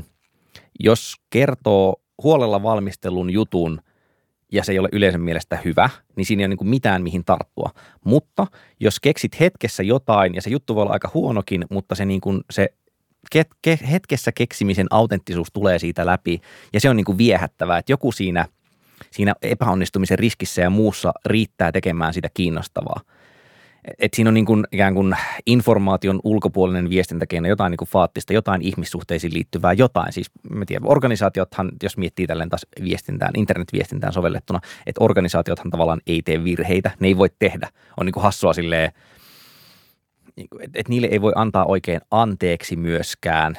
jos 0.80 1.16
kertoo 1.30 1.96
huolella 2.24 2.64
valmistelun 2.64 3.30
jutun 3.30 3.82
ja 4.52 4.64
se 4.64 4.72
ei 4.72 4.80
ole 4.80 4.90
yleisön 4.92 5.22
mielestä 5.22 5.60
hyvä, 5.66 5.90
niin 6.16 6.26
siinä 6.26 6.42
ei 6.42 6.46
ole 6.46 6.50
niin 6.50 6.58
kuin 6.58 6.68
mitään 6.68 7.04
mihin 7.04 7.26
tarttua. 7.26 7.70
Mutta 8.04 8.48
jos 8.80 9.00
keksit 9.00 9.40
hetkessä 9.40 9.84
jotain, 9.84 10.36
ja 10.36 10.42
se 10.42 10.50
juttu 10.50 10.76
voi 10.76 10.82
olla 10.82 10.94
aika 10.94 11.12
huonokin, 11.14 11.66
mutta 11.70 11.96
se, 11.96 12.06
niin 12.06 12.22
kuin 12.22 12.42
se 12.52 12.70
hetkessä 13.92 14.32
keksimisen 14.32 14.88
autenttisuus 14.90 15.48
tulee 15.54 15.80
siitä 15.80 16.06
läpi, 16.06 16.42
ja 16.74 16.80
se 16.80 16.90
on 16.90 16.96
niin 16.96 17.06
kuin 17.06 17.18
viehättävää, 17.18 17.78
että 17.78 17.92
joku 17.92 18.12
siinä, 18.12 18.46
siinä 19.12 19.34
epäonnistumisen 19.42 20.20
riskissä 20.20 20.62
ja 20.62 20.70
muussa 20.70 21.14
riittää 21.26 21.72
tekemään 21.72 22.14
sitä 22.14 22.30
kiinnostavaa. 22.34 23.02
Et 24.00 24.14
siinä 24.14 24.28
on 24.28 24.34
niin 24.34 24.46
kuin 24.46 24.64
ikään 24.72 24.94
kuin 24.94 25.16
informaation 25.46 26.20
ulkopuolinen 26.24 26.90
viestintäkeino, 26.90 27.48
jotain 27.48 27.72
niin 27.72 27.78
kuin 27.78 27.90
faattista, 27.90 28.34
jotain 28.34 28.62
ihmissuhteisiin 28.62 29.34
liittyvää, 29.34 29.74
jotain. 29.74 30.14
Siis 30.14 30.32
mä 30.50 30.66
tiedän, 30.66 30.90
organisaatiothan, 30.90 31.72
jos 31.84 31.98
miettii 31.98 32.28
tälleen 32.28 32.50
taas 32.50 32.66
viestintään, 32.84 33.32
internetviestintään 33.38 34.14
sovellettuna, 34.14 34.60
että 34.86 35.04
organisaatiothan 35.04 35.72
tavallaan 35.72 36.02
ei 36.08 36.22
tee 36.22 36.44
virheitä, 36.44 36.92
ne 37.00 37.08
ei 37.08 37.18
voi 37.18 37.30
tehdä. 37.40 37.70
On 37.98 38.06
niin 38.06 38.14
kuin 38.14 38.24
hassua 38.24 38.54
silleen, 38.54 38.92
niin 40.36 40.48
kuin, 40.50 40.64
että, 40.64 40.80
että 40.80 40.90
niille 40.90 41.08
ei 41.08 41.22
voi 41.22 41.32
antaa 41.36 41.66
oikein 41.66 42.02
anteeksi 42.12 42.76
myöskään, 42.76 43.58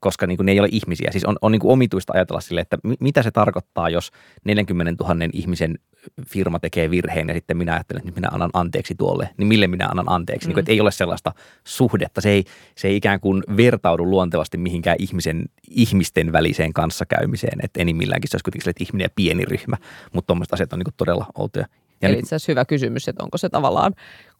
koska 0.00 0.26
niin 0.26 0.36
kuin 0.36 0.46
ne 0.46 0.52
ei 0.52 0.60
ole 0.60 0.68
ihmisiä. 0.72 1.08
Siis 1.10 1.24
on, 1.24 1.36
on 1.42 1.52
niin 1.52 1.60
kuin 1.60 1.72
omituista 1.72 2.12
ajatella 2.16 2.40
sille, 2.40 2.60
että 2.60 2.78
mi- 2.84 2.96
mitä 3.00 3.22
se 3.22 3.30
tarkoittaa, 3.30 3.88
jos 3.88 4.10
40 4.44 5.04
000 5.04 5.28
ihmisen 5.32 5.78
firma 6.26 6.58
tekee 6.58 6.90
virheen 6.90 7.28
ja 7.28 7.34
sitten 7.34 7.56
minä 7.56 7.72
ajattelen, 7.74 8.08
että 8.08 8.20
minä 8.20 8.28
annan 8.32 8.50
anteeksi 8.52 8.94
tuolle, 8.94 9.28
niin 9.36 9.46
mille 9.46 9.66
minä 9.66 9.86
annan 9.86 10.08
anteeksi? 10.08 10.46
Mm. 10.46 10.48
Niin 10.48 10.54
kuin, 10.54 10.62
että 10.62 10.72
ei 10.72 10.80
ole 10.80 10.90
sellaista 10.90 11.32
suhdetta. 11.64 12.20
Se 12.20 12.30
ei, 12.30 12.44
se 12.74 12.88
ei 12.88 12.96
ikään 12.96 13.20
kuin 13.20 13.42
vertaudu 13.56 14.06
luontevasti 14.06 14.58
mihinkään 14.58 14.96
ihmisen, 14.98 15.44
ihmisten 15.70 16.32
väliseen 16.32 16.72
kanssakäymiseen. 16.72 17.58
Että 17.62 17.80
enimmilläänkin 17.80 18.30
se 18.30 18.34
olisi 18.34 18.44
kuitenkin 18.44 18.62
sille, 18.62 18.70
että 18.70 18.84
ihminen 18.84 19.04
ja 19.04 19.14
pieni 19.16 19.44
ryhmä, 19.44 19.76
mutta 20.12 20.26
tuommoiset 20.26 20.54
asiat 20.54 20.72
on 20.72 20.78
niin 20.78 20.84
kuin 20.84 20.94
todella 20.96 21.26
outoja. 21.34 21.66
Ja 22.02 22.08
Eli 22.08 22.16
nyt, 22.16 22.24
itse 22.24 22.36
asiassa 22.36 22.52
hyvä 22.52 22.64
kysymys, 22.64 23.08
että 23.08 23.22
onko 23.22 23.38
se 23.38 23.48
tavallaan, 23.48 23.92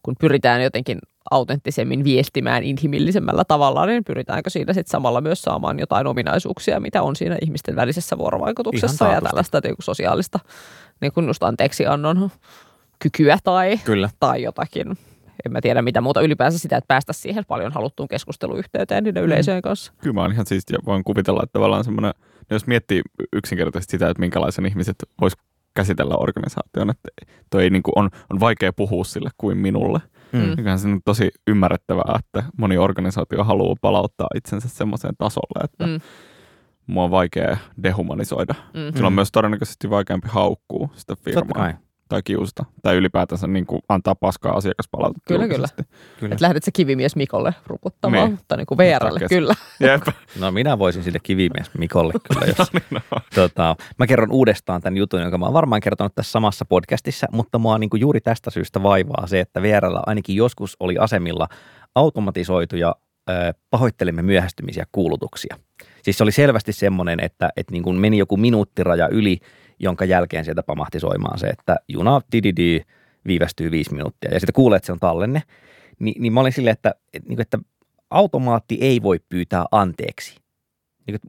kun 0.03 0.15
pyritään 0.19 0.63
jotenkin 0.63 0.99
autenttisemmin 1.31 2.03
viestimään 2.03 2.63
inhimillisemmällä 2.63 3.43
tavalla, 3.47 3.85
niin 3.85 4.03
pyritäänkö 4.03 4.49
siinä 4.49 4.73
sitten 4.73 4.91
samalla 4.91 5.21
myös 5.21 5.41
saamaan 5.41 5.79
jotain 5.79 6.07
ominaisuuksia, 6.07 6.79
mitä 6.79 7.01
on 7.03 7.15
siinä 7.15 7.37
ihmisten 7.41 7.75
välisessä 7.75 8.17
vuorovaikutuksessa 8.17 9.07
ja 9.07 9.21
tällaista 9.21 9.59
niin 9.63 9.75
kuin 9.75 9.83
sosiaalista 9.85 10.39
niin 11.01 11.11
kuin 11.13 11.27
just 11.27 11.43
anteeksiannon 11.43 12.31
kykyä 12.99 13.37
tai, 13.43 13.77
kyllä. 13.85 14.09
tai 14.19 14.43
jotakin. 14.43 14.97
En 15.45 15.51
mä 15.51 15.61
tiedä 15.61 15.81
mitä 15.81 16.01
muuta 16.01 16.21
ylipäänsä 16.21 16.59
sitä, 16.59 16.77
että 16.77 16.87
päästä 16.87 17.13
siihen 17.13 17.43
paljon 17.47 17.71
haluttuun 17.71 18.07
keskusteluyhteyteen 18.09 19.03
niiden 19.03 19.23
Mm. 19.23 19.27
yleisöjen 19.27 19.61
kanssa. 19.61 19.93
Kyllä 20.01 20.13
mä 20.13 20.21
oon 20.21 20.31
ihan 20.31 20.45
siistiä. 20.45 20.77
Voin 20.85 21.03
kuvitella, 21.03 21.39
että 21.43 21.53
tavallaan 21.53 21.83
semmoinen, 21.83 22.13
jos 22.49 22.67
miettii 22.67 23.01
yksinkertaisesti 23.33 23.91
sitä, 23.91 24.09
että 24.09 24.19
minkälaisen 24.19 24.65
ihmiset 24.65 24.95
vois 25.21 25.33
käsitellä 25.75 26.15
organisaation, 26.17 26.89
että 26.89 27.09
toi 27.49 27.63
ei 27.63 27.69
niin 27.69 27.83
kuin 27.83 27.93
on, 27.95 28.09
on 28.29 28.39
vaikea 28.39 28.73
puhua 28.73 29.03
sille 29.03 29.29
kuin 29.37 29.57
minulle. 29.57 29.99
Mm. 30.31 30.39
Mm. 30.39 30.71
On 30.71 30.79
se 30.79 30.87
nyt 30.87 31.01
tosi 31.05 31.31
ymmärrettävää, 31.47 32.19
että 32.19 32.43
moni 32.57 32.77
organisaatio 32.77 33.43
haluaa 33.43 33.75
palauttaa 33.81 34.27
itsensä 34.35 34.69
semmoiseen 34.69 35.13
tasolle, 35.17 35.63
että 35.63 35.85
Mm. 35.85 35.91
mm. 35.91 35.99
mua 36.87 37.03
on 37.03 37.11
vaikea 37.11 37.57
dehumanisoida. 37.83 38.55
Mm. 38.73 38.93
Sillä 38.93 39.07
on 39.07 39.13
myös 39.13 39.31
todennäköisesti 39.31 39.89
vaikeampi 39.89 40.27
haukkua 40.31 40.89
sitä 40.95 41.15
Totta 41.15 41.23
firmaa 41.31 41.53
kai. 41.53 41.73
Tai 42.09 42.23
kiusata 42.23 42.65
tai 42.83 42.95
ylipäätänsä 42.95 43.47
niin 43.47 43.65
kuin 43.65 43.81
antaa 43.89 44.15
paskaa 44.15 44.53
asiakaspalautetta 44.53 45.27
Kyllä, 45.27 45.47
kyllä. 45.47 45.55
julkisesti. 45.55 45.83
kyllä. 46.19 46.33
Että 46.33 46.45
lähdet 46.45 46.63
se 46.63 46.71
kivimies 46.71 47.15
Mikolle 47.15 47.53
ruputtamaan, 47.67 48.23
Niin. 48.23 48.31
mutta 48.31 48.57
niin 48.57 48.65
kuin 48.65 48.77
VRlle, 48.77 49.09
Ottaa 49.13 49.27
kyllä. 49.29 49.53
Jep. 49.79 50.01
No 50.39 50.51
minä 50.51 50.79
voisin 50.79 51.03
sille 51.03 51.19
kivimies 51.23 51.71
Mikolle 51.77 52.13
kyllä, 52.33 52.45
jos 52.57 52.71
no. 52.91 53.01
Tota, 53.35 53.75
mä 53.99 54.07
kerron 54.07 54.31
uudestaan 54.31 54.81
tämän 54.81 54.97
jutun, 54.97 55.21
jonka 55.21 55.37
mä 55.37 55.45
oon 55.45 55.53
varmaan 55.53 55.81
kertonut 55.81 56.15
tässä 56.15 56.31
samassa 56.31 56.65
podcastissa, 56.65 57.27
mutta 57.31 57.57
mua 57.59 57.77
niin 57.77 57.89
kuin 57.89 58.01
juuri 58.01 58.21
tästä 58.21 58.49
syystä 58.51 58.83
vaivaa 58.83 59.27
se, 59.27 59.39
että 59.39 59.61
VRllä 59.61 60.01
ainakin 60.05 60.35
joskus 60.35 60.75
oli 60.79 60.97
asemilla 60.97 61.47
automatisoituja 61.95 62.95
pahoittelemme 63.69 64.21
myöhästymisiä 64.21 64.85
kuulutuksia. 64.91 65.57
Siis 66.03 66.17
se 66.17 66.23
oli 66.23 66.31
selvästi 66.31 66.73
semmoinen, 66.73 67.19
että, 67.19 67.49
että 67.57 67.71
niin 67.71 67.83
kuin 67.83 67.95
meni 67.99 68.17
joku 68.17 68.37
minuuttiraja 68.37 69.07
yli, 69.07 69.37
jonka 69.79 70.05
jälkeen 70.05 70.45
sieltä 70.45 70.63
pamahti 70.63 70.99
soimaan 70.99 71.39
se, 71.39 71.47
että 71.47 71.75
juna 71.87 72.21
dididi 72.31 72.81
viivästyy 73.27 73.71
viisi 73.71 73.93
minuuttia. 73.93 74.33
Ja 74.33 74.39
sitten 74.39 74.53
kuulee, 74.53 74.77
että 74.77 74.85
se 74.85 74.91
on 74.91 74.99
tallenne. 74.99 75.43
Ni, 75.99 76.13
niin 76.19 76.33
mä 76.33 76.39
olin 76.39 76.53
silleen, 76.53 76.73
että, 76.73 76.95
että, 77.13 77.29
niin 77.29 77.41
että 77.41 77.59
automaatti 78.09 78.77
ei 78.81 79.01
voi 79.01 79.19
pyytää 79.29 79.65
anteeksi. 79.71 80.35
Niin 81.07 81.19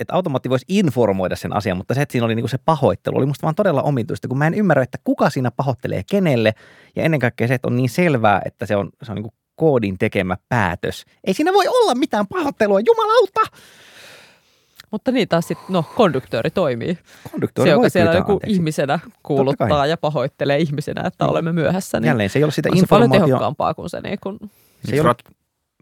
että 0.00 0.14
automaatti 0.14 0.50
voisi 0.50 0.64
informoida 0.68 1.36
sen 1.36 1.56
asian, 1.56 1.76
mutta 1.76 1.94
se, 1.94 2.02
että 2.02 2.12
siinä 2.12 2.24
oli 2.24 2.34
niinku 2.34 2.48
se 2.48 2.58
pahoittelu, 2.58 3.16
oli 3.16 3.26
musta 3.26 3.42
vaan 3.42 3.54
todella 3.54 3.82
omituista, 3.82 4.28
kun 4.28 4.38
mä 4.38 4.46
en 4.46 4.54
ymmärrä, 4.54 4.82
että 4.82 4.98
kuka 5.04 5.30
siinä 5.30 5.50
pahoittelee 5.50 6.02
kenelle, 6.10 6.54
ja 6.96 7.02
ennen 7.02 7.20
kaikkea 7.20 7.48
se, 7.48 7.54
että 7.54 7.68
on 7.68 7.76
niin 7.76 7.88
selvää, 7.88 8.42
että 8.44 8.66
se 8.66 8.76
on, 8.76 8.90
se 9.02 9.12
on 9.12 9.16
niinku 9.16 9.34
koodin 9.54 9.98
tekemä 9.98 10.36
päätös. 10.48 11.04
Ei 11.24 11.34
siinä 11.34 11.52
voi 11.52 11.68
olla 11.68 11.94
mitään 11.94 12.26
pahoittelua, 12.26 12.80
jumalauta! 12.80 13.40
Mutta 14.90 15.10
niin 15.12 15.28
taas 15.28 15.48
sitten, 15.48 15.66
no, 15.68 15.84
konduktööri 15.96 16.50
toimii. 16.50 16.98
Konduktööri 17.32 17.68
se, 17.68 17.72
joka 17.72 17.80
voi 17.80 17.90
siellä 17.90 18.14
joku 18.14 18.32
anteeksi. 18.32 18.54
ihmisenä 18.56 18.98
kuuluttaa 19.22 19.86
ja 19.86 19.96
pahoittelee 19.96 20.58
ihmisenä, 20.58 21.02
että 21.06 21.24
Niin. 21.24 21.30
olemme 21.30 21.52
myöhässä, 21.52 22.00
niin 22.00 22.08
Jälleen 22.08 22.30
se 22.30 22.38
ei 22.38 22.44
ole 22.44 22.52
sitä 22.52 22.68
on 22.72 22.78
se 22.78 22.86
paljon 22.88 23.10
tehokkaampaa 23.10 23.74
kuin 23.74 23.90
se 23.90 24.00
niin 24.00 24.18
kuin, 24.22 24.38
Se 24.84 24.92
ei 24.94 25.00
ole, 25.00 25.06
Rat... 25.06 25.18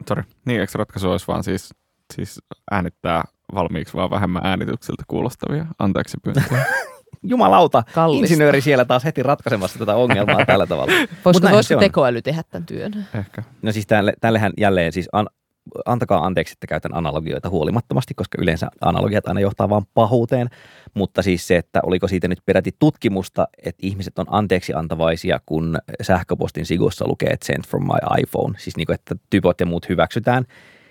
Sorry. 0.09 0.25
Niin, 0.45 0.61
eikö 0.61 0.73
ratkaisu 0.79 1.11
olisi 1.11 1.27
vaan 1.29 1.45
siis, 1.45 1.75
siis 2.15 2.41
äänittää 2.71 3.25
valmiiksi 3.55 3.95
vaan 3.95 4.11
vähemmän 4.11 4.47
äänitykseltä 4.47 5.03
kuulostavia 5.09 5.67
anteeksi 5.79 6.17
pyyntöjä? 6.25 6.65
jumalauta, 7.23 7.83
Kallista. 7.95 8.25
insinööri 8.25 8.61
siellä 8.61 8.85
taas 8.85 9.05
heti 9.05 9.23
ratkaisemassa 9.23 9.79
tätä 9.79 9.95
ongelmaa 9.97 10.45
tällä 10.47 10.67
tavalla. 10.67 10.93
voisiko, 11.25 11.51
voisiko 11.51 11.81
tekoäly 11.81 12.23
tehdä 12.23 12.43
tämän 12.51 12.67
työn? 12.67 13.07
Ehkä. 13.15 13.43
No 13.63 13.73
siis 13.73 13.87
tälle, 13.87 14.13
tällehän 14.21 14.53
jälleen 14.59 14.93
siis 14.93 15.09
an, 15.13 15.27
antakaa 15.87 16.27
anteeksi, 16.27 16.53
että 16.53 16.67
käytän 16.67 16.95
analogioita 16.95 17.51
huolimattomasti, 17.51 18.15
koska 18.15 18.39
yleensä 18.43 18.69
analogiat 18.81 19.29
aina 19.29 19.41
johtaa 19.41 19.69
vain 19.69 19.85
pahuuteen. 19.95 20.49
Mutta 20.95 21.23
siis 21.23 21.47
se, 21.47 21.57
että 21.57 21.81
oliko 21.83 22.09
siitä 22.09 22.29
nyt 22.29 22.39
peräti 22.47 22.71
tutkimusta, 22.79 23.49
että 23.65 23.87
ihmiset 23.87 24.19
on 24.19 24.27
anteeksi 24.29 24.75
antavaisia, 24.75 25.41
kun 25.47 25.79
sähköpostin 26.03 26.67
sigussa 26.67 27.09
lukee, 27.09 27.31
että 27.31 27.47
sent 27.47 27.67
from 27.67 27.83
my 27.83 28.21
iPhone. 28.23 28.59
Siis 28.59 28.77
niin 28.77 28.87
kuin, 28.87 28.95
että 28.95 29.15
typot 29.31 29.61
ja 29.61 29.67
muut 29.67 29.89
hyväksytään 29.89 30.45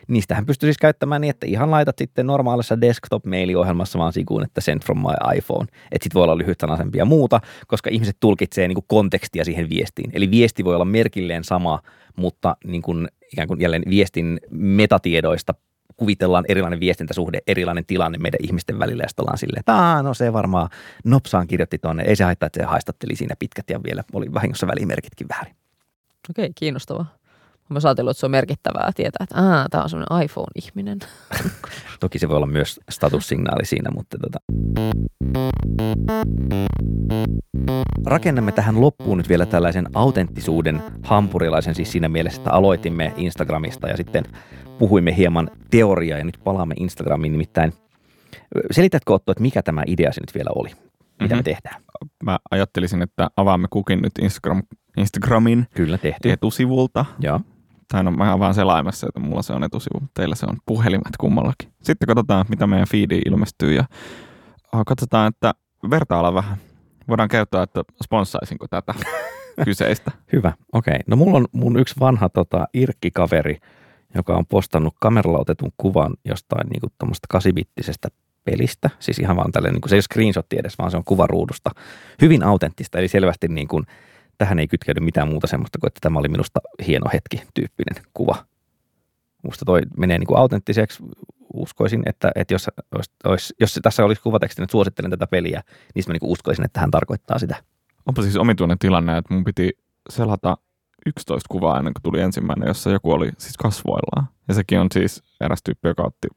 niistähän 0.08 0.46
pystyy 0.46 0.68
siis 0.68 0.78
käyttämään 0.78 1.22
niin, 1.22 1.30
että 1.30 1.46
ihan 1.46 1.72
laitat 1.72 1.98
sitten 1.98 2.28
normaalissa 2.28 2.82
desktop-mailiohjelmassa 2.82 4.00
vaan 4.00 4.14
sikuun, 4.14 4.44
että 4.44 4.62
send 4.62 4.82
from 4.86 4.98
my 4.98 5.38
iPhone. 5.38 5.68
Että 5.92 6.04
sit 6.04 6.14
voi 6.14 6.24
olla 6.24 6.38
lyhytsanaisempia 6.38 7.02
ja 7.02 7.06
muuta, 7.06 7.42
koska 7.68 7.90
ihmiset 7.90 8.18
tulkitsee 8.20 8.68
niin 8.68 8.78
kontekstia 8.88 9.46
siihen 9.46 9.70
viestiin. 9.70 10.12
Eli 10.14 10.32
viesti 10.32 10.64
voi 10.66 10.76
olla 10.76 10.86
merkilleen 10.86 11.44
sama, 11.44 11.80
mutta 12.16 12.58
niin 12.64 13.08
ikään 13.34 13.48
kuin 13.48 13.62
jälleen 13.62 13.84
viestin 13.90 14.40
metatiedoista 14.52 15.54
kuvitellaan 15.98 16.46
erilainen 16.48 16.80
viestintäsuhde, 16.80 17.40
erilainen 17.48 17.86
tilanne 17.86 18.18
meidän 18.18 18.40
ihmisten 18.44 18.80
välillä 18.80 19.04
ja 19.04 19.08
sitten 19.08 19.24
ollaan 19.24 19.38
silleen, 19.38 19.60
että 19.60 20.04
no 20.04 20.14
se 20.14 20.34
varmaan 20.34 20.70
nopsaan 21.06 21.48
kirjoitti 21.48 21.78
tuonne, 21.78 22.04
ei 22.04 22.16
se 22.16 22.24
haittaa, 22.24 22.48
että 22.48 22.60
se 22.60 22.66
haistatteli 22.66 23.16
siinä 23.16 23.36
pitkät 23.40 23.70
ja 23.70 23.84
vielä 23.84 24.04
oli 24.14 24.34
vahingossa 24.34 24.68
välimerkitkin 24.68 25.28
väärin. 25.30 25.56
Okei, 26.30 26.52
kiinnostavaa. 26.56 27.16
Mä 27.70 27.80
ajatellut, 27.84 28.12
että 28.12 28.20
se 28.20 28.26
on 28.26 28.32
merkittävää 28.32 28.92
tietää, 28.96 29.24
että 29.24 29.66
tämä 29.72 29.84
on 29.84 29.90
semmoinen 29.90 30.24
iPhone-ihminen. 30.24 31.00
Toki 32.00 32.20
se 32.20 32.30
voi 32.30 32.38
olla 32.38 32.46
myös 32.46 32.80
statussignaali 32.92 33.66
siinä, 33.66 33.92
mutta 33.92 34.18
tota. 34.18 34.40
Rakennamme 38.06 38.52
tähän 38.52 38.82
loppuun 38.82 39.18
nyt 39.18 39.30
vielä 39.30 39.46
tällaisen 39.46 39.88
autenttisuuden 39.94 40.82
hampurilaisen, 41.04 41.76
siis 41.76 41.92
siinä 41.92 42.10
mielessä, 42.10 42.40
että 42.40 42.52
aloitimme 42.52 43.14
Instagramista 43.18 43.88
ja 43.88 43.98
sitten 43.98 44.24
puhuimme 44.80 45.18
hieman 45.18 45.52
teoriaa 45.72 46.18
ja 46.18 46.26
nyt 46.26 46.40
palaamme 46.44 46.76
Instagramiin 46.80 47.32
nimittäin. 47.32 47.74
Selitätkö 48.72 49.14
Otto, 49.14 49.32
että 49.32 49.42
mikä 49.42 49.64
tämä 49.64 49.84
idea 49.88 50.14
se 50.14 50.22
nyt 50.22 50.36
vielä 50.36 50.50
oli? 50.56 50.70
Mitä 50.70 50.86
mm-hmm. 51.20 51.38
me 51.38 51.44
tehdään? 51.44 51.82
Mä 52.24 52.40
ajattelisin, 52.52 53.02
että 53.02 53.28
avaamme 53.38 53.68
kukin 53.70 54.02
nyt 54.02 54.12
Instagram, 54.22 54.64
Instagramin 54.98 55.68
Kyllä 55.76 55.98
tehty. 55.98 56.32
etusivulta. 56.32 57.06
Joo 57.20 57.40
tai 57.88 58.04
no 58.04 58.12
mä 58.12 58.40
vaan 58.40 58.54
selaimessa, 58.54 59.08
että 59.08 59.20
mulla 59.20 59.42
se 59.42 59.54
on 59.54 59.64
etusivu, 59.64 60.02
teillä 60.14 60.36
se 60.36 60.46
on 60.46 60.58
puhelimet 60.66 61.18
kummallakin. 61.20 61.70
Sitten 61.84 62.08
katsotaan, 62.08 62.46
mitä 62.50 62.68
meidän 62.68 62.88
feediin 62.88 63.22
ilmestyy 63.26 63.74
ja 63.74 63.86
katsotaan, 64.86 65.28
että 65.28 65.54
vertailla 65.90 66.34
vähän. 66.34 66.58
Voidaan 67.08 67.30
käyttää, 67.30 67.64
että 67.64 67.84
sponssaisinko 68.04 68.68
tätä 68.68 68.94
kyseistä. 69.66 70.12
Hyvä, 70.34 70.54
okei. 70.74 70.92
Okay. 70.92 71.04
No 71.08 71.16
mulla 71.16 71.38
on 71.38 71.46
mun 71.52 71.80
yksi 71.80 71.96
vanha 72.00 72.30
tota, 72.30 72.68
irkkikaveri, 72.74 73.58
joka 74.16 74.34
on 74.34 74.46
postannut 74.46 74.94
kameralla 75.02 75.40
otetun 75.40 75.72
kuvan 75.78 76.14
jostain 76.26 76.68
niin 76.70 76.92
tuommoista 76.98 77.28
kasibittisestä 77.30 78.08
pelistä. 78.44 78.90
Siis 79.00 79.20
ihan 79.20 79.36
vaan 79.36 79.52
tällainen, 79.52 79.74
niin 79.74 79.82
kuin, 79.82 79.90
se 79.90 79.96
ei 79.96 79.98
ole 79.98 80.02
screenshot 80.02 80.54
edes, 80.54 80.78
vaan 80.78 80.92
se 80.92 80.98
on 80.98 81.04
kuva 81.04 81.28
ruudusta. 81.28 81.72
Hyvin 82.22 82.44
autenttista, 82.44 83.00
eli 83.00 83.08
selvästi 83.08 83.48
niin 83.48 83.68
kuin, 83.68 83.86
tähän 84.38 84.60
ei 84.60 84.68
kytkeydy 84.68 85.00
mitään 85.00 85.28
muuta 85.28 85.48
semmoista 85.48 85.80
kuin, 85.80 85.88
että 85.88 86.00
tämä 86.02 86.20
oli 86.20 86.28
minusta 86.28 86.60
hieno 86.88 87.10
hetki 87.14 87.44
tyyppinen 87.54 88.04
kuva. 88.14 88.46
Musta 89.44 89.66
toi 89.66 89.82
menee 89.98 90.20
niin 90.20 90.28
kuin 90.28 90.38
autenttiseksi. 90.38 91.04
Uskoisin, 91.54 92.04
että, 92.06 92.32
että 92.36 92.54
jos, 92.54 92.68
olisi, 93.26 93.54
jos 93.60 93.80
tässä 93.82 94.06
olisi 94.06 94.22
kuvateksti, 94.22 94.64
että 94.64 94.72
suosittelen 94.72 95.12
tätä 95.12 95.28
peliä, 95.28 95.64
niin 95.96 96.04
mä 96.08 96.14
niin 96.14 96.20
kuin 96.20 96.32
uskoisin, 96.32 96.66
että 96.66 96.80
hän 96.80 96.92
tarkoittaa 96.92 97.40
sitä. 97.40 97.56
Onpa 98.06 98.22
siis 98.22 98.38
omituinen 98.38 98.80
tilanne, 98.80 99.18
että 99.18 99.34
mun 99.34 99.44
piti 99.44 99.72
selata 100.10 100.58
11 101.06 101.48
kuvaa 101.52 101.78
ennen 101.80 101.94
kuin 101.94 102.04
tuli 102.04 102.22
ensimmäinen, 102.22 102.68
jossa 102.68 102.90
joku 102.90 103.12
oli 103.12 103.32
siis 103.38 103.58
kasvoillaan. 103.58 104.28
Ja 104.48 104.54
sekin 104.54 104.80
on 104.80 104.88
siis 104.94 105.24
eräs 105.42 105.64
tyyppi, 105.64 105.88
joka 105.88 106.04
otti 106.04 106.28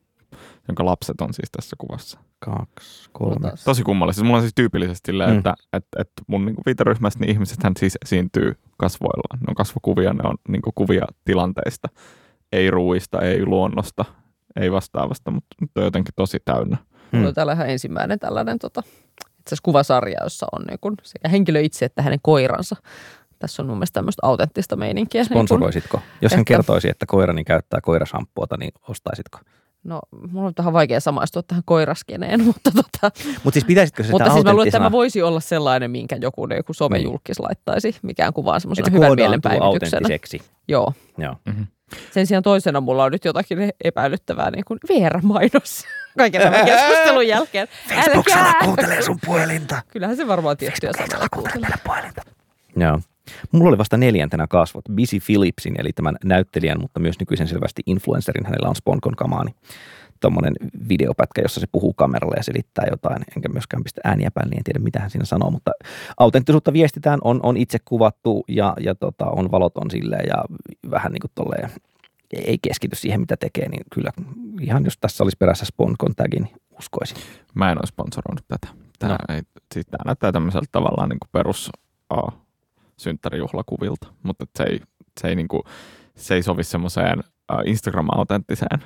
jonka 0.68 0.84
lapset 0.84 1.20
on 1.20 1.34
siis 1.34 1.50
tässä 1.50 1.76
kuvassa. 1.78 2.18
Kaksi, 2.38 3.10
kolme. 3.12 3.52
Tosi 3.64 3.82
kummallista. 3.82 4.24
Mulla 4.24 4.36
on 4.36 4.42
siis 4.42 4.54
tyypillisesti 4.54 5.06
silleen, 5.06 5.30
mm. 5.30 5.38
että, 5.38 5.54
että, 5.72 6.02
että 6.02 6.22
mun 6.26 6.46
niin 6.46 6.56
viiteryhmässä 6.66 7.18
niin 7.18 7.30
ihmisethän 7.30 7.72
siis 7.78 7.98
esiintyy 8.04 8.56
kasvoillaan. 8.76 9.38
Ne 9.40 9.44
on 9.48 9.54
kasvokuvia, 9.54 10.12
ne 10.12 10.28
on 10.28 10.36
niin 10.48 10.62
kuvia 10.74 11.04
tilanteista. 11.24 11.88
Ei 12.52 12.70
ruuista, 12.70 13.20
ei 13.20 13.46
luonnosta, 13.46 14.04
ei 14.60 14.72
vastaavasta, 14.72 15.30
mutta 15.30 15.56
nyt 15.60 15.70
on 15.76 15.84
jotenkin 15.84 16.14
tosi 16.16 16.38
täynnä. 16.44 16.76
On 17.12 17.20
mm. 17.20 17.34
täällä 17.34 17.52
ihan 17.52 17.70
ensimmäinen 17.70 18.18
tällainen 18.18 18.58
tota, 18.58 18.82
itse 19.24 19.48
asiassa 19.48 19.62
kuvasarja, 19.62 20.18
jossa 20.24 20.46
on 20.52 20.64
niin 20.66 20.78
kun 20.80 20.94
sekä 21.02 21.28
henkilö 21.28 21.60
itse 21.60 21.84
että 21.84 22.02
hänen 22.02 22.18
koiransa. 22.22 22.76
Tässä 23.38 23.62
on 23.62 23.66
mun 23.66 23.76
mielestä 23.76 23.94
tämmöistä 23.94 24.26
autenttista 24.26 24.76
meininkiä. 24.76 25.24
Sponsoroisitko? 25.24 25.96
Niin 25.96 26.06
Jos 26.22 26.32
hän 26.32 26.40
että... 26.40 26.48
kertoisi, 26.48 26.88
että 26.88 27.06
koirani 27.06 27.44
käyttää 27.44 27.80
koirasampuota, 27.80 28.56
niin 28.56 28.72
ostaisitko? 28.88 29.38
No, 29.84 30.00
mulla 30.30 30.46
on 30.46 30.52
vähän 30.58 30.72
vaikea 30.72 31.00
samaistua 31.00 31.42
tähän 31.42 31.62
koiraskeneen, 31.66 32.44
mutta 32.48 32.70
tota... 32.70 33.10
Mut 33.44 33.54
siis 33.54 33.64
pitäisitkö 33.64 34.02
sitä 34.02 34.12
Mutta 34.12 34.32
siis 34.32 34.44
mä 34.44 34.52
luulen, 34.52 34.68
että 34.68 34.78
tämä 34.78 34.92
voisi 34.92 35.22
olla 35.22 35.40
sellainen, 35.40 35.90
minkä 35.90 36.16
joku, 36.20 36.48
joku 36.56 36.72
somejulkis 36.72 37.38
niin. 37.38 37.44
laittaisi, 37.44 37.96
mikään 38.02 38.32
kuvaan 38.32 38.60
semmoisena 38.60 38.88
hyvän 38.92 39.14
mielen 39.14 39.42
päivityksenä. 39.42 40.08
Joo. 40.68 40.92
Joo. 41.18 41.36
Mm-hmm. 41.44 41.66
Sen 42.10 42.26
sijaan 42.26 42.42
toisena 42.42 42.80
mulla 42.80 43.04
on 43.04 43.12
nyt 43.12 43.24
jotakin 43.24 43.58
epäilyttävää 43.84 44.50
niin 44.50 44.64
kuin 44.64 44.78
VR-mainos 44.88 45.84
kaiken 46.18 46.42
tämän 46.42 46.66
keskustelun 46.66 47.28
jälkeen. 47.34 47.68
Facebooksella 47.88 48.54
kuuntelee 48.64 49.02
sun 49.02 49.18
puhelinta. 49.26 49.82
Kyllähän 49.88 50.16
se 50.16 50.26
varmaan 50.26 50.56
tiettyjä 50.56 50.92
sanoja 50.92 51.28
kuuntelee. 51.34 51.70
puhelinta. 51.84 52.22
Joo. 52.76 53.00
Mulla 53.52 53.68
oli 53.68 53.78
vasta 53.78 53.96
neljäntenä 53.96 54.46
kasvot 54.46 54.84
Busy 54.96 55.18
Philipsin, 55.26 55.74
eli 55.78 55.92
tämän 55.92 56.16
näyttelijän, 56.24 56.80
mutta 56.80 57.00
myös 57.00 57.20
nykyisen 57.20 57.48
selvästi 57.48 57.82
influencerin. 57.86 58.46
Hänellä 58.46 58.68
on 58.68 58.76
Sponkon 58.76 59.16
kamaani. 59.16 59.54
Tuommoinen 60.20 60.52
videopätkä, 60.88 61.42
jossa 61.42 61.60
se 61.60 61.66
puhuu 61.72 61.92
kameralle 61.92 62.34
ja 62.36 62.42
selittää 62.42 62.84
jotain, 62.90 63.22
enkä 63.36 63.48
myöskään 63.48 63.84
pistä 63.84 64.00
ääniä 64.04 64.30
päälle, 64.34 64.50
niin 64.50 64.58
en 64.58 64.64
tiedä 64.64 64.78
mitä 64.78 65.00
hän 65.00 65.10
siinä 65.10 65.24
sanoo, 65.24 65.50
mutta 65.50 65.70
autenttisuutta 66.18 66.72
viestitään, 66.72 67.18
on, 67.24 67.40
on 67.42 67.56
itse 67.56 67.78
kuvattu 67.84 68.44
ja, 68.48 68.74
ja 68.80 68.94
tota, 68.94 69.26
on 69.26 69.50
valoton 69.50 69.90
silleen 69.90 70.26
ja 70.28 70.44
vähän 70.90 71.12
niin 71.12 71.20
kuin 71.20 71.30
tolleen, 71.34 71.70
ei 72.32 72.58
keskity 72.62 72.96
siihen, 72.96 73.20
mitä 73.20 73.36
tekee, 73.36 73.68
niin 73.68 73.82
kyllä 73.94 74.10
ihan 74.60 74.84
jos 74.84 74.98
tässä 75.00 75.24
olisi 75.24 75.36
perässä 75.36 75.64
Sponkon 75.64 76.14
tagi, 76.14 76.40
niin 76.40 76.56
uskoisin. 76.78 77.18
Mä 77.54 77.72
en 77.72 77.78
ole 77.78 77.86
sponsoroinut 77.86 78.44
tätä. 78.48 78.68
Tämä, 78.98 79.12
no. 79.28 79.34
ei, 79.34 79.42
siis 79.74 79.86
tämä 79.86 80.02
näyttää 80.04 80.32
tämmöiseltä 80.32 80.68
tavallaan 80.72 81.08
niin 81.08 81.20
kuin 81.20 81.30
perus 81.32 81.70
oh, 82.10 82.32
synttärijuhlakuvilta, 82.98 84.08
mutta 84.22 84.46
se 84.56 84.64
ei, 84.64 84.80
se 85.20 85.28
ei, 85.28 85.34
niinku, 85.36 85.64
se 86.16 86.34
ei 86.34 86.42
sovi 86.42 86.64
semmoiseen 86.64 87.20
Instagram-autenttiseen 87.64 88.82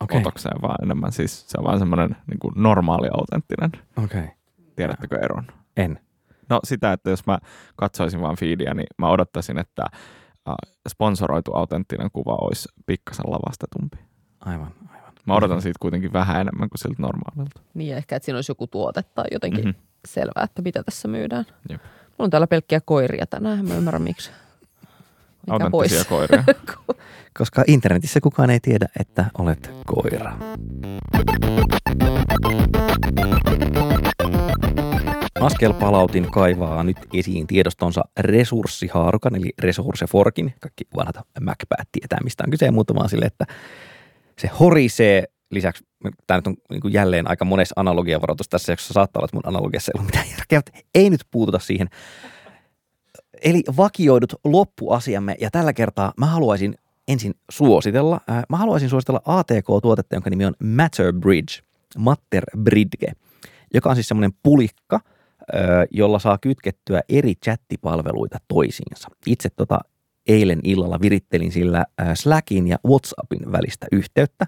okay. 0.00 0.20
otokseen, 0.20 0.62
vaan 0.62 0.84
enemmän 0.84 1.12
siis 1.12 1.50
se 1.50 1.58
on 1.58 1.64
vaan 1.64 1.78
semmoinen 1.78 2.16
niinku 2.26 2.52
normaali 2.54 3.08
autenttinen. 3.08 3.70
Okay. 4.04 4.28
Tiedättekö 4.76 5.18
eron? 5.22 5.46
En. 5.76 6.00
No 6.48 6.60
sitä, 6.64 6.92
että 6.92 7.10
jos 7.10 7.26
mä 7.26 7.38
katsoisin 7.76 8.20
vaan 8.20 8.36
feedia, 8.36 8.74
niin 8.74 8.86
mä 8.98 9.08
odottaisin, 9.08 9.58
että 9.58 9.86
sponsoroitu 10.88 11.54
autenttinen 11.54 12.10
kuva 12.12 12.34
olisi 12.40 12.68
pikkasen 12.86 13.24
lavastetumpi. 13.28 13.98
Aivan, 14.40 14.72
aivan. 14.88 15.12
Mä 15.26 15.34
odotan 15.34 15.62
siitä 15.62 15.78
kuitenkin 15.80 16.12
vähän 16.12 16.40
enemmän 16.40 16.68
kuin 16.70 16.78
siltä 16.78 17.02
normaalilta. 17.02 17.60
Niin, 17.74 17.96
ehkä 17.96 18.16
että 18.16 18.24
siinä 18.24 18.38
olisi 18.38 18.50
joku 18.50 18.66
tuote 18.66 19.02
tai 19.02 19.24
jotenkin 19.32 19.64
mm-hmm. 19.64 19.82
selvää, 20.08 20.44
että 20.44 20.62
mitä 20.62 20.82
tässä 20.82 21.08
myydään. 21.08 21.44
Jep. 21.68 21.82
Mulla 22.18 22.26
on 22.26 22.30
täällä 22.30 22.46
pelkkiä 22.46 22.80
koiria 22.80 23.26
tänään, 23.26 23.68
mä 23.68 23.74
ymmärrän 23.74 24.02
miksi. 24.02 24.30
Mikä 25.52 25.70
pois? 25.70 26.06
koiria. 26.08 26.44
Koska 27.38 27.64
internetissä 27.66 28.20
kukaan 28.20 28.50
ei 28.50 28.60
tiedä, 28.60 28.88
että 29.00 29.24
olet 29.38 29.70
koira. 29.86 30.36
Askel 35.40 35.72
palautin 35.72 36.30
kaivaa 36.30 36.84
nyt 36.84 36.96
esiin 37.14 37.46
tiedostonsa 37.46 38.04
resurssihaarukan, 38.20 39.36
eli 39.36 39.50
Resourceforkin. 39.58 40.54
Kaikki 40.60 40.84
vanhat 40.96 41.16
Macpäät 41.40 41.88
tietää, 41.92 42.18
mistä 42.24 42.44
on 42.46 42.50
kyse, 42.50 42.70
mutta 42.70 42.94
vaan 42.94 43.08
sille, 43.08 43.24
että 43.24 43.44
se 44.38 44.50
horisee 44.60 45.24
lisäksi, 45.50 45.84
tämä 46.26 46.38
nyt 46.38 46.46
on 46.46 46.56
niin 46.70 46.92
jälleen 46.92 47.30
aika 47.30 47.44
monessa 47.44 47.72
analogiavaroitus 47.76 48.48
tässä 48.48 48.72
jaksossa 48.72 48.94
saattaa 48.94 49.20
olla, 49.20 49.24
että 49.24 49.36
mun 49.36 49.56
analogiassa 49.56 49.92
ei 49.94 49.98
ollut 49.98 50.12
mitään 50.12 50.30
järkeä, 50.30 50.58
mutta 50.58 50.72
ei 50.94 51.10
nyt 51.10 51.20
puututa 51.30 51.58
siihen. 51.58 51.88
Eli 53.44 53.62
vakioidut 53.76 54.34
loppuasiamme, 54.44 55.36
ja 55.40 55.50
tällä 55.50 55.72
kertaa 55.72 56.12
mä 56.16 56.26
haluaisin 56.26 56.74
ensin 57.08 57.34
suositella, 57.50 58.20
äh, 58.30 58.42
mä 58.48 58.56
haluaisin 58.56 58.88
suositella 58.88 59.22
ATK-tuotetta, 59.24 60.16
jonka 60.16 60.30
nimi 60.30 60.44
on 60.44 60.54
Matter 60.64 61.12
Bridge, 61.12 61.62
Matter 61.98 62.44
Bridge, 62.62 63.12
joka 63.74 63.90
on 63.90 63.96
siis 63.96 64.08
semmoinen 64.08 64.32
pulikka, 64.42 65.00
äh, 65.54 65.60
jolla 65.90 66.18
saa 66.18 66.38
kytkettyä 66.38 67.02
eri 67.08 67.34
chattipalveluita 67.34 68.38
toisiinsa. 68.48 69.08
Itse 69.26 69.48
tota 69.50 69.78
eilen 70.28 70.60
illalla 70.64 71.00
virittelin 71.00 71.52
sillä 71.52 71.84
äh, 72.00 72.08
Slackin 72.14 72.68
ja 72.68 72.78
WhatsAppin 72.86 73.52
välistä 73.52 73.86
yhteyttä 73.92 74.46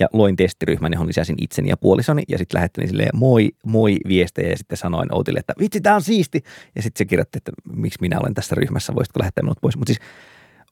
ja 0.00 0.08
loin 0.12 0.36
testiryhmän, 0.36 0.92
johon 0.92 1.08
lisäsin 1.08 1.36
itseni 1.38 1.68
ja 1.68 1.76
puolisoni 1.76 2.22
ja 2.28 2.38
sitten 2.38 2.58
lähettelin 2.58 2.88
silleen 2.88 3.10
moi, 3.14 3.50
moi 3.66 3.96
viestejä 4.08 4.50
ja 4.50 4.58
sitten 4.58 4.78
sanoin 4.78 5.14
Outille, 5.14 5.38
että 5.38 5.54
vitsi, 5.58 5.80
tämä 5.80 5.96
on 5.96 6.02
siisti. 6.02 6.42
Ja 6.76 6.82
sitten 6.82 6.98
se 6.98 7.04
kirjoitti, 7.04 7.36
että 7.36 7.52
miksi 7.72 7.98
minä 8.00 8.20
olen 8.20 8.34
tässä 8.34 8.54
ryhmässä, 8.54 8.94
voisitko 8.94 9.20
lähettää 9.20 9.42
minut 9.42 9.58
pois. 9.60 9.76
Mutta 9.76 9.90
siis 9.90 10.08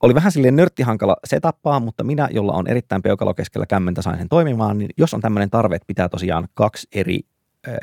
oli 0.03 0.15
vähän 0.15 0.33
silleen 0.33 0.57
nörttihankala 0.57 1.17
setappaa, 1.25 1.81
mutta 1.81 2.05
minä, 2.05 2.29
jolla 2.31 2.53
on 2.53 2.67
erittäin 2.67 3.03
peukalo 3.03 3.35
keskellä 3.35 3.67
kämmentä, 3.67 4.03
sain 4.03 4.19
sen 4.19 4.29
toimimaan, 4.29 4.79
niin 4.79 4.91
jos 4.97 5.15
on 5.15 5.21
tämmöinen 5.21 5.51
tarve, 5.51 5.77
että 5.77 5.87
pitää 5.87 6.09
tosiaan 6.09 6.49
kaksi 6.55 6.89
eri 6.93 7.21
äh, 7.69 7.75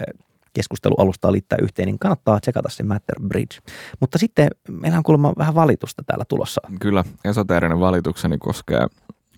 keskustelualustaa 0.53 1.31
liittää 1.31 1.57
yhteen, 1.61 1.85
niin 1.85 1.99
kannattaa 1.99 2.39
tsekata 2.39 2.69
se 2.69 2.83
Matter 2.83 3.15
Bridge. 3.27 3.57
Mutta 3.99 4.17
sitten 4.17 4.47
meillä 4.69 4.97
on 4.97 5.03
kuulemma 5.03 5.33
vähän 5.37 5.55
valitusta 5.55 6.03
täällä 6.05 6.25
tulossa. 6.25 6.61
Kyllä, 6.79 7.03
esoteerinen 7.25 7.79
valitukseni 7.79 8.37
koskee 8.37 8.87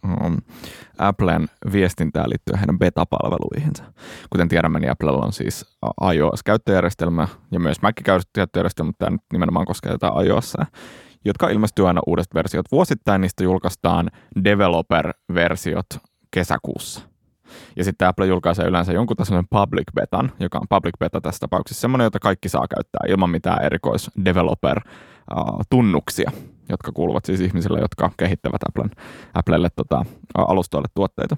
um, 0.05 0.37
Applen 0.97 1.47
viestintää 1.71 2.29
liittyen 2.29 2.59
heidän 2.59 2.79
beta-palveluihinsa. 2.79 3.83
Kuten 4.29 4.47
tiedämme, 4.47 4.79
niin 4.79 4.91
Applella 4.91 5.25
on 5.25 5.33
siis 5.33 5.77
iOS-käyttöjärjestelmä 6.13 7.27
ja 7.51 7.59
myös 7.59 7.81
Mac-käyttöjärjestelmä, 7.81 8.87
mutta 8.87 9.05
tämä 9.05 9.11
nyt 9.11 9.21
nimenomaan 9.33 9.65
koskee 9.65 9.91
tätä 9.91 10.11
iOS, 10.25 10.57
jotka 11.25 11.49
ilmestyy 11.49 11.87
aina 11.87 12.01
uudet 12.07 12.27
versiot. 12.33 12.65
Vuosittain 12.71 13.21
niistä 13.21 13.43
julkaistaan 13.43 14.09
developer-versiot 14.43 15.85
kesäkuussa. 16.31 17.01
Ja 17.75 17.83
sitten 17.83 18.07
Apple 18.07 18.25
julkaisee 18.27 18.67
yleensä 18.67 18.93
jonkun 18.93 19.17
tasoinen 19.17 19.47
public 19.49 19.85
betan, 19.95 20.31
joka 20.39 20.59
on 20.59 20.67
public 20.69 20.93
beta 20.99 21.21
tässä 21.21 21.39
tapauksessa 21.39 21.81
semmoinen, 21.81 22.05
jota 22.05 22.19
kaikki 22.19 22.49
saa 22.49 22.67
käyttää 22.75 23.01
ilman 23.07 23.29
mitään 23.29 23.65
erikois 23.65 24.11
developer-tunnuksia, 25.35 26.31
jotka 26.69 26.91
kuuluvat 26.91 27.25
siis 27.25 27.39
ihmisille, 27.39 27.79
jotka 27.79 28.11
kehittävät 28.17 28.61
Applen, 28.67 28.91
Applelle 29.33 29.69
tota, 29.75 30.05
alustoille 30.37 30.87
tuotteita. 30.95 31.37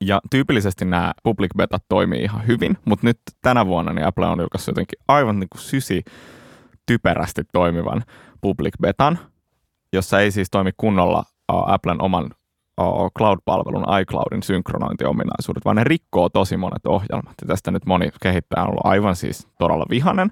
Ja 0.00 0.20
tyypillisesti 0.30 0.84
nämä 0.84 1.12
public 1.22 1.50
betat 1.56 1.84
toimii 1.88 2.22
ihan 2.22 2.46
hyvin, 2.46 2.78
mutta 2.84 3.06
nyt 3.06 3.18
tänä 3.42 3.66
vuonna 3.66 3.92
niin 3.92 4.06
Apple 4.06 4.26
on 4.26 4.40
julkaissut 4.40 4.72
jotenkin 4.72 4.98
aivan 5.08 5.40
niin 5.40 5.48
kuin 5.48 5.60
sysi 5.60 6.02
typerästi 6.86 7.42
toimivan 7.52 8.02
public 8.40 8.74
betan, 8.82 9.18
jossa 9.92 10.20
ei 10.20 10.30
siis 10.30 10.50
toimi 10.50 10.70
kunnolla 10.76 11.24
Applen 11.48 12.02
oman 12.02 12.30
cloud-palvelun 13.18 14.00
iCloudin 14.00 14.42
synkronointiominaisuudet, 14.42 15.64
vaan 15.64 15.76
ne 15.76 15.84
rikkoo 15.84 16.28
tosi 16.28 16.56
monet 16.56 16.86
ohjelmat. 16.86 17.34
Ja 17.42 17.46
tästä 17.46 17.70
nyt 17.70 17.86
moni 17.86 18.10
kehittäjä 18.22 18.62
on 18.62 18.68
ollut 18.68 18.86
aivan 18.86 19.16
siis 19.16 19.48
todella 19.58 19.86
vihanen. 19.90 20.30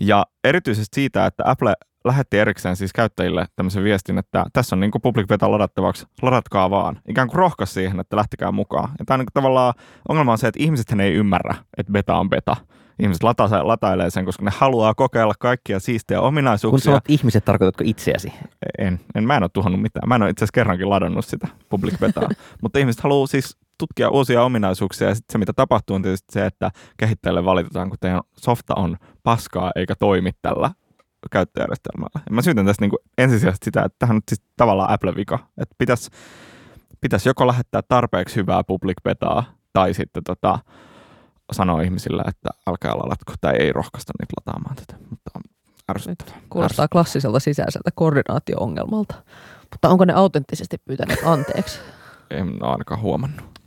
Ja 0.00 0.26
erityisesti 0.44 0.94
siitä, 0.94 1.26
että 1.26 1.42
Apple 1.46 1.74
lähetti 2.04 2.38
erikseen 2.38 2.76
siis 2.76 2.92
käyttäjille 2.92 3.46
tämmöisen 3.56 3.84
viestin, 3.84 4.18
että 4.18 4.44
tässä 4.52 4.76
on 4.76 4.80
niin 4.80 4.90
kuin 4.90 5.02
public 5.02 5.28
beta 5.28 5.50
ladattavaksi, 5.50 6.06
ladatkaa 6.22 6.70
vaan. 6.70 7.00
Ikään 7.08 7.28
kuin 7.28 7.38
rohkas 7.38 7.74
siihen, 7.74 8.00
että 8.00 8.16
lähtekää 8.16 8.52
mukaan. 8.52 8.90
Ja 8.98 9.04
tämä 9.04 9.14
on 9.14 9.20
niin 9.20 9.26
tavallaan 9.34 9.74
ongelma 10.08 10.32
on 10.32 10.38
se, 10.38 10.48
että 10.48 10.62
ihmiset 10.62 11.00
ei 11.00 11.14
ymmärrä, 11.14 11.54
että 11.76 11.92
beta 11.92 12.18
on 12.18 12.30
beta 12.30 12.56
ihmiset 12.98 13.22
lata, 13.22 13.68
latailee 13.68 14.10
sen, 14.10 14.24
koska 14.24 14.44
ne 14.44 14.50
haluaa 14.54 14.94
kokeilla 14.94 15.34
kaikkia 15.38 15.80
siistejä 15.80 16.20
ominaisuuksia. 16.20 16.70
Kun 16.70 16.80
sanot 16.80 17.04
ihmiset, 17.08 17.44
tarkoitatko 17.44 17.84
itseäsi? 17.86 18.32
En, 18.78 19.00
en 19.14 19.24
mä 19.24 19.36
en 19.36 19.42
ole 19.42 19.50
tuhannut 19.52 19.82
mitään. 19.82 20.08
Mä 20.08 20.14
en 20.14 20.22
ole 20.22 20.30
itse 20.30 20.44
asiassa 20.44 20.54
kerrankin 20.54 20.90
ladannut 20.90 21.24
sitä 21.24 21.48
public 21.68 21.98
betaa. 21.98 22.28
Mutta 22.62 22.78
ihmiset 22.78 23.02
haluaa 23.02 23.26
siis 23.26 23.56
tutkia 23.78 24.10
uusia 24.10 24.42
ominaisuuksia 24.42 25.08
ja 25.08 25.14
sitten 25.14 25.32
se, 25.32 25.38
mitä 25.38 25.52
tapahtuu, 25.52 25.96
on 25.96 26.02
tietysti 26.02 26.32
se, 26.32 26.46
että 26.46 26.70
kehittäjälle 26.96 27.44
valitetaan, 27.44 27.88
kun 27.88 27.98
teidän 28.00 28.20
softa 28.36 28.74
on 28.74 28.96
paskaa 29.22 29.70
eikä 29.76 29.94
toimi 29.94 30.30
tällä 30.42 30.70
käyttöjärjestelmällä. 31.30 32.20
Ja 32.26 32.34
mä 32.34 32.42
syytän 32.42 32.66
tästä 32.66 32.82
niin 32.82 32.90
kuin 32.90 33.00
ensisijaisesti 33.18 33.64
sitä, 33.64 33.82
että 33.82 33.96
tähän 33.98 34.16
on 34.16 34.22
siis 34.28 34.42
tavallaan 34.56 34.90
Apple-vika. 34.90 35.38
Että 35.58 35.74
pitäisi 35.78 36.10
pitäis 37.00 37.26
joko 37.26 37.46
lähettää 37.46 37.82
tarpeeksi 37.88 38.36
hyvää 38.36 38.64
public 38.64 38.96
betaa 39.04 39.44
tai 39.72 39.94
sitten 39.94 40.24
tota, 40.24 40.58
sanoa 41.52 41.82
ihmisille, 41.82 42.22
että 42.26 42.48
älkää 42.66 42.92
ladatko 42.92 43.34
tai 43.40 43.56
ei 43.56 43.72
rohkaista 43.72 44.12
niitä 44.20 44.32
lataamaan 44.40 44.76
tätä. 44.76 44.94
Mutta 45.10 45.30
on 45.34 45.42
ärsyttävää. 45.90 46.32
Kuulostaa 46.34 46.64
ärsyttävää. 46.64 46.88
klassiselta 46.88 47.40
sisäiseltä 47.40 47.90
koordinaatio-ongelmalta. 47.94 49.14
Mutta 49.72 49.88
onko 49.88 50.04
ne 50.04 50.12
autenttisesti 50.12 50.76
pyytäneet 50.84 51.20
anteeksi? 51.24 51.78
En 52.30 52.48
ole 52.60 52.72
ainakaan 52.72 53.00
huomannut. 53.00 53.58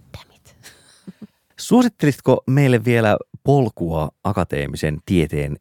Suosittelisitko 1.59 2.43
meille 2.47 2.85
vielä 2.85 3.17
polkua 3.43 4.09
akateemisen 4.23 4.99
tieteen, 5.05 5.57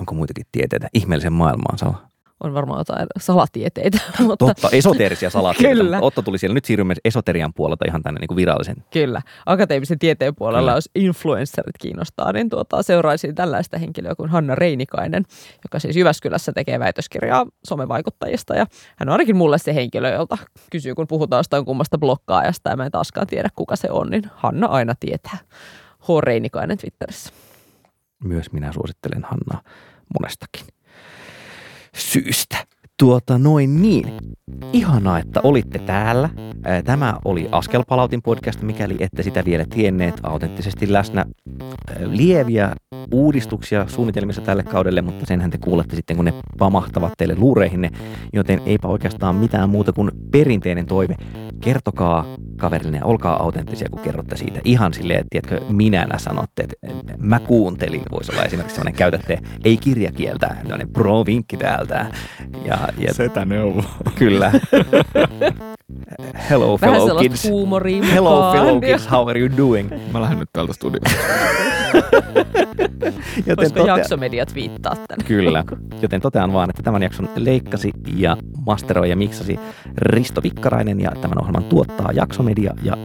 onko 0.00 0.14
muitakin 0.14 0.46
tieteitä, 0.52 0.88
ihmeellisen 0.94 1.32
maailmaan, 1.32 1.78
Sala? 1.78 2.14
on 2.40 2.54
varmaan 2.54 2.80
jotain 2.80 3.06
salatieteitä. 3.18 3.98
Mutta... 4.18 4.46
Totta, 4.46 4.68
esoteerisia 4.72 5.30
salatieteitä. 5.40 5.82
Kyllä. 5.82 5.98
Otto 6.00 6.22
tuli 6.22 6.38
siellä. 6.38 6.54
Nyt 6.54 6.64
siirrymme 6.64 6.94
esoterian 7.04 7.54
puolelta 7.54 7.84
ihan 7.88 8.02
tänne 8.02 8.20
niin 8.20 8.28
kuin 8.28 8.36
virallisen. 8.36 8.76
Kyllä. 8.90 9.22
Akateemisen 9.46 9.98
tieteen 9.98 10.34
puolella, 10.34 10.60
Kyllä. 10.60 10.76
jos 10.76 10.90
influencerit 10.94 11.78
kiinnostaa, 11.80 12.32
niin 12.32 12.48
tuota, 12.48 12.82
seuraisin 12.82 13.34
tällaista 13.34 13.78
henkilöä 13.78 14.14
kuin 14.14 14.30
Hanna 14.30 14.54
Reinikainen, 14.54 15.24
joka 15.64 15.78
siis 15.78 15.96
Jyväskylässä 15.96 16.52
tekee 16.52 16.78
väitöskirjaa 16.78 17.46
somevaikuttajista. 17.64 18.54
Ja 18.54 18.66
hän 18.96 19.08
on 19.08 19.12
ainakin 19.12 19.36
mulle 19.36 19.58
se 19.58 19.74
henkilö, 19.74 20.08
jolta 20.08 20.38
kysyy, 20.70 20.94
kun 20.94 21.06
puhutaan 21.06 21.38
jostain 21.38 21.64
kummasta 21.64 21.98
blokkaajasta 21.98 22.70
ja 22.70 22.76
mä 22.76 22.84
en 22.86 22.92
taaskaan 22.92 23.26
tiedä, 23.26 23.48
kuka 23.54 23.76
se 23.76 23.88
on, 23.90 24.10
niin 24.10 24.22
Hanna 24.34 24.66
aina 24.66 24.94
tietää. 25.00 25.38
H. 26.00 26.22
Reinikainen 26.22 26.78
Twitterissä. 26.78 27.32
Myös 28.24 28.52
minä 28.52 28.72
suosittelen 28.72 29.24
Hannaa 29.24 29.62
monestakin 30.20 30.66
syystä. 31.96 32.56
Tuota 32.98 33.38
noin 33.38 33.82
niin. 33.82 34.12
Ihanaa, 34.72 35.18
että 35.18 35.40
olitte 35.42 35.78
täällä. 35.78 36.30
Tämä 36.84 37.18
oli 37.24 37.48
Askelpalautin 37.52 38.22
podcast, 38.22 38.62
mikäli 38.62 38.96
ette 39.00 39.22
sitä 39.22 39.44
vielä 39.44 39.64
tienneet. 39.70 40.14
Autenttisesti 40.22 40.92
läsnä 40.92 41.24
lieviä 42.00 42.74
uudistuksia 43.12 43.88
suunnitelmissa 43.88 44.42
tälle 44.42 44.62
kaudelle, 44.62 45.02
mutta 45.02 45.26
senhän 45.26 45.50
te 45.50 45.58
kuulette 45.58 45.96
sitten, 45.96 46.16
kun 46.16 46.24
ne 46.24 46.34
pamahtavat 46.58 47.12
teille 47.18 47.34
luureihinne. 47.38 47.90
Joten 48.32 48.60
eipä 48.66 48.88
oikeastaan 48.88 49.36
mitään 49.36 49.70
muuta 49.70 49.92
kuin 49.92 50.10
perinteinen 50.32 50.86
toive. 50.86 51.16
Kertokaa 51.64 52.24
kaverille, 52.56 53.00
olkaa 53.04 53.42
autenttisia, 53.42 53.88
kun 53.90 54.00
kerrotte 54.00 54.36
siitä. 54.36 54.60
Ihan 54.64 54.94
silleen, 54.94 55.26
tiedätkö, 55.30 55.60
minänä 55.68 56.18
sanotte, 56.18 56.62
että 56.62 57.14
mä 57.18 57.40
kuuntelin. 57.40 58.02
Voisi 58.12 58.32
olla 58.32 58.42
esimerkiksi 58.42 58.74
sellainen 58.74 58.98
käytätte, 58.98 59.38
ei 59.64 59.76
kirjakieltä, 59.76 60.56
sellainen 60.62 60.88
pro-vinkki 60.88 61.56
täältä. 61.56 62.06
Ja, 62.64 62.78
ja, 62.98 63.14
Setä 63.14 63.44
neuvo. 63.44 63.84
Kyllä. 64.14 64.52
Hello 66.50 66.76
fellow 66.76 67.18
kids. 67.18 67.44
Hello 68.12 68.52
fellow 68.52 68.80
kids, 68.80 69.10
how 69.10 69.28
are 69.28 69.40
you 69.40 69.56
doing? 69.56 69.90
Mä 70.12 70.20
lähden 70.20 70.38
nyt 70.38 70.48
täältä 70.52 70.72
studiosta. 70.72 71.10
Joten 73.36 73.56
Voisiko 73.56 73.80
totea... 73.80 73.96
jaksomediat 73.96 74.54
viittaa 74.54 74.96
tänne? 75.08 75.24
Kyllä. 75.24 75.64
Joten 76.02 76.20
totean 76.20 76.52
vaan, 76.52 76.70
että 76.70 76.82
tämän 76.82 77.02
jakson 77.02 77.28
leikkasi 77.36 77.92
ja 78.16 78.36
masteroi 78.66 79.10
ja 79.10 79.16
miksasi 79.16 79.58
Risto 79.96 80.42
Vikkarainen 80.42 81.00
ja 81.00 81.10
tämän 81.10 81.40
ohjelman 81.40 81.64
tuottaa 81.64 82.12
jaksomedia. 82.12 82.74
Ja 82.82 82.96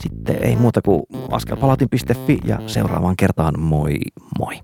sitten 0.00 0.36
ei 0.42 0.56
muuta 0.56 0.82
kuin 0.82 1.02
askelpalatin.fi 1.30 2.38
ja 2.44 2.58
seuraavaan 2.66 3.16
kertaan 3.16 3.60
moi 3.60 3.94
moi. 4.38 4.54